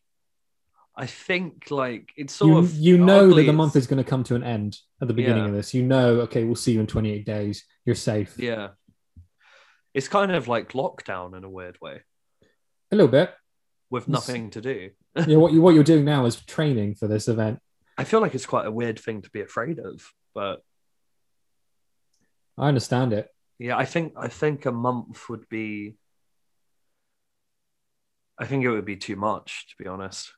I 0.96 1.06
think 1.06 1.70
like 1.70 2.12
it's 2.16 2.34
sort 2.34 2.50
you 2.50 2.58
of 2.58 2.74
you 2.74 2.98
know 2.98 3.34
that 3.34 3.42
the 3.42 3.52
month 3.52 3.74
is 3.76 3.86
going 3.88 4.02
to 4.02 4.08
come 4.08 4.22
to 4.24 4.34
an 4.36 4.44
end 4.44 4.78
at 5.02 5.08
the 5.08 5.14
beginning 5.14 5.42
Yeah. 5.44 5.48
of 5.50 5.54
this. 5.54 5.74
You 5.74 5.82
know, 5.82 6.20
okay, 6.22 6.44
we'll 6.44 6.54
see 6.54 6.72
you 6.72 6.80
in 6.80 6.86
28 6.86 7.24
days. 7.26 7.64
You're 7.84 7.96
safe. 7.96 8.38
yeah. 8.38 8.68
It's 9.92 10.08
kind 10.08 10.32
of 10.32 10.48
like 10.48 10.72
lockdown 10.72 11.36
in 11.36 11.44
a 11.44 11.48
weird 11.50 11.78
way 11.80 12.00
A 12.90 12.96
little 12.96 13.10
bit. 13.10 13.32
with 13.90 14.08
nothing 14.08 14.50
to 14.50 14.60
do. 14.60 14.90
Yeah, 15.28 15.36
what 15.36 15.52
you 15.52 15.60
what 15.62 15.74
you're 15.76 15.84
doing 15.84 16.04
now 16.04 16.24
is 16.26 16.34
training 16.44 16.96
for 16.96 17.06
this 17.06 17.28
event. 17.28 17.60
I 17.96 18.02
feel 18.02 18.20
like 18.20 18.34
it's 18.34 18.46
quite 18.46 18.66
a 18.66 18.70
weird 18.72 18.98
thing 18.98 19.22
to 19.22 19.30
be 19.30 19.40
afraid 19.40 19.78
of, 19.78 20.02
but 20.34 20.62
I 22.56 22.68
understand 22.68 23.12
it. 23.12 23.28
yeah, 23.58 23.76
I 23.76 23.84
think 23.84 24.14
I 24.16 24.28
think 24.28 24.66
a 24.66 24.72
month 24.72 25.28
would 25.28 25.48
be. 25.48 25.96
I 28.38 28.46
think 28.46 28.64
it 28.64 28.70
would 28.70 28.84
be 28.84 28.96
too 28.96 29.16
much, 29.16 29.68
to 29.68 29.82
be 29.82 29.88
honest. 29.88 30.32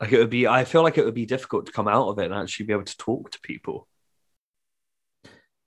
Like 0.00 0.12
it 0.12 0.18
would 0.18 0.30
be, 0.30 0.46
I 0.46 0.64
feel 0.64 0.82
like 0.82 0.98
it 0.98 1.04
would 1.04 1.14
be 1.14 1.26
difficult 1.26 1.66
to 1.66 1.72
come 1.72 1.88
out 1.88 2.08
of 2.08 2.18
it 2.18 2.26
and 2.26 2.34
actually 2.34 2.66
be 2.66 2.72
able 2.72 2.84
to 2.84 2.96
talk 2.96 3.30
to 3.30 3.40
people. 3.40 3.88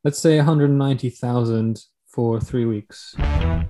Let's 0.04 0.20
say 0.20 0.38
190,000 0.38 1.84
for 2.08 2.40
three 2.40 2.66
weeks. 2.66 3.16
I 3.20 3.66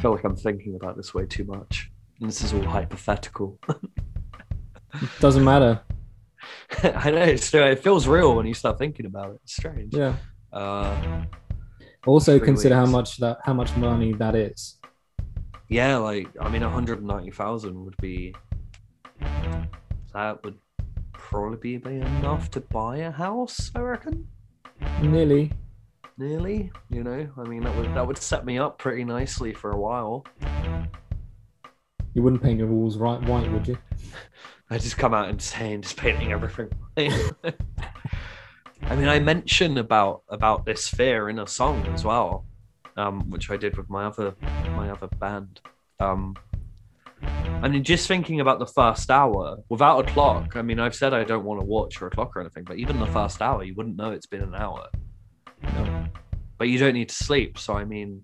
feel 0.00 0.12
like 0.12 0.24
I'm 0.24 0.36
thinking 0.36 0.76
about 0.76 0.96
this 0.96 1.12
way 1.12 1.26
too 1.26 1.44
much. 1.44 1.90
And 2.20 2.28
this 2.28 2.42
is 2.42 2.52
all 2.52 2.62
hypothetical. 2.62 3.58
It 4.94 5.08
doesn't 5.20 5.44
matter. 5.44 5.80
I 6.82 7.10
know 7.10 7.22
it's, 7.22 7.52
it 7.52 7.82
feels 7.82 8.06
real 8.06 8.34
when 8.36 8.46
you 8.46 8.54
start 8.54 8.78
thinking 8.78 9.06
about 9.06 9.30
it. 9.30 9.40
It's 9.44 9.56
strange. 9.56 9.94
Yeah. 9.94 10.14
Uh, 10.52 11.24
Also 12.06 12.38
consider 12.40 12.74
how 12.74 12.86
much 12.86 13.18
that 13.18 13.38
how 13.44 13.52
much 13.54 13.76
money 13.76 14.12
that 14.14 14.34
is. 14.34 14.78
yeah, 15.68 15.96
like 15.98 16.28
I 16.40 16.48
mean, 16.48 16.62
190,000 16.62 17.84
would 17.84 17.96
be. 17.98 18.34
That 20.14 20.42
would 20.44 20.58
probably 21.12 21.76
be 21.76 21.96
enough 21.96 22.50
to 22.52 22.60
buy 22.60 22.96
a 22.98 23.10
house. 23.10 23.70
I 23.74 23.80
reckon. 23.80 24.26
Nearly. 25.02 25.52
Nearly, 26.18 26.70
you 26.90 27.04
know. 27.04 27.28
I 27.38 27.42
mean, 27.48 27.62
that 27.64 27.76
would 27.76 27.94
that 27.94 28.06
would 28.06 28.18
set 28.18 28.44
me 28.44 28.58
up 28.58 28.78
pretty 28.78 29.04
nicely 29.04 29.52
for 29.54 29.70
a 29.70 29.78
while. 29.78 30.24
You 32.14 32.22
wouldn't 32.22 32.42
paint 32.42 32.58
your 32.58 32.68
walls 32.68 32.96
right 32.98 33.22
white, 33.22 33.50
would 33.52 33.68
you? 33.68 33.78
I 34.72 34.78
just 34.78 34.96
come 34.96 35.12
out 35.12 35.28
and 35.28 35.42
say 35.42 35.72
and 35.72 35.82
just 35.82 35.96
painting 35.96 36.30
everything. 36.30 36.70
I 36.96 38.96
mean, 38.96 39.08
I 39.08 39.18
mentioned 39.18 39.78
about 39.78 40.22
about 40.28 40.64
this 40.64 40.86
fear 40.86 41.28
in 41.28 41.40
a 41.40 41.46
song 41.46 41.84
as 41.88 42.04
well, 42.04 42.46
um, 42.96 43.28
which 43.30 43.50
I 43.50 43.56
did 43.56 43.76
with 43.76 43.90
my 43.90 44.04
other 44.04 44.36
my 44.76 44.90
other 44.90 45.08
band. 45.08 45.60
Um, 45.98 46.36
I 47.22 47.68
mean, 47.68 47.82
just 47.82 48.06
thinking 48.06 48.40
about 48.40 48.60
the 48.60 48.66
first 48.66 49.10
hour 49.10 49.58
without 49.68 50.08
a 50.08 50.12
clock. 50.12 50.54
I 50.54 50.62
mean, 50.62 50.78
I've 50.78 50.94
said 50.94 51.12
I 51.12 51.24
don't 51.24 51.44
want 51.44 51.60
to 51.60 51.66
watch 51.66 52.00
or 52.00 52.06
a 52.06 52.10
clock 52.10 52.36
or 52.36 52.40
anything, 52.40 52.64
but 52.64 52.78
even 52.78 53.00
the 53.00 53.06
first 53.06 53.42
hour, 53.42 53.64
you 53.64 53.74
wouldn't 53.74 53.96
know 53.96 54.12
it's 54.12 54.26
been 54.26 54.40
an 54.40 54.54
hour. 54.54 54.86
No. 55.62 56.06
But 56.58 56.68
you 56.68 56.78
don't 56.78 56.94
need 56.94 57.08
to 57.08 57.14
sleep, 57.14 57.58
so 57.58 57.74
I 57.74 57.84
mean, 57.84 58.22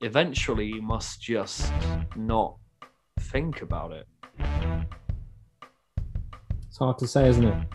eventually 0.00 0.66
you 0.66 0.82
must 0.82 1.22
just 1.22 1.72
not 2.16 2.56
think 3.20 3.62
about 3.62 3.92
it. 3.92 4.06
It's 6.76 6.80
hard 6.80 6.98
to 6.98 7.08
say, 7.08 7.26
isn't 7.30 7.42
it? 7.42 7.68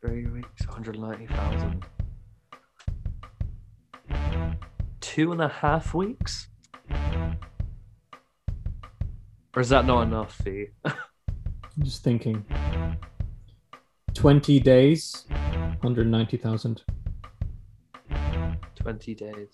Three 0.00 0.26
weeks, 0.26 0.64
190,000. 0.64 1.84
two 5.00 5.32
and 5.32 5.42
a 5.42 5.48
half 5.48 5.92
weeks? 5.92 6.46
Or 9.56 9.60
is 9.60 9.70
that 9.70 9.86
not 9.86 10.02
enough 10.02 10.36
for 10.36 10.50
you? 10.50 10.68
I'm 10.84 10.94
just 11.82 12.04
thinking. 12.04 12.44
20 14.14 14.60
days, 14.60 15.24
190,000. 15.80 16.82
20 18.76 19.14
days. 19.16 19.48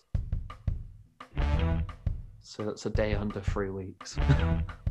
So 2.43 2.65
that's 2.65 2.85
a 2.85 2.91
day 2.91 3.15
under 3.15 3.41
three 3.41 3.70
weeks. 3.70 4.19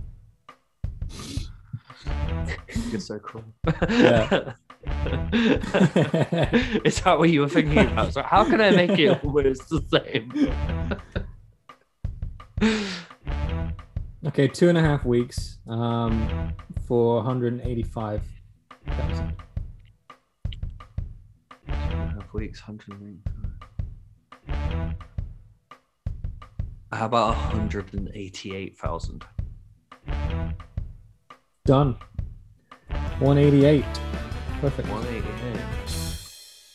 You're 2.89 2.99
so 2.99 3.19
cruel. 3.19 3.45
Yeah. 3.89 4.53
Is 6.83 6.99
that 7.01 7.15
what 7.17 7.29
you 7.29 7.41
were 7.41 7.49
thinking 7.49 7.77
about? 7.77 8.13
So 8.13 8.23
how 8.23 8.43
can 8.43 8.59
I 8.61 8.71
make 8.71 8.97
it 8.97 9.09
almost 9.23 9.69
the 9.69 9.81
same? 9.91 10.31
Okay, 14.27 14.47
two 14.47 14.69
and 14.69 14.77
a 14.77 14.81
half 14.81 15.03
weeks 15.03 15.57
um, 15.67 16.53
for 16.87 17.15
185,000. 17.17 19.35
Two 21.67 21.67
and 21.67 21.73
a 21.73 22.21
half 22.21 22.33
weeks, 22.33 22.61
185. 22.67 24.95
How 26.93 27.05
about 27.05 27.37
188,000? 27.53 29.25
Done. 31.65 31.97
188. 33.22 33.85
Perfect. 34.61 34.89
188. 34.89 35.61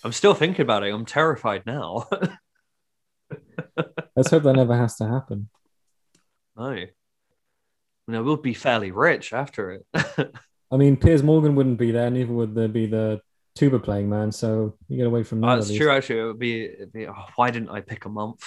I'm 0.04 0.12
still 0.12 0.32
thinking 0.32 0.62
about 0.62 0.84
it. 0.84 0.94
I'm 0.94 1.04
terrified 1.04 1.66
now. 1.66 2.08
Let's 4.14 4.30
hope 4.30 4.44
that 4.44 4.54
never 4.54 4.76
has 4.76 4.94
to 4.98 5.08
happen. 5.08 5.48
no. 6.56 6.68
I 6.68 6.86
mean, 8.06 8.16
I 8.16 8.20
will 8.20 8.36
be 8.36 8.54
fairly 8.54 8.92
rich 8.92 9.32
after 9.32 9.72
it. 9.72 9.86
I 10.70 10.76
mean, 10.76 10.96
Piers 10.96 11.24
Morgan 11.24 11.56
wouldn't 11.56 11.78
be 11.78 11.90
there, 11.90 12.10
neither 12.10 12.32
would 12.32 12.54
there 12.54 12.68
be 12.68 12.86
the 12.86 13.20
tuba 13.56 13.80
playing 13.80 14.08
man. 14.08 14.30
So 14.30 14.76
you 14.86 14.98
get 14.98 15.08
away 15.08 15.24
from 15.24 15.40
that. 15.40 15.48
Oh, 15.48 15.56
that's 15.56 15.74
true. 15.74 15.90
Actually, 15.90 16.20
it 16.20 16.24
would 16.26 16.38
be. 16.38 16.62
It'd 16.62 16.92
be 16.92 17.08
oh, 17.08 17.24
why 17.34 17.50
didn't 17.50 17.70
I 17.70 17.80
pick 17.80 18.04
a 18.04 18.08
month? 18.08 18.44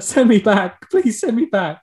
Send 0.00 0.28
me 0.28 0.38
back, 0.38 0.90
please 0.90 1.20
send 1.20 1.36
me 1.36 1.46
back. 1.46 1.80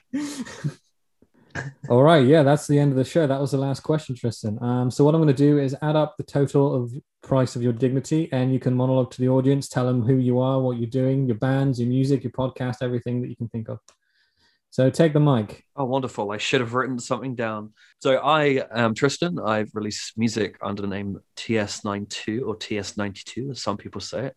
All 1.89 2.01
right, 2.01 2.25
yeah, 2.25 2.43
that's 2.43 2.67
the 2.67 2.80
end 2.80 2.91
of 2.91 2.97
the 2.97 3.03
show. 3.03 3.27
That 3.27 3.39
was 3.39 3.51
the 3.51 3.57
last 3.57 3.81
question, 3.81 4.15
Tristan. 4.15 4.57
Um, 4.61 4.89
so 4.89 5.03
what 5.03 5.13
I'm 5.13 5.21
going 5.21 5.34
to 5.35 5.43
do 5.43 5.59
is 5.59 5.75
add 5.81 5.95
up 5.95 6.15
the 6.17 6.23
total 6.23 6.73
of 6.75 6.93
price 7.21 7.55
of 7.55 7.61
your 7.61 7.73
dignity, 7.73 8.30
and 8.31 8.51
you 8.53 8.59
can 8.59 8.73
monologue 8.73 9.11
to 9.11 9.21
the 9.21 9.30
audience, 9.30 9.67
tell 9.67 9.85
them 9.85 10.01
who 10.01 10.17
you 10.17 10.39
are, 10.39 10.59
what 10.59 10.77
you're 10.77 10.89
doing, 10.89 11.27
your 11.27 11.38
bands, 11.38 11.80
your 11.80 11.89
music, 11.89 12.23
your 12.23 12.31
podcast, 12.31 12.77
everything 12.81 13.21
that 13.21 13.30
you 13.30 13.35
can 13.35 13.49
think 13.49 13.69
of. 13.69 13.80
So 14.71 14.89
take 14.89 15.13
the 15.13 15.19
mic. 15.19 15.63
oh, 15.75 15.85
wonderful! 15.85 16.31
I 16.31 16.38
should 16.38 16.61
have 16.61 16.73
written 16.73 16.97
something 16.97 17.35
down. 17.35 17.73
So 17.99 18.17
I 18.17 18.65
am 18.73 18.95
Tristan. 18.95 19.38
I've 19.39 19.69
released 19.75 20.17
music 20.17 20.57
under 20.63 20.81
the 20.81 20.88
name 20.88 21.19
TS92 21.38 22.47
or 22.47 22.55
TS92, 22.55 23.51
as 23.51 23.61
some 23.61 23.77
people 23.77 24.01
say 24.01 24.27
it. 24.27 24.35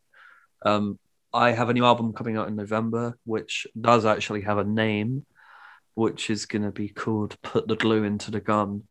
Um, 0.63 0.99
I 1.33 1.53
have 1.53 1.71
a 1.71 1.75
new 1.75 1.85
album 1.85 2.13
coming 2.13 2.37
out 2.37 2.49
in 2.49 2.57
November, 2.57 3.17
which 3.25 3.67
does 3.81 4.05
actually 4.05 4.43
have 4.43 4.59
a 4.59 4.65
name, 4.65 5.25
which 5.97 6.31
is 6.31 6.47
going 6.47 6.63
to 6.63 6.71
be 6.71 6.89
called 6.89 7.37
"Put 7.43 7.67
the 7.67 7.77
Glue 7.77 8.05
into 8.05 8.31
the 8.31 8.41
Gun." 8.41 8.85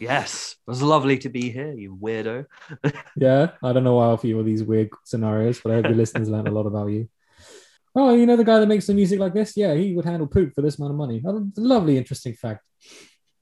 Yes, 0.00 0.56
it 0.66 0.70
was 0.70 0.82
lovely 0.82 1.18
to 1.18 1.28
be 1.28 1.50
here, 1.50 1.72
you 1.72 1.96
weirdo. 1.96 2.46
Yeah, 3.16 3.50
I 3.62 3.72
don't 3.72 3.84
know 3.84 3.94
why 3.94 4.06
I 4.06 4.10
offer 4.10 4.28
you 4.28 4.38
all 4.38 4.44
these 4.44 4.62
weird 4.62 4.90
scenarios, 5.04 5.60
but 5.60 5.72
I 5.72 5.74
hope 5.76 5.86
your 5.86 5.94
listeners 6.02 6.28
learned 6.28 6.48
a 6.48 6.52
lot 6.52 6.66
about 6.66 6.88
you. 6.88 7.08
Oh, 7.96 8.14
you 8.14 8.26
know 8.26 8.36
the 8.36 8.44
guy 8.44 8.60
that 8.60 8.68
makes 8.68 8.86
the 8.86 8.94
music 8.94 9.18
like 9.18 9.34
this? 9.34 9.56
Yeah, 9.56 9.74
he 9.74 9.94
would 9.94 10.04
handle 10.04 10.28
poop 10.28 10.54
for 10.54 10.62
this 10.62 10.78
amount 10.78 10.92
of 10.92 10.98
money. 10.98 11.20
Oh, 11.26 11.36
a 11.36 11.60
lovely, 11.60 11.98
interesting 11.98 12.34
fact. 12.34 12.64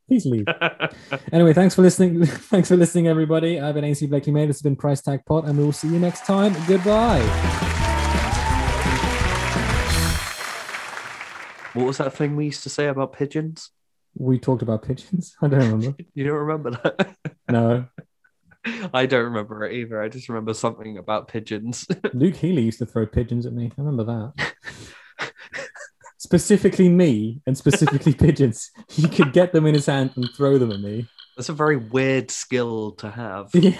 Please 0.09 0.25
leave. 0.25 0.47
anyway, 1.33 1.53
thanks 1.53 1.75
for 1.75 1.83
listening. 1.83 2.25
thanks 2.25 2.69
for 2.69 2.77
listening, 2.77 3.09
everybody. 3.09 3.61
I've 3.61 3.75
been 3.75 3.85
AC 3.85 4.07
Blakely 4.07 4.33
May. 4.33 4.47
This 4.47 4.57
has 4.57 4.63
been 4.63 4.77
Price 4.77 5.03
Tag 5.03 5.21
Pod, 5.27 5.47
and 5.47 5.59
we 5.59 5.65
will 5.65 5.73
see 5.73 5.89
you 5.89 5.99
next 5.99 6.25
time. 6.25 6.55
Goodbye. 6.67 7.21
What 11.75 11.87
was 11.87 11.99
that 11.99 12.15
thing 12.15 12.37
we 12.37 12.47
used 12.47 12.63
to 12.63 12.71
say 12.71 12.87
about 12.87 13.13
pigeons? 13.13 13.71
We 14.19 14.39
talked 14.39 14.63
about 14.63 14.83
pigeons. 14.83 15.37
I 15.43 15.49
don't 15.49 15.61
remember. 15.61 15.97
You 16.15 16.25
don't 16.25 16.35
remember 16.35 16.71
that? 16.71 17.17
No, 17.49 17.87
I 18.93 19.07
don't 19.07 19.27
remember 19.27 19.65
it 19.65 19.75
either. 19.75 20.03
I 20.03 20.09
just 20.09 20.29
remember 20.29 20.53
something 20.53 20.99
about 20.99 21.29
pigeons. 21.29 21.87
Luke 22.13 22.35
Healy 22.35 22.63
used 22.63 22.81
to 22.81 22.87
throw 22.87 23.07
pigeons 23.07 23.47
at 23.47 23.53
me. 23.53 23.71
I 23.79 23.81
remember 23.81 24.33
that. 24.37 25.33
specifically 26.19 26.89
me 26.89 27.41
and 27.47 27.57
specifically 27.57 28.15
pigeons. 28.15 28.73
He 28.89 29.09
could 29.09 29.33
get 29.33 29.53
them 29.53 29.65
in 29.65 29.75
his 29.75 29.87
hand 29.87 30.11
and 30.17 30.29
throw 30.37 30.59
them 30.59 30.73
at 30.73 30.81
me. 30.81 31.07
That's 31.37 31.51
a 31.51 31.53
very 31.53 31.77
weird 31.77 32.33
skill 32.33 32.93
to 32.93 33.11
have. 33.11 33.51
Yeah. 33.55 33.79